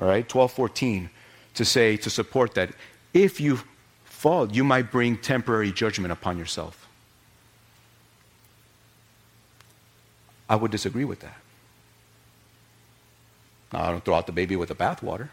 all 0.00 0.08
right, 0.08 0.28
12, 0.28 0.52
14, 0.52 1.10
to 1.54 1.64
say, 1.64 1.96
to 1.98 2.10
support 2.10 2.54
that 2.54 2.70
if 3.12 3.40
you 3.40 3.60
fall, 4.04 4.50
you 4.50 4.64
might 4.64 4.90
bring 4.90 5.18
temporary 5.18 5.70
judgment 5.70 6.12
upon 6.12 6.38
yourself. 6.38 6.81
I 10.52 10.54
would 10.54 10.70
disagree 10.70 11.06
with 11.06 11.20
that. 11.20 11.38
Now, 13.72 13.84
I 13.84 13.90
don't 13.90 14.04
throw 14.04 14.16
out 14.16 14.26
the 14.26 14.32
baby 14.32 14.54
with 14.54 14.68
the 14.68 14.74
bathwater. 14.74 15.30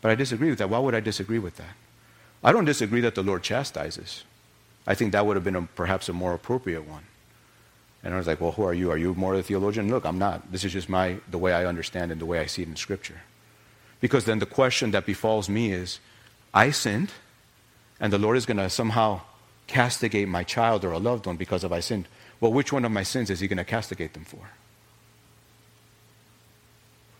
But 0.00 0.10
I 0.10 0.14
disagree 0.14 0.48
with 0.48 0.58
that. 0.58 0.70
Why 0.70 0.78
would 0.78 0.94
I 0.94 1.00
disagree 1.00 1.38
with 1.38 1.58
that? 1.58 1.74
I 2.42 2.50
don't 2.50 2.64
disagree 2.64 3.02
that 3.02 3.14
the 3.14 3.22
Lord 3.22 3.42
chastises. 3.42 4.24
I 4.86 4.94
think 4.94 5.12
that 5.12 5.26
would 5.26 5.36
have 5.36 5.44
been 5.44 5.54
a, 5.54 5.62
perhaps 5.62 6.08
a 6.08 6.14
more 6.14 6.32
appropriate 6.32 6.88
one. 6.88 7.02
And 8.02 8.14
I 8.14 8.16
was 8.16 8.26
like, 8.26 8.40
well, 8.40 8.52
who 8.52 8.62
are 8.62 8.72
you? 8.72 8.90
Are 8.90 8.96
you 8.96 9.12
more 9.14 9.34
of 9.34 9.40
a 9.40 9.42
theologian? 9.42 9.90
Look, 9.90 10.06
I'm 10.06 10.18
not. 10.18 10.50
This 10.50 10.64
is 10.64 10.72
just 10.72 10.88
my, 10.88 11.18
the 11.30 11.36
way 11.36 11.52
I 11.52 11.66
understand 11.66 12.10
and 12.12 12.18
the 12.18 12.24
way 12.24 12.38
I 12.38 12.46
see 12.46 12.62
it 12.62 12.68
in 12.68 12.76
Scripture. 12.76 13.20
Because 14.00 14.24
then 14.24 14.38
the 14.38 14.46
question 14.46 14.92
that 14.92 15.04
befalls 15.04 15.50
me 15.50 15.72
is 15.72 16.00
I 16.54 16.70
sinned, 16.70 17.10
and 18.00 18.10
the 18.10 18.18
Lord 18.18 18.38
is 18.38 18.46
going 18.46 18.56
to 18.56 18.70
somehow 18.70 19.20
castigate 19.66 20.26
my 20.26 20.42
child 20.42 20.86
or 20.86 20.92
a 20.92 20.98
loved 20.98 21.26
one 21.26 21.36
because 21.36 21.64
of 21.64 21.72
I 21.72 21.80
sinned. 21.80 22.08
Well, 22.40 22.52
which 22.52 22.72
one 22.72 22.84
of 22.84 22.92
my 22.92 23.02
sins 23.02 23.30
is 23.30 23.40
he 23.40 23.48
going 23.48 23.58
to 23.58 23.64
castigate 23.64 24.12
them 24.12 24.24
for? 24.24 24.50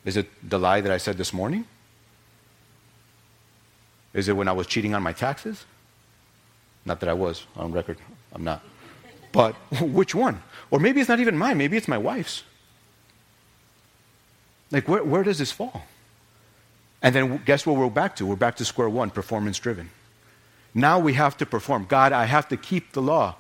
Is 0.05 0.17
it 0.17 0.29
the 0.49 0.59
lie 0.59 0.81
that 0.81 0.93
I 0.93 0.99
said 0.99 1.17
this 1.17 1.33
morning? 1.33 1.67
Is 4.15 4.29
it 4.29 4.37
when 4.37 4.49
I 4.49 4.53
was 4.53 4.67
cheating 4.67 4.95
on 4.95 5.03
my 5.03 5.13
taxes? 5.13 5.65
Not 6.85 7.01
that 7.01 7.09
I 7.09 7.13
was 7.13 7.45
on 7.57 7.73
record, 7.73 7.99
I'm 8.33 8.45
not. 8.45 8.63
But 9.33 9.55
which 9.81 10.15
one? 10.15 10.43
Or 10.71 10.79
maybe 10.79 11.01
it's 11.01 11.09
not 11.09 11.21
even 11.21 11.37
mine, 11.37 11.59
maybe 11.59 11.77
it's 11.77 11.89
my 11.89 11.99
wife's. 11.99 12.45
Like, 14.71 14.89
where, 14.89 15.03
where 15.05 15.23
does 15.23 15.39
this 15.39 15.53
fall? 15.53 15.83
And 17.03 17.15
then 17.15 17.43
guess 17.45 17.67
what 17.67 17.77
we're 17.77 17.91
back 17.91 18.17
to? 18.17 18.27
We're 18.27 18.37
back 18.37 18.57
to 18.57 18.65
square 18.65 18.89
one, 18.89 19.11
performance 19.11 19.59
driven. 19.59 19.91
Now 20.75 20.99
we 20.99 21.15
have 21.15 21.37
to 21.39 21.47
perform. 21.47 21.87
God, 21.89 22.13
I 22.13 22.25
have 22.25 22.49
to 22.49 22.57
keep 22.57 22.93
the 22.93 23.03
law 23.03 23.37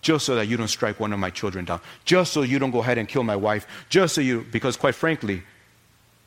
just 0.00 0.26
so 0.26 0.34
that 0.36 0.46
you 0.46 0.56
don't 0.56 0.68
strike 0.68 1.00
one 1.00 1.12
of 1.12 1.18
my 1.18 1.30
children 1.30 1.64
down, 1.64 1.80
just 2.04 2.32
so 2.32 2.42
you 2.42 2.58
don't 2.58 2.70
go 2.70 2.80
ahead 2.80 2.98
and 2.98 3.08
kill 3.08 3.22
my 3.22 3.36
wife, 3.36 3.66
just 3.88 4.14
so 4.14 4.20
you, 4.20 4.46
because 4.50 4.76
quite 4.76 4.94
frankly, 4.94 5.42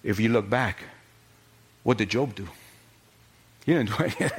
if 0.03 0.19
you 0.19 0.29
look 0.29 0.49
back, 0.49 0.83
what 1.83 1.97
did 1.97 2.09
Job 2.09 2.35
do? 2.35 2.47
He 3.65 3.73
didn't 3.73 3.89
do 3.89 4.03
anything. 4.03 4.31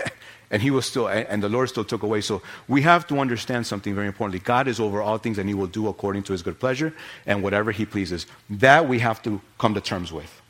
and 0.51 0.61
he 0.61 0.71
was 0.71 0.85
still, 0.85 1.09
and 1.09 1.43
the 1.43 1.49
Lord 1.49 1.71
still 1.71 1.85
took 1.85 2.03
away. 2.03 2.21
So 2.21 2.43
we 2.69 2.83
have 2.83 3.07
to 3.09 3.19
understand 3.19 3.67
something 3.67 3.95
very 3.95 4.07
importantly. 4.07 4.41
God 4.41 4.69
is 4.69 4.79
over 4.79 5.01
all 5.01 5.19
things 5.19 5.39
and 5.39 5.49
he 5.49 5.55
will 5.55 5.67
do 5.67 5.89
according 5.89 6.25
to 6.25 6.33
his 6.33 6.43
good 6.43 6.61
pleasure 6.61 6.95
and 7.27 7.43
whatever 7.43 7.73
he 7.73 7.87
pleases. 7.87 8.27
That 8.51 8.87
we 8.87 8.99
have 8.99 9.23
to 9.23 9.41
come 9.59 9.75
to 9.75 9.81
terms 9.81 10.13
with. 10.13 10.41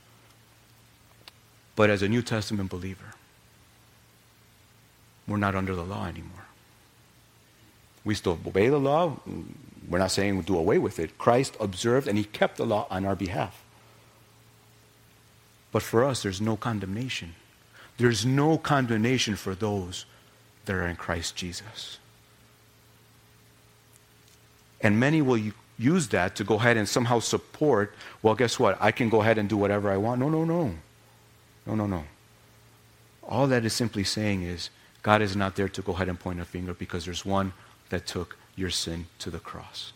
But 1.76 1.88
as 1.88 2.02
a 2.02 2.08
New 2.08 2.22
Testament 2.22 2.68
believer, 2.68 3.14
we're 5.28 5.36
not 5.36 5.54
under 5.54 5.74
the 5.74 5.84
law 5.84 6.06
anymore. 6.06 6.41
We 8.04 8.14
still 8.14 8.38
obey 8.46 8.68
the 8.68 8.78
law. 8.78 9.16
We're 9.88 9.98
not 9.98 10.10
saying 10.10 10.40
do 10.42 10.56
away 10.56 10.78
with 10.78 10.98
it. 10.98 11.18
Christ 11.18 11.56
observed 11.60 12.08
and 12.08 12.18
he 12.18 12.24
kept 12.24 12.56
the 12.56 12.66
law 12.66 12.86
on 12.90 13.04
our 13.04 13.16
behalf. 13.16 13.62
But 15.70 15.82
for 15.82 16.04
us, 16.04 16.22
there's 16.22 16.40
no 16.40 16.56
condemnation. 16.56 17.34
There's 17.96 18.26
no 18.26 18.58
condemnation 18.58 19.36
for 19.36 19.54
those 19.54 20.06
that 20.64 20.74
are 20.74 20.86
in 20.86 20.96
Christ 20.96 21.36
Jesus. 21.36 21.98
And 24.80 24.98
many 24.98 25.22
will 25.22 25.40
use 25.78 26.08
that 26.08 26.36
to 26.36 26.44
go 26.44 26.56
ahead 26.56 26.76
and 26.76 26.88
somehow 26.88 27.20
support, 27.20 27.94
well, 28.22 28.34
guess 28.34 28.58
what? 28.58 28.76
I 28.80 28.90
can 28.92 29.08
go 29.08 29.20
ahead 29.20 29.38
and 29.38 29.48
do 29.48 29.56
whatever 29.56 29.90
I 29.90 29.96
want. 29.96 30.20
No, 30.20 30.28
no, 30.28 30.44
no. 30.44 30.74
No, 31.66 31.74
no, 31.74 31.86
no. 31.86 32.04
All 33.22 33.46
that 33.46 33.64
is 33.64 33.72
simply 33.72 34.04
saying 34.04 34.42
is 34.42 34.70
God 35.02 35.22
is 35.22 35.36
not 35.36 35.56
there 35.56 35.68
to 35.68 35.82
go 35.82 35.92
ahead 35.92 36.08
and 36.08 36.18
point 36.18 36.40
a 36.40 36.44
finger 36.44 36.74
because 36.74 37.04
there's 37.04 37.24
one 37.24 37.52
that 37.92 38.06
took 38.06 38.38
your 38.56 38.70
sin 38.70 39.04
to 39.18 39.28
the 39.28 39.38
cross. 39.38 39.92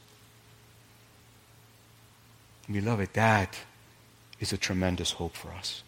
Beloved, 2.70 3.14
that 3.14 3.56
is 4.38 4.52
a 4.52 4.58
tremendous 4.58 5.12
hope 5.12 5.34
for 5.34 5.50
us. 5.50 5.82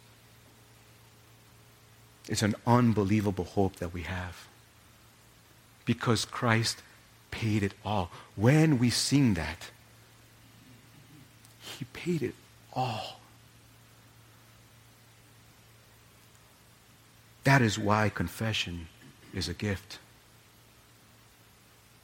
It's 2.27 2.43
an 2.43 2.55
unbelievable 2.67 3.45
hope 3.45 3.77
that 3.77 3.93
we 3.93 4.05
have. 4.05 4.49
Because 5.85 6.25
Christ 6.25 6.83
paid 7.31 7.63
it 7.63 7.75
all. 7.85 8.11
When 8.37 8.79
we 8.79 8.89
sing 8.89 9.35
that, 9.35 9.71
He 11.61 11.85
paid 11.93 12.23
it 12.23 12.35
all. 12.73 13.21
That 17.45 17.61
is 17.61 17.79
why 17.79 18.09
confession 18.09 18.89
is 19.35 19.47
a 19.47 19.55
gift. 19.55 19.99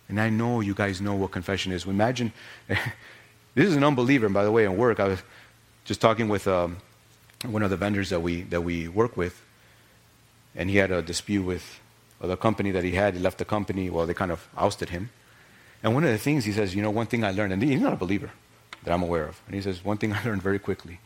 And 0.08 0.20
I 0.20 0.28
know 0.30 0.60
you 0.60 0.74
guys 0.74 1.00
know 1.00 1.14
what 1.14 1.30
confession 1.30 1.72
is. 1.72 1.86
Imagine, 1.86 2.32
this 2.68 3.68
is 3.68 3.76
an 3.76 3.84
unbeliever, 3.84 4.26
and 4.26 4.34
by 4.34 4.44
the 4.44 4.52
way, 4.52 4.64
in 4.64 4.76
work, 4.76 5.00
I 5.00 5.08
was 5.08 5.22
just 5.84 6.00
talking 6.00 6.28
with 6.28 6.46
um, 6.46 6.78
one 7.46 7.62
of 7.62 7.70
the 7.70 7.76
vendors 7.76 8.10
that 8.10 8.20
we, 8.20 8.42
that 8.42 8.60
we 8.60 8.88
work 8.88 9.16
with, 9.16 9.42
and 10.54 10.68
he 10.68 10.76
had 10.76 10.90
a 10.90 11.02
dispute 11.02 11.44
with 11.44 11.80
the 12.20 12.36
company 12.36 12.70
that 12.70 12.84
he 12.84 12.92
had. 12.92 13.14
He 13.14 13.20
left 13.20 13.38
the 13.38 13.44
company, 13.44 13.90
well, 13.90 14.06
they 14.06 14.14
kind 14.14 14.30
of 14.30 14.46
ousted 14.56 14.90
him. 14.90 15.10
And 15.82 15.94
one 15.94 16.04
of 16.04 16.10
the 16.10 16.18
things 16.18 16.44
he 16.44 16.52
says, 16.52 16.74
you 16.74 16.82
know, 16.82 16.90
one 16.90 17.06
thing 17.06 17.24
I 17.24 17.30
learned, 17.30 17.52
and 17.52 17.62
he's 17.62 17.80
not 17.80 17.92
a 17.92 17.96
believer 17.96 18.30
that 18.84 18.92
I'm 18.92 19.02
aware 19.02 19.26
of, 19.26 19.40
and 19.46 19.54
he 19.54 19.62
says, 19.62 19.84
one 19.84 19.98
thing 19.98 20.12
I 20.12 20.22
learned 20.24 20.42
very 20.42 20.58
quickly 20.58 21.00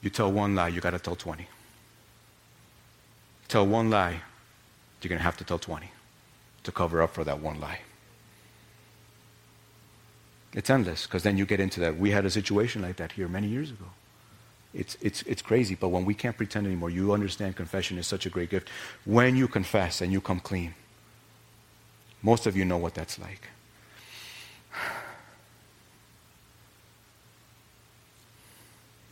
you 0.00 0.10
tell 0.10 0.32
one 0.32 0.56
lie, 0.56 0.66
you 0.66 0.80
got 0.80 0.90
to 0.90 0.98
tell 0.98 1.14
20 1.14 1.46
tell 3.52 3.66
one 3.66 3.90
lie, 3.90 4.22
you're 5.02 5.10
going 5.10 5.18
to 5.18 5.22
have 5.22 5.36
to 5.36 5.44
tell 5.44 5.58
20 5.58 5.90
to 6.62 6.72
cover 6.72 7.02
up 7.02 7.10
for 7.10 7.22
that 7.22 7.38
one 7.38 7.60
lie. 7.60 7.80
It's 10.54 10.68
endless 10.68 11.06
because 11.06 11.22
then 11.22 11.38
you 11.38 11.46
get 11.46 11.60
into 11.60 11.80
that. 11.80 11.96
We 11.98 12.10
had 12.10 12.26
a 12.26 12.30
situation 12.30 12.82
like 12.82 12.96
that 12.96 13.12
here 13.12 13.28
many 13.28 13.48
years 13.48 13.70
ago. 13.70 13.86
It's, 14.74 14.96
it's, 15.00 15.22
it's 15.22 15.42
crazy, 15.42 15.74
but 15.74 15.88
when 15.88 16.04
we 16.04 16.14
can't 16.14 16.36
pretend 16.36 16.66
anymore, 16.66 16.90
you 16.90 17.12
understand 17.12 17.56
confession 17.56 17.98
is 17.98 18.06
such 18.06 18.26
a 18.26 18.30
great 18.30 18.50
gift. 18.50 18.68
When 19.04 19.36
you 19.36 19.48
confess 19.48 20.00
and 20.00 20.12
you 20.12 20.20
come 20.20 20.40
clean, 20.40 20.74
most 22.22 22.46
of 22.46 22.56
you 22.56 22.64
know 22.64 22.78
what 22.78 22.94
that's 22.94 23.18
like. 23.18 23.48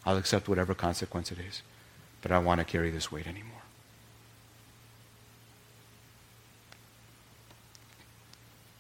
I'll 0.06 0.16
accept 0.16 0.48
whatever 0.48 0.74
consequence 0.74 1.30
it 1.30 1.38
is. 1.38 1.62
But 2.22 2.32
I 2.32 2.36
don't 2.36 2.44
want 2.44 2.60
to 2.60 2.64
carry 2.64 2.90
this 2.90 3.12
weight 3.12 3.26
anymore. 3.26 3.62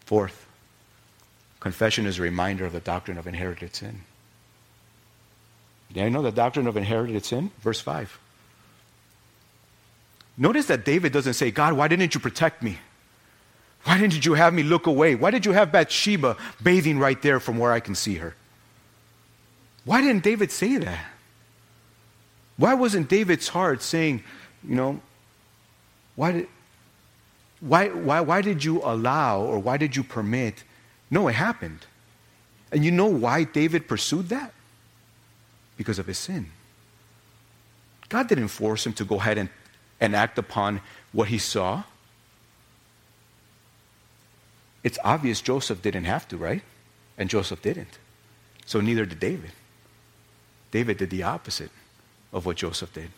Fourth, 0.00 0.46
confession 1.60 2.06
is 2.06 2.18
a 2.18 2.22
reminder 2.22 2.64
of 2.64 2.72
the 2.72 2.80
doctrine 2.80 3.18
of 3.18 3.26
inherited 3.26 3.74
sin. 3.76 4.00
Do 5.92 6.00
you 6.00 6.10
know 6.10 6.22
the 6.22 6.32
doctrine 6.32 6.66
of 6.66 6.76
inherited 6.76 7.24
sin? 7.24 7.50
Verse 7.60 7.80
5. 7.80 8.18
Notice 10.38 10.66
that 10.66 10.84
David 10.84 11.12
doesn't 11.12 11.34
say, 11.34 11.50
God, 11.50 11.74
why 11.74 11.88
didn't 11.88 12.14
you 12.14 12.20
protect 12.20 12.62
me? 12.62 12.78
Why 13.84 13.98
didn't 13.98 14.24
you 14.24 14.34
have 14.34 14.54
me 14.54 14.62
look 14.62 14.86
away? 14.86 15.14
Why 15.14 15.30
did 15.30 15.44
you 15.44 15.52
have 15.52 15.72
Bathsheba 15.72 16.36
bathing 16.62 16.98
right 16.98 17.20
there 17.20 17.40
from 17.40 17.58
where 17.58 17.72
I 17.72 17.80
can 17.80 17.94
see 17.94 18.16
her? 18.16 18.34
Why 19.84 20.00
didn't 20.00 20.22
David 20.22 20.50
say 20.52 20.76
that? 20.76 21.06
Why 22.56 22.74
wasn't 22.74 23.08
David's 23.08 23.48
heart 23.48 23.82
saying, 23.82 24.22
you 24.66 24.76
know, 24.76 25.00
why 26.14 26.32
did, 26.32 26.48
why, 27.60 27.88
why, 27.88 28.20
why 28.20 28.42
did 28.42 28.62
you 28.62 28.82
allow 28.84 29.40
or 29.40 29.58
why 29.58 29.78
did 29.78 29.96
you 29.96 30.02
permit? 30.02 30.64
No, 31.10 31.28
it 31.28 31.34
happened. 31.34 31.86
And 32.72 32.84
you 32.84 32.90
know 32.90 33.06
why 33.06 33.44
David 33.44 33.88
pursued 33.88 34.28
that? 34.28 34.52
Because 35.76 35.98
of 35.98 36.06
his 36.06 36.18
sin. 36.18 36.50
God 38.08 38.28
didn't 38.28 38.48
force 38.48 38.86
him 38.86 38.92
to 38.94 39.04
go 39.04 39.16
ahead 39.16 39.38
and, 39.38 39.48
and 40.00 40.14
act 40.14 40.38
upon 40.38 40.80
what 41.12 41.28
he 41.28 41.38
saw. 41.38 41.84
It's 44.82 44.98
obvious 45.04 45.40
Joseph 45.40 45.82
didn't 45.82 46.04
have 46.04 46.26
to, 46.28 46.36
right? 46.36 46.62
And 47.18 47.28
Joseph 47.28 47.60
didn't. 47.62 47.98
So 48.66 48.80
neither 48.80 49.04
did 49.04 49.20
David. 49.20 49.52
David 50.70 50.98
did 50.98 51.10
the 51.10 51.22
opposite 51.22 51.70
of 52.32 52.46
what 52.46 52.56
Joseph 52.56 52.92
did. 52.92 53.10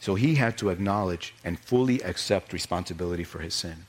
So 0.00 0.14
he 0.14 0.36
had 0.36 0.56
to 0.58 0.70
acknowledge 0.70 1.34
and 1.44 1.58
fully 1.58 2.02
accept 2.02 2.54
responsibility 2.54 3.24
for 3.24 3.40
his 3.40 3.54
sin. 3.54 3.84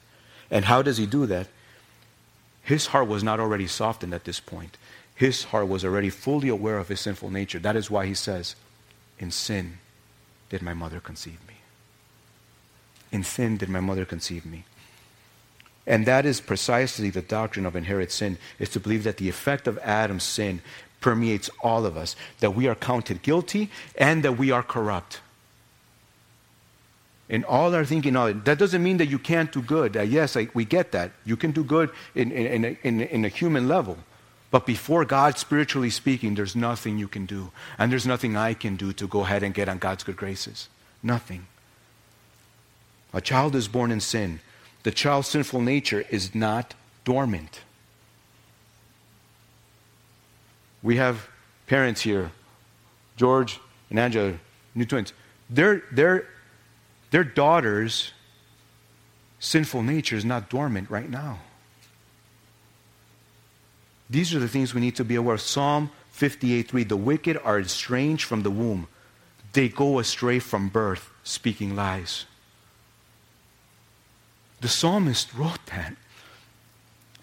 And 0.52 0.66
how 0.66 0.82
does 0.82 0.98
he 0.98 1.06
do 1.06 1.26
that? 1.28 1.48
His 2.62 2.88
heart 2.88 3.08
was 3.08 3.24
not 3.24 3.40
already 3.40 3.68
softened 3.68 4.14
at 4.14 4.26
this 4.26 4.40
point. 4.40 4.78
His 5.16 5.46
heart 5.46 5.68
was 5.68 5.86
already 5.86 6.10
fully 6.10 6.50
aware 6.50 6.78
of 6.78 6.90
his 6.90 7.00
sinful 7.00 7.32
nature. 7.32 7.58
That 7.58 7.76
is 7.76 7.90
why 7.90 8.06
he 8.06 8.14
says, 8.14 8.56
In 9.18 9.32
sin 9.32 9.78
did 10.50 10.62
my 10.62 10.74
mother 10.74 11.00
conceive 11.00 11.40
me. 11.48 11.56
In 13.12 13.24
sin 13.24 13.58
did 13.58 13.70
my 13.70 13.80
mother 13.80 14.06
conceive 14.06 14.46
me. 14.46 14.66
And 15.88 16.06
that 16.06 16.26
is 16.26 16.42
precisely 16.42 17.10
the 17.10 17.22
doctrine 17.22 17.66
of 17.66 17.76
inherited 17.76 18.12
sin, 18.12 18.38
is 18.60 18.70
to 18.70 18.80
believe 18.80 19.04
that 19.04 19.18
the 19.18 19.30
effect 19.30 19.68
of 19.68 19.80
Adam's 19.80 20.24
sin 20.24 20.62
permeates 21.00 21.50
all 21.64 21.86
of 21.86 21.98
us, 21.98 22.16
that 22.40 22.56
we 22.56 22.68
are 22.68 22.76
counted 22.76 23.22
guilty 23.24 23.70
and 23.98 24.24
that 24.24 24.38
we 24.38 24.52
are 24.52 24.62
corrupt. 24.62 25.20
In 27.32 27.46
all 27.46 27.74
our 27.74 27.86
thinking, 27.86 28.14
that 28.14 28.60
doesn't 28.60 28.84
mean 28.84 28.98
that 28.98 29.08
you 29.08 29.18
can't 29.18 29.50
do 29.54 29.62
good. 29.62 29.96
Uh, 29.96 30.02
yes, 30.02 30.36
I, 30.36 30.50
we 30.54 30.66
get 30.66 30.92
that. 30.92 31.14
You 31.24 31.38
can 31.38 31.52
do 31.52 31.64
good 31.64 31.90
in, 32.14 32.30
in, 32.30 32.66
in, 32.66 32.78
in, 32.84 33.02
in 33.02 33.26
a 33.26 33.30
human 33.30 33.70
level. 33.70 33.98
But 34.52 34.66
before 34.66 35.06
God, 35.06 35.38
spiritually 35.38 35.92
speaking, 35.92 36.36
there's 36.36 36.58
nothing 36.58 37.00
you 37.00 37.08
can 37.08 37.26
do. 37.26 37.52
And 37.78 37.90
there's 37.90 38.06
nothing 38.06 38.36
I 38.36 38.54
can 38.54 38.76
do 38.76 38.92
to 38.92 39.08
go 39.08 39.22
ahead 39.22 39.44
and 39.44 39.54
get 39.54 39.70
on 39.70 39.78
God's 39.78 40.04
good 40.04 40.18
graces. 40.18 40.68
Nothing. 41.02 41.48
A 43.14 43.22
child 43.22 43.56
is 43.56 43.70
born 43.70 43.92
in 43.92 44.02
sin. 44.02 44.42
The 44.84 44.92
child's 44.92 45.30
sinful 45.30 45.62
nature 45.62 46.04
is 46.10 46.36
not 46.36 46.74
dormant. 47.06 47.62
We 50.84 50.98
have 50.98 51.30
parents 51.68 52.02
here, 52.02 52.32
George 53.16 53.62
and 53.90 53.98
Angela, 53.98 54.34
new 54.76 54.86
twins. 54.86 55.14
Their, 55.50 55.84
their 57.12 57.24
daughter's 57.24 58.12
sinful 59.40 59.84
nature 59.84 60.16
is 60.16 60.26
not 60.26 60.50
dormant 60.50 60.90
right 60.90 61.10
now. 61.10 61.40
These 64.10 64.34
are 64.34 64.40
the 64.40 64.48
things 64.48 64.74
we 64.74 64.82
need 64.82 64.96
to 64.98 65.06
be 65.06 65.16
aware 65.16 65.36
of. 65.36 65.42
Psalm 65.42 65.92
58:3 66.14 66.88
The 66.88 66.98
wicked 66.98 67.38
are 67.44 67.60
estranged 67.60 68.26
from 68.26 68.44
the 68.44 68.52
womb. 68.52 68.88
They 69.54 69.70
go 69.70 70.00
astray 70.00 70.40
from 70.40 70.70
birth, 70.70 71.10
speaking 71.24 71.76
lies. 71.76 72.26
The 74.62 74.70
psalmist 74.70 75.34
wrote 75.34 75.66
that 75.68 75.96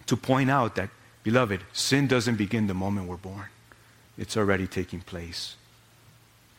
to 0.07 0.17
point 0.17 0.51
out 0.51 0.75
that, 0.75 0.91
beloved, 1.23 1.63
sin 1.73 2.07
doesn't 2.07 2.37
begin 2.37 2.67
the 2.67 2.75
moment 2.75 3.07
we're 3.07 3.17
born, 3.17 3.49
it's 4.17 4.37
already 4.37 4.67
taking 4.67 5.01
place. 5.01 5.57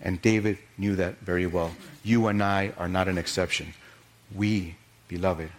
And 0.02 0.22
David 0.22 0.58
knew 0.78 0.96
that 0.96 1.20
very 1.20 1.46
well. 1.46 1.72
You 2.04 2.28
and 2.28 2.42
I 2.42 2.74
are 2.78 2.88
not 2.88 3.08
an 3.08 3.18
exception. 3.18 3.74
We, 4.34 4.76
beloved, 5.08 5.50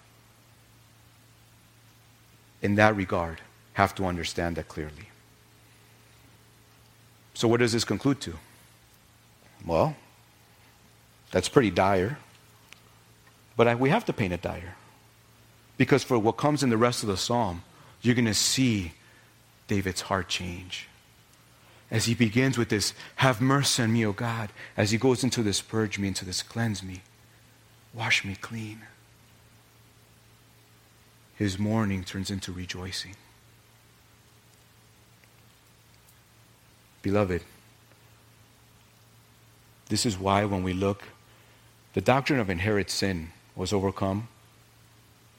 in 2.62 2.74
that 2.76 2.96
regard, 2.96 3.40
have 3.74 3.94
to 3.96 4.06
understand 4.06 4.56
that 4.56 4.68
clearly. 4.68 5.08
So, 7.34 7.48
what 7.48 7.60
does 7.60 7.72
this 7.72 7.84
conclude 7.84 8.20
to? 8.22 8.34
Well, 9.64 9.96
that's 11.30 11.48
pretty 11.48 11.70
dire. 11.70 12.18
But 13.56 13.68
I, 13.68 13.74
we 13.74 13.90
have 13.90 14.04
to 14.06 14.12
paint 14.12 14.32
it 14.32 14.42
dire. 14.42 14.76
Because 15.76 16.02
for 16.02 16.18
what 16.18 16.32
comes 16.32 16.62
in 16.62 16.70
the 16.70 16.76
rest 16.76 17.02
of 17.02 17.08
the 17.08 17.16
psalm, 17.16 17.62
you're 18.02 18.14
going 18.14 18.26
to 18.26 18.34
see 18.34 18.92
David's 19.68 20.02
heart 20.02 20.28
change. 20.28 20.89
As 21.90 22.04
he 22.04 22.14
begins 22.14 22.56
with 22.56 22.68
this, 22.68 22.94
Have 23.16 23.40
mercy 23.40 23.82
on 23.82 23.92
me, 23.92 24.06
O 24.06 24.12
God, 24.12 24.50
as 24.76 24.90
he 24.90 24.98
goes 24.98 25.24
into 25.24 25.42
this, 25.42 25.60
Purge 25.60 25.98
me, 25.98 26.08
into 26.08 26.24
this, 26.24 26.42
Cleanse 26.42 26.82
me, 26.82 27.02
wash 27.92 28.24
me 28.24 28.36
clean. 28.36 28.82
His 31.36 31.58
mourning 31.58 32.04
turns 32.04 32.30
into 32.30 32.52
rejoicing. 32.52 33.16
Beloved, 37.02 37.42
this 39.88 40.04
is 40.04 40.18
why 40.18 40.44
when 40.44 40.62
we 40.62 40.74
look, 40.74 41.02
the 41.94 42.00
doctrine 42.00 42.38
of 42.38 42.50
inherent 42.50 42.90
sin 42.90 43.32
was 43.56 43.72
overcome 43.72 44.28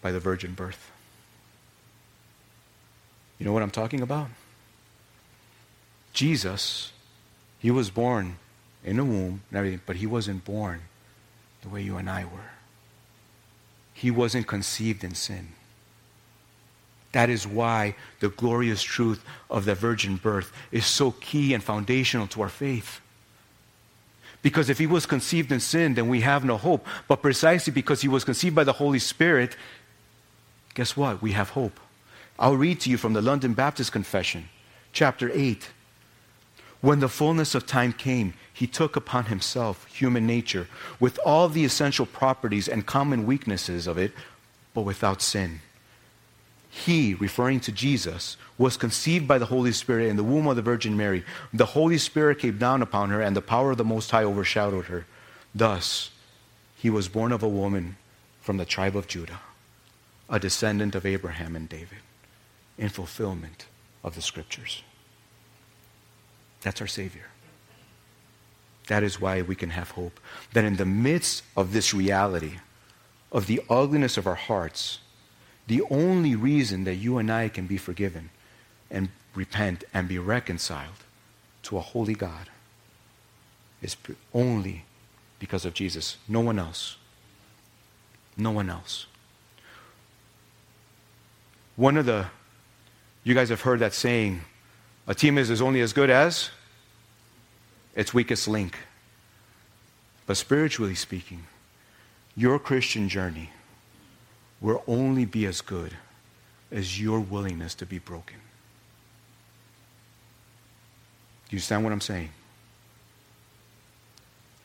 by 0.02 0.12
the 0.12 0.20
virgin 0.20 0.54
birth. 0.54 0.92
You 3.38 3.46
know 3.46 3.54
what 3.54 3.64
I'm 3.64 3.72
talking 3.72 4.02
about? 4.02 4.28
Jesus, 6.14 6.92
he 7.60 7.72
was 7.72 7.90
born 7.90 8.38
in 8.84 9.00
a 9.00 9.04
womb 9.04 9.44
and 9.50 9.58
everything, 9.58 9.82
but 9.86 9.98
he 9.98 10.08
wasn't 10.08 10.44
born 10.44 10.82
the 11.62 11.70
way 11.70 11.82
you 11.82 11.98
and 11.98 12.10
I 12.10 12.26
were. 12.26 12.52
He 13.94 14.12
wasn't 14.12 14.48
conceived 14.48 15.04
in 15.04 15.16
sin. 15.16 15.50
That 17.12 17.30
is 17.30 17.46
why 17.46 17.96
the 18.20 18.30
glorious 18.30 18.82
truth 18.82 19.24
of 19.50 19.66
the 19.66 19.76
virgin 19.76 20.16
birth 20.16 20.52
is 20.72 20.86
so 20.86 21.12
key 21.12 21.54
and 21.54 21.64
foundational 21.64 22.28
to 22.28 22.42
our 22.42 22.50
faith. 22.50 23.02
Because 24.42 24.70
if 24.70 24.80
he 24.80 24.88
was 24.88 25.06
conceived 25.06 25.52
in 25.52 25.60
sin, 25.60 25.94
then 25.94 26.08
we 26.08 26.22
have 26.22 26.44
no 26.44 26.58
hope. 26.58 26.86
But 27.08 27.22
precisely 27.22 27.72
because 27.72 28.02
he 28.02 28.08
was 28.08 28.24
conceived 28.24 28.56
by 28.56 28.64
the 28.64 28.74
Holy 28.74 28.98
Spirit, 28.98 29.56
guess 30.74 30.98
what? 30.98 31.22
We 31.22 31.34
have 31.34 31.50
hope. 31.50 31.80
I'll 32.40 32.58
read 32.58 32.80
to 32.82 32.90
you 32.90 32.98
from 32.98 33.14
the 33.14 33.22
London 33.22 33.54
Baptist 33.54 33.92
Confession, 33.92 34.50
chapter 34.94 35.30
8. 35.32 35.70
When 36.82 37.00
the 37.00 37.10
fullness 37.10 37.54
of 37.56 37.66
time 37.66 37.94
came, 37.94 38.34
he 38.52 38.68
took 38.68 38.96
upon 38.96 39.26
himself 39.26 39.86
human 39.86 40.26
nature 40.26 40.68
with 41.00 41.20
all 41.26 41.48
the 41.48 41.64
essential 41.64 42.06
properties 42.06 42.68
and 42.68 42.86
common 42.86 43.26
weaknesses 43.26 43.88
of 43.88 43.98
it, 43.98 44.12
but 44.74 44.82
without 44.82 45.22
sin. 45.22 45.62
He, 46.70 47.14
referring 47.14 47.60
to 47.62 47.72
Jesus, 47.72 48.38
was 48.58 48.78
conceived 48.78 49.28
by 49.28 49.38
the 49.38 49.48
Holy 49.48 49.74
Spirit 49.74 50.08
in 50.08 50.16
the 50.16 50.24
womb 50.24 50.48
of 50.48 50.56
the 50.56 50.62
Virgin 50.62 50.98
Mary. 50.98 51.24
The 51.54 51.68
Holy 51.68 51.98
Spirit 51.98 52.40
came 52.40 52.58
down 52.58 52.82
upon 52.82 53.10
her, 53.10 53.22
and 53.22 53.36
the 53.36 53.42
power 53.42 53.72
of 53.72 53.78
the 53.78 53.84
Most 53.84 54.10
High 54.12 54.24
overshadowed 54.24 54.86
her. 54.86 55.06
Thus, 55.54 56.12
he 56.78 56.90
was 56.90 57.10
born 57.10 57.32
of 57.32 57.44
a 57.44 57.50
woman 57.50 57.98
from 58.42 58.58
the 58.58 58.66
tribe 58.66 58.96
of 58.96 59.08
Judah 59.08 59.42
a 60.32 60.40
descendant 60.40 60.96
of 60.96 61.06
Abraham 61.06 61.56
and 61.58 61.68
David 61.68 62.00
in 62.78 62.88
fulfillment 62.88 63.66
of 64.02 64.16
the 64.16 64.22
scriptures. 64.22 64.82
That's 66.62 66.82
our 66.82 66.88
Savior. 66.88 67.26
That 68.88 69.04
is 69.04 69.22
why 69.22 69.42
we 69.42 69.56
can 69.56 69.72
have 69.72 69.92
hope. 69.92 70.20
That 70.54 70.66
in 70.66 70.78
the 70.78 70.86
midst 70.86 71.44
of 71.56 71.74
this 71.74 71.94
reality, 71.94 72.60
of 73.32 73.48
the 73.48 73.62
ugliness 73.70 74.18
of 74.18 74.28
our 74.28 74.36
hearts, 74.36 75.00
the 75.68 75.82
only 75.90 76.36
reason 76.36 76.84
that 76.84 76.96
you 76.96 77.18
and 77.18 77.32
I 77.32 77.48
can 77.48 77.68
be 77.68 77.78
forgiven 77.78 78.30
and 78.90 79.10
repent 79.34 79.84
and 79.94 80.08
be 80.08 80.20
reconciled 80.20 81.06
to 81.64 81.78
a 81.78 81.82
holy 81.82 82.14
God 82.16 82.50
is 83.82 83.96
only 84.34 84.86
because 85.40 85.66
of 85.66 85.74
Jesus. 85.74 86.18
No 86.28 86.42
one 86.42 86.60
else. 86.60 86.98
No 88.38 88.52
one 88.52 88.70
else. 88.70 89.08
One 91.76 91.98
of 91.98 92.06
the, 92.06 92.28
you 93.24 93.34
guys 93.34 93.50
have 93.50 93.62
heard 93.62 93.80
that 93.80 93.94
saying, 93.94 94.42
A 95.08 95.16
team 95.16 95.38
is, 95.38 95.50
is 95.50 95.62
only 95.62 95.82
as 95.82 95.94
good 95.94 96.10
as 96.10 96.50
its 97.96 98.14
weakest 98.14 98.48
link. 98.48 98.78
But 100.26 100.38
spiritually 100.38 100.96
speaking, 100.96 101.48
your 102.36 102.60
Christian 102.60 103.10
journey 103.10 103.50
will 104.62 104.84
only 104.88 105.26
be 105.26 105.46
as 105.46 105.62
good 105.62 105.96
as 106.72 107.02
your 107.02 107.20
willingness 107.20 107.76
to 107.76 107.86
be 107.86 108.00
broken. 108.00 108.38
Do 111.50 111.56
you 111.56 111.58
understand 111.58 111.84
what 111.84 111.92
I'm 111.92 112.02
saying? 112.02 112.30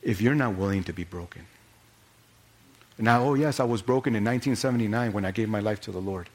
If 0.03 0.20
you're 0.20 0.37
not 0.37 0.55
willing 0.55 0.84
to 0.84 0.93
be 0.93 1.03
broken, 1.03 1.47
now, 2.99 3.24
oh 3.24 3.34
yes, 3.34 3.61
I 3.61 3.64
was 3.64 3.82
broken 3.82 4.14
in 4.14 4.24
1979 4.24 5.12
when 5.12 5.24
I 5.24 5.30
gave 5.30 5.49
my 5.49 5.61
life 5.61 5.80
to 5.82 5.93
the 5.93 5.99
Lord. 5.99 6.30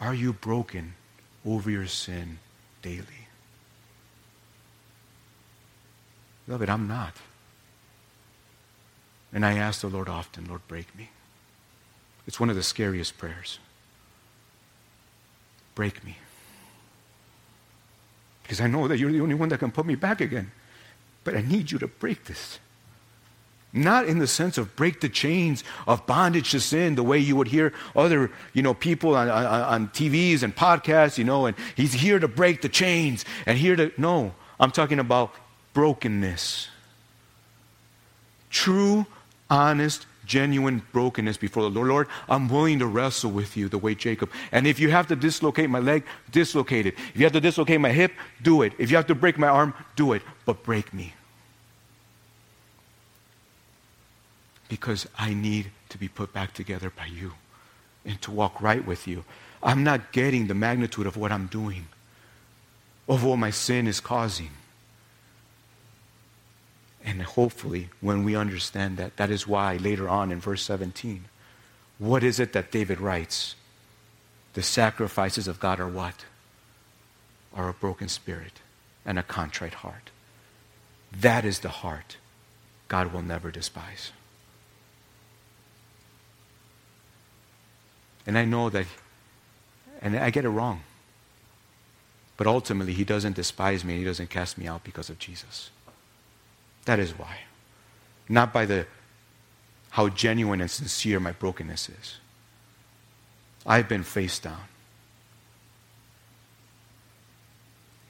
Are 0.00 0.14
you 0.14 0.32
broken 0.32 0.94
over 1.46 1.70
your 1.70 1.86
sin 1.86 2.38
daily? 2.82 3.04
Beloved, 6.46 6.68
I'm 6.68 6.88
not. 6.88 7.14
And 9.32 9.44
I 9.44 9.54
ask 9.58 9.82
the 9.82 9.88
Lord 9.88 10.08
often, 10.08 10.46
Lord, 10.46 10.66
break 10.66 10.96
me. 10.96 11.10
It's 12.26 12.40
one 12.40 12.50
of 12.50 12.56
the 12.56 12.62
scariest 12.62 13.18
prayers. 13.18 13.58
Break 15.74 16.04
me. 16.04 16.16
Because 18.42 18.60
I 18.60 18.66
know 18.66 18.88
that 18.88 18.98
you're 18.98 19.12
the 19.12 19.20
only 19.20 19.34
one 19.34 19.50
that 19.50 19.58
can 19.58 19.70
put 19.70 19.84
me 19.84 19.94
back 19.94 20.20
again. 20.22 20.50
But 21.24 21.36
I 21.36 21.42
need 21.42 21.70
you 21.70 21.78
to 21.78 21.86
break 21.86 22.24
this. 22.24 22.58
Not 23.72 24.06
in 24.06 24.18
the 24.18 24.26
sense 24.26 24.56
of 24.56 24.74
break 24.76 25.00
the 25.00 25.10
chains 25.10 25.62
of 25.86 26.06
bondage 26.06 26.52
to 26.52 26.60
sin, 26.60 26.94
the 26.94 27.02
way 27.02 27.18
you 27.18 27.36
would 27.36 27.48
hear 27.48 27.74
other, 27.94 28.30
you 28.54 28.62
know, 28.62 28.72
people 28.72 29.14
on, 29.14 29.28
on, 29.28 29.44
on 29.44 29.88
TVs 29.88 30.42
and 30.42 30.56
podcasts, 30.56 31.18
you 31.18 31.24
know, 31.24 31.46
and 31.46 31.56
he's 31.76 31.92
here 31.92 32.18
to 32.18 32.28
break 32.28 32.62
the 32.62 32.68
chains 32.68 33.26
and 33.44 33.58
here 33.58 33.76
to, 33.76 33.92
no, 33.98 34.34
I'm 34.58 34.70
talking 34.70 34.98
about 34.98 35.34
brokenness. 35.74 36.68
True, 38.50 39.06
honest, 39.50 40.06
genuine 40.24 40.82
brokenness 40.92 41.36
before 41.36 41.64
the 41.64 41.70
Lord. 41.70 41.88
Lord, 41.88 42.08
I'm 42.28 42.48
willing 42.48 42.78
to 42.78 42.86
wrestle 42.86 43.30
with 43.30 43.56
you 43.56 43.68
the 43.68 43.78
way 43.78 43.94
Jacob. 43.94 44.30
And 44.52 44.66
if 44.66 44.80
you 44.80 44.90
have 44.90 45.08
to 45.08 45.16
dislocate 45.16 45.68
my 45.68 45.78
leg, 45.80 46.04
dislocate 46.30 46.86
it. 46.86 46.94
If 47.14 47.16
you 47.16 47.24
have 47.24 47.32
to 47.32 47.40
dislocate 47.40 47.80
my 47.80 47.92
hip, 47.92 48.12
do 48.42 48.62
it. 48.62 48.72
If 48.78 48.90
you 48.90 48.96
have 48.96 49.06
to 49.08 49.14
break 49.14 49.38
my 49.38 49.48
arm, 49.48 49.74
do 49.96 50.12
it. 50.12 50.22
But 50.44 50.62
break 50.62 50.94
me. 50.94 51.14
Because 54.68 55.06
I 55.18 55.34
need 55.34 55.70
to 55.88 55.98
be 55.98 56.08
put 56.08 56.32
back 56.32 56.52
together 56.52 56.90
by 56.90 57.06
you 57.06 57.32
and 58.04 58.20
to 58.22 58.30
walk 58.30 58.60
right 58.60 58.84
with 58.86 59.06
you. 59.08 59.24
I'm 59.62 59.82
not 59.82 60.12
getting 60.12 60.46
the 60.46 60.54
magnitude 60.54 61.06
of 61.06 61.16
what 61.16 61.32
I'm 61.32 61.46
doing, 61.46 61.88
of 63.08 63.24
what 63.24 63.38
my 63.38 63.50
sin 63.50 63.86
is 63.86 64.00
causing. 64.00 64.50
And 67.04 67.22
hopefully, 67.22 67.88
when 68.00 68.24
we 68.24 68.36
understand 68.36 68.98
that, 68.98 69.16
that 69.16 69.30
is 69.30 69.46
why 69.46 69.76
later 69.76 70.08
on 70.08 70.30
in 70.30 70.40
verse 70.40 70.62
17, 70.62 71.24
what 71.98 72.22
is 72.22 72.38
it 72.38 72.52
that 72.52 72.70
David 72.70 73.00
writes? 73.00 73.54
The 74.54 74.62
sacrifices 74.62 75.48
of 75.48 75.60
God 75.60 75.80
are 75.80 75.88
what? 75.88 76.24
Are 77.54 77.68
a 77.68 77.72
broken 77.72 78.08
spirit 78.08 78.60
and 79.04 79.18
a 79.18 79.22
contrite 79.22 79.74
heart. 79.74 80.10
That 81.12 81.44
is 81.44 81.60
the 81.60 81.68
heart 81.68 82.18
God 82.88 83.12
will 83.12 83.22
never 83.22 83.50
despise. 83.50 84.12
And 88.28 88.36
I 88.36 88.44
know 88.44 88.68
that, 88.68 88.84
and 90.02 90.14
I 90.14 90.28
get 90.28 90.44
it 90.44 90.50
wrong. 90.50 90.82
But 92.36 92.46
ultimately, 92.46 92.92
He 92.92 93.02
doesn't 93.02 93.34
despise 93.34 93.82
me, 93.82 93.94
and 93.94 94.00
He 94.00 94.04
doesn't 94.04 94.28
cast 94.28 94.58
me 94.58 94.68
out 94.68 94.84
because 94.84 95.08
of 95.08 95.18
Jesus. 95.18 95.70
That 96.84 96.98
is 96.98 97.18
why. 97.18 97.38
Not 98.28 98.52
by 98.52 98.66
the 98.66 98.86
how 99.92 100.10
genuine 100.10 100.60
and 100.60 100.70
sincere 100.70 101.18
my 101.18 101.32
brokenness 101.32 101.88
is. 101.88 102.18
I've 103.64 103.88
been 103.88 104.02
face 104.02 104.38
down. 104.38 104.60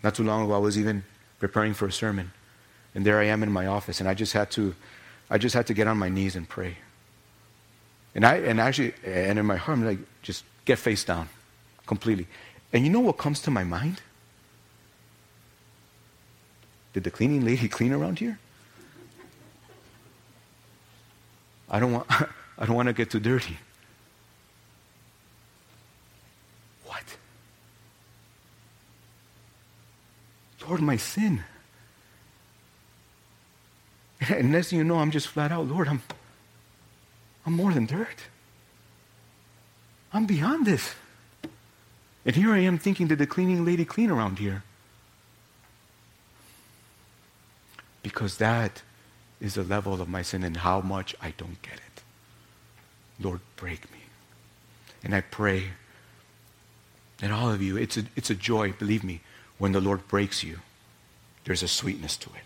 Not 0.02 0.16
too 0.16 0.24
long 0.24 0.44
ago, 0.44 0.54
I 0.54 0.58
was 0.58 0.76
even 0.76 1.04
preparing 1.38 1.74
for 1.74 1.86
a 1.86 1.92
sermon, 1.92 2.32
and 2.92 3.06
there 3.06 3.20
I 3.20 3.26
am 3.26 3.44
in 3.44 3.52
my 3.52 3.66
office, 3.66 4.00
and 4.00 4.08
I 4.08 4.14
just 4.14 4.32
had 4.32 4.50
to, 4.52 4.74
I 5.30 5.38
just 5.38 5.54
had 5.54 5.68
to 5.68 5.74
get 5.74 5.86
on 5.86 5.96
my 5.96 6.08
knees 6.08 6.34
and 6.34 6.48
pray. 6.48 6.78
And 8.18 8.26
I 8.26 8.38
and 8.38 8.60
actually 8.60 8.94
and 9.04 9.38
in 9.38 9.46
my 9.46 9.54
heart 9.54 9.78
I'm 9.78 9.84
like, 9.86 10.00
just 10.22 10.42
get 10.64 10.76
face 10.80 11.04
down 11.04 11.28
completely. 11.86 12.26
And 12.72 12.84
you 12.84 12.90
know 12.90 12.98
what 12.98 13.16
comes 13.16 13.40
to 13.42 13.50
my 13.52 13.62
mind? 13.62 14.02
Did 16.94 17.04
the 17.04 17.12
cleaning 17.12 17.44
lady 17.44 17.68
clean 17.78 17.92
around 17.92 18.18
here? 18.18 18.40
I 21.70 21.78
don't 21.78 21.92
want 21.92 22.10
I 22.58 22.66
don't 22.66 22.74
want 22.74 22.88
to 22.88 22.92
get 22.92 23.08
too 23.08 23.20
dirty. 23.20 23.56
What? 26.86 27.04
Lord, 30.66 30.82
my 30.82 30.96
sin. 30.96 31.44
And 34.28 34.52
thing 34.64 34.78
you 34.80 34.84
know, 34.84 34.98
I'm 34.98 35.12
just 35.12 35.28
flat 35.28 35.52
out, 35.52 35.68
Lord, 35.68 35.86
I'm 35.86 36.02
I'm 37.48 37.54
more 37.54 37.72
than 37.72 37.86
dirt. 37.86 38.24
I'm 40.12 40.26
beyond 40.26 40.66
this. 40.66 40.94
And 42.26 42.36
here 42.36 42.52
I 42.52 42.58
am 42.58 42.76
thinking, 42.76 43.06
did 43.06 43.16
the 43.16 43.26
cleaning 43.26 43.64
lady 43.64 43.86
clean 43.86 44.10
around 44.10 44.38
here? 44.38 44.64
Because 48.02 48.36
that 48.36 48.82
is 49.40 49.54
the 49.54 49.62
level 49.62 49.94
of 49.94 50.10
my 50.10 50.20
sin 50.20 50.44
and 50.44 50.58
how 50.58 50.82
much 50.82 51.16
I 51.22 51.32
don't 51.38 51.62
get 51.62 51.76
it. 51.76 52.02
Lord, 53.18 53.40
break 53.56 53.90
me. 53.90 54.00
And 55.02 55.14
I 55.14 55.22
pray 55.22 55.68
that 57.16 57.30
all 57.30 57.50
of 57.50 57.62
you, 57.62 57.78
it's 57.78 57.96
a, 57.96 58.02
it's 58.14 58.28
a 58.28 58.34
joy, 58.34 58.72
believe 58.72 59.02
me, 59.02 59.22
when 59.56 59.72
the 59.72 59.80
Lord 59.80 60.06
breaks 60.06 60.44
you, 60.44 60.58
there's 61.46 61.62
a 61.62 61.68
sweetness 61.68 62.18
to 62.18 62.28
it. 62.28 62.44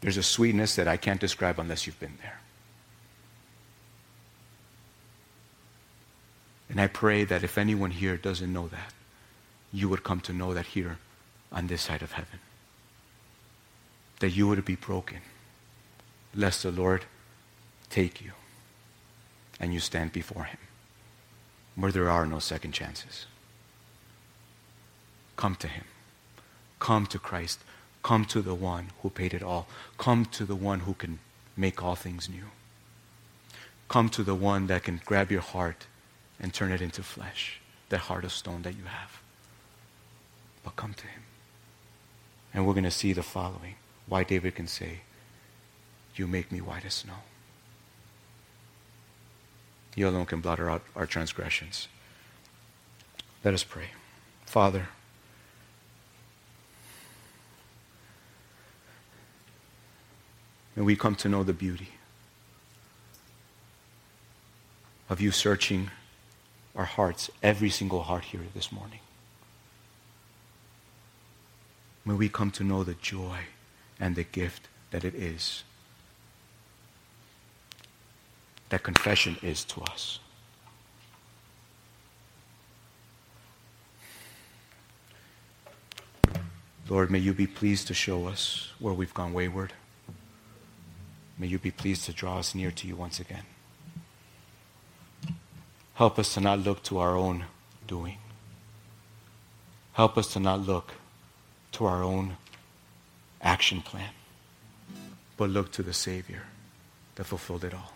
There's 0.00 0.16
a 0.16 0.24
sweetness 0.24 0.74
that 0.74 0.88
I 0.88 0.96
can't 0.96 1.20
describe 1.20 1.60
unless 1.60 1.86
you've 1.86 2.00
been 2.00 2.18
there. 2.20 2.40
And 6.68 6.80
I 6.80 6.86
pray 6.86 7.24
that 7.24 7.42
if 7.42 7.56
anyone 7.56 7.92
here 7.92 8.16
doesn't 8.16 8.52
know 8.52 8.68
that, 8.68 8.92
you 9.72 9.88
would 9.88 10.04
come 10.04 10.20
to 10.20 10.32
know 10.32 10.54
that 10.54 10.66
here 10.66 10.98
on 11.50 11.66
this 11.66 11.82
side 11.82 12.02
of 12.02 12.12
heaven. 12.12 12.40
That 14.20 14.30
you 14.30 14.48
would 14.48 14.64
be 14.64 14.76
broken, 14.76 15.18
lest 16.34 16.62
the 16.62 16.72
Lord 16.72 17.04
take 17.88 18.22
you 18.22 18.32
and 19.60 19.72
you 19.72 19.80
stand 19.80 20.12
before 20.12 20.44
Him, 20.44 20.58
where 21.74 21.92
there 21.92 22.10
are 22.10 22.26
no 22.26 22.38
second 22.38 22.72
chances. 22.72 23.26
Come 25.36 25.54
to 25.56 25.68
Him. 25.68 25.84
Come 26.78 27.06
to 27.06 27.18
Christ. 27.18 27.60
Come 28.02 28.24
to 28.26 28.42
the 28.42 28.54
one 28.54 28.88
who 29.02 29.10
paid 29.10 29.34
it 29.34 29.42
all. 29.42 29.68
Come 29.96 30.24
to 30.26 30.44
the 30.44 30.56
one 30.56 30.80
who 30.80 30.94
can 30.94 31.18
make 31.56 31.82
all 31.82 31.96
things 31.96 32.28
new. 32.28 32.44
Come 33.88 34.08
to 34.10 34.22
the 34.22 34.34
one 34.34 34.66
that 34.66 34.84
can 34.84 35.00
grab 35.04 35.30
your 35.30 35.40
heart 35.40 35.86
and 36.40 36.52
turn 36.52 36.72
it 36.72 36.80
into 36.80 37.02
flesh, 37.02 37.60
that 37.88 37.98
heart 37.98 38.24
of 38.24 38.32
stone 38.32 38.62
that 38.62 38.76
you 38.76 38.84
have. 38.84 39.20
But 40.64 40.76
come 40.76 40.94
to 40.94 41.06
him. 41.06 41.22
And 42.54 42.66
we're 42.66 42.74
going 42.74 42.84
to 42.84 42.90
see 42.90 43.12
the 43.12 43.22
following 43.22 43.74
why 44.06 44.24
David 44.24 44.54
can 44.54 44.66
say, 44.66 45.00
You 46.14 46.26
make 46.26 46.50
me 46.50 46.60
white 46.60 46.84
as 46.84 46.94
snow. 46.94 47.22
You 49.94 50.08
alone 50.08 50.26
can 50.26 50.40
blot 50.40 50.60
out 50.60 50.82
our 50.94 51.06
transgressions. 51.06 51.88
Let 53.44 53.54
us 53.54 53.64
pray. 53.64 53.88
Father, 54.46 54.88
may 60.76 60.82
we 60.82 60.96
come 60.96 61.14
to 61.16 61.28
know 61.28 61.42
the 61.42 61.52
beauty 61.52 61.88
of 65.08 65.20
you 65.20 65.30
searching 65.30 65.90
our 66.76 66.84
hearts, 66.84 67.30
every 67.42 67.70
single 67.70 68.02
heart 68.02 68.24
here 68.24 68.42
this 68.54 68.70
morning. 68.70 69.00
May 72.04 72.14
we 72.14 72.28
come 72.28 72.50
to 72.52 72.64
know 72.64 72.84
the 72.84 72.94
joy 72.94 73.40
and 74.00 74.16
the 74.16 74.24
gift 74.24 74.68
that 74.90 75.04
it 75.04 75.14
is, 75.14 75.64
that 78.70 78.82
confession 78.82 79.36
is 79.42 79.64
to 79.64 79.82
us. 79.82 80.20
Lord, 86.88 87.10
may 87.10 87.18
you 87.18 87.34
be 87.34 87.46
pleased 87.46 87.86
to 87.88 87.94
show 87.94 88.26
us 88.26 88.70
where 88.78 88.94
we've 88.94 89.12
gone 89.12 89.34
wayward. 89.34 89.74
May 91.38 91.46
you 91.46 91.58
be 91.58 91.70
pleased 91.70 92.06
to 92.06 92.12
draw 92.12 92.38
us 92.38 92.54
near 92.54 92.70
to 92.70 92.86
you 92.88 92.96
once 92.96 93.20
again. 93.20 93.44
Help 95.98 96.16
us 96.16 96.34
to 96.34 96.40
not 96.40 96.60
look 96.60 96.80
to 96.84 96.98
our 96.98 97.16
own 97.16 97.46
doing. 97.88 98.18
Help 99.94 100.16
us 100.16 100.32
to 100.32 100.38
not 100.38 100.60
look 100.60 100.92
to 101.72 101.86
our 101.86 102.04
own 102.04 102.36
action 103.42 103.82
plan, 103.82 104.10
but 105.36 105.50
look 105.50 105.72
to 105.72 105.82
the 105.82 105.92
Savior 105.92 106.42
that 107.16 107.24
fulfilled 107.24 107.64
it 107.64 107.74
all. 107.74 107.94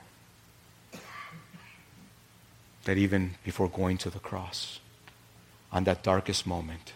That 2.86 2.98
even 2.98 3.36
before 3.44 3.68
going 3.68 3.98
to 3.98 4.11
the 4.11 4.18
cross, 4.18 4.80
on 5.70 5.84
that 5.84 6.03
darkest 6.03 6.44
moment, 6.44 6.94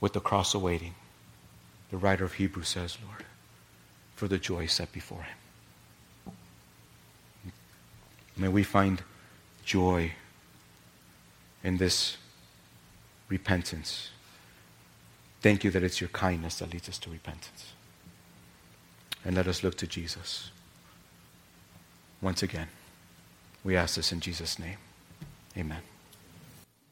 with 0.00 0.12
the 0.12 0.20
cross 0.20 0.54
awaiting, 0.54 0.94
the 1.90 1.96
writer 1.96 2.24
of 2.24 2.34
Hebrews 2.34 2.68
says, 2.68 2.96
Lord, 3.04 3.24
for 4.14 4.28
the 4.28 4.38
joy 4.38 4.66
set 4.66 4.92
before 4.92 5.22
him. 5.22 5.37
May 8.38 8.48
we 8.48 8.62
find 8.62 9.02
joy 9.64 10.12
in 11.64 11.76
this 11.76 12.16
repentance. 13.28 14.10
Thank 15.42 15.64
you 15.64 15.70
that 15.72 15.82
it's 15.82 16.00
your 16.00 16.08
kindness 16.08 16.60
that 16.60 16.72
leads 16.72 16.88
us 16.88 16.98
to 16.98 17.10
repentance. 17.10 17.72
And 19.24 19.34
let 19.34 19.46
us 19.48 19.62
look 19.62 19.76
to 19.78 19.86
Jesus. 19.86 20.50
Once 22.22 22.42
again, 22.42 22.68
we 23.64 23.76
ask 23.76 23.96
this 23.96 24.12
in 24.12 24.20
Jesus' 24.20 24.58
name. 24.58 24.78
Amen. 25.56 25.82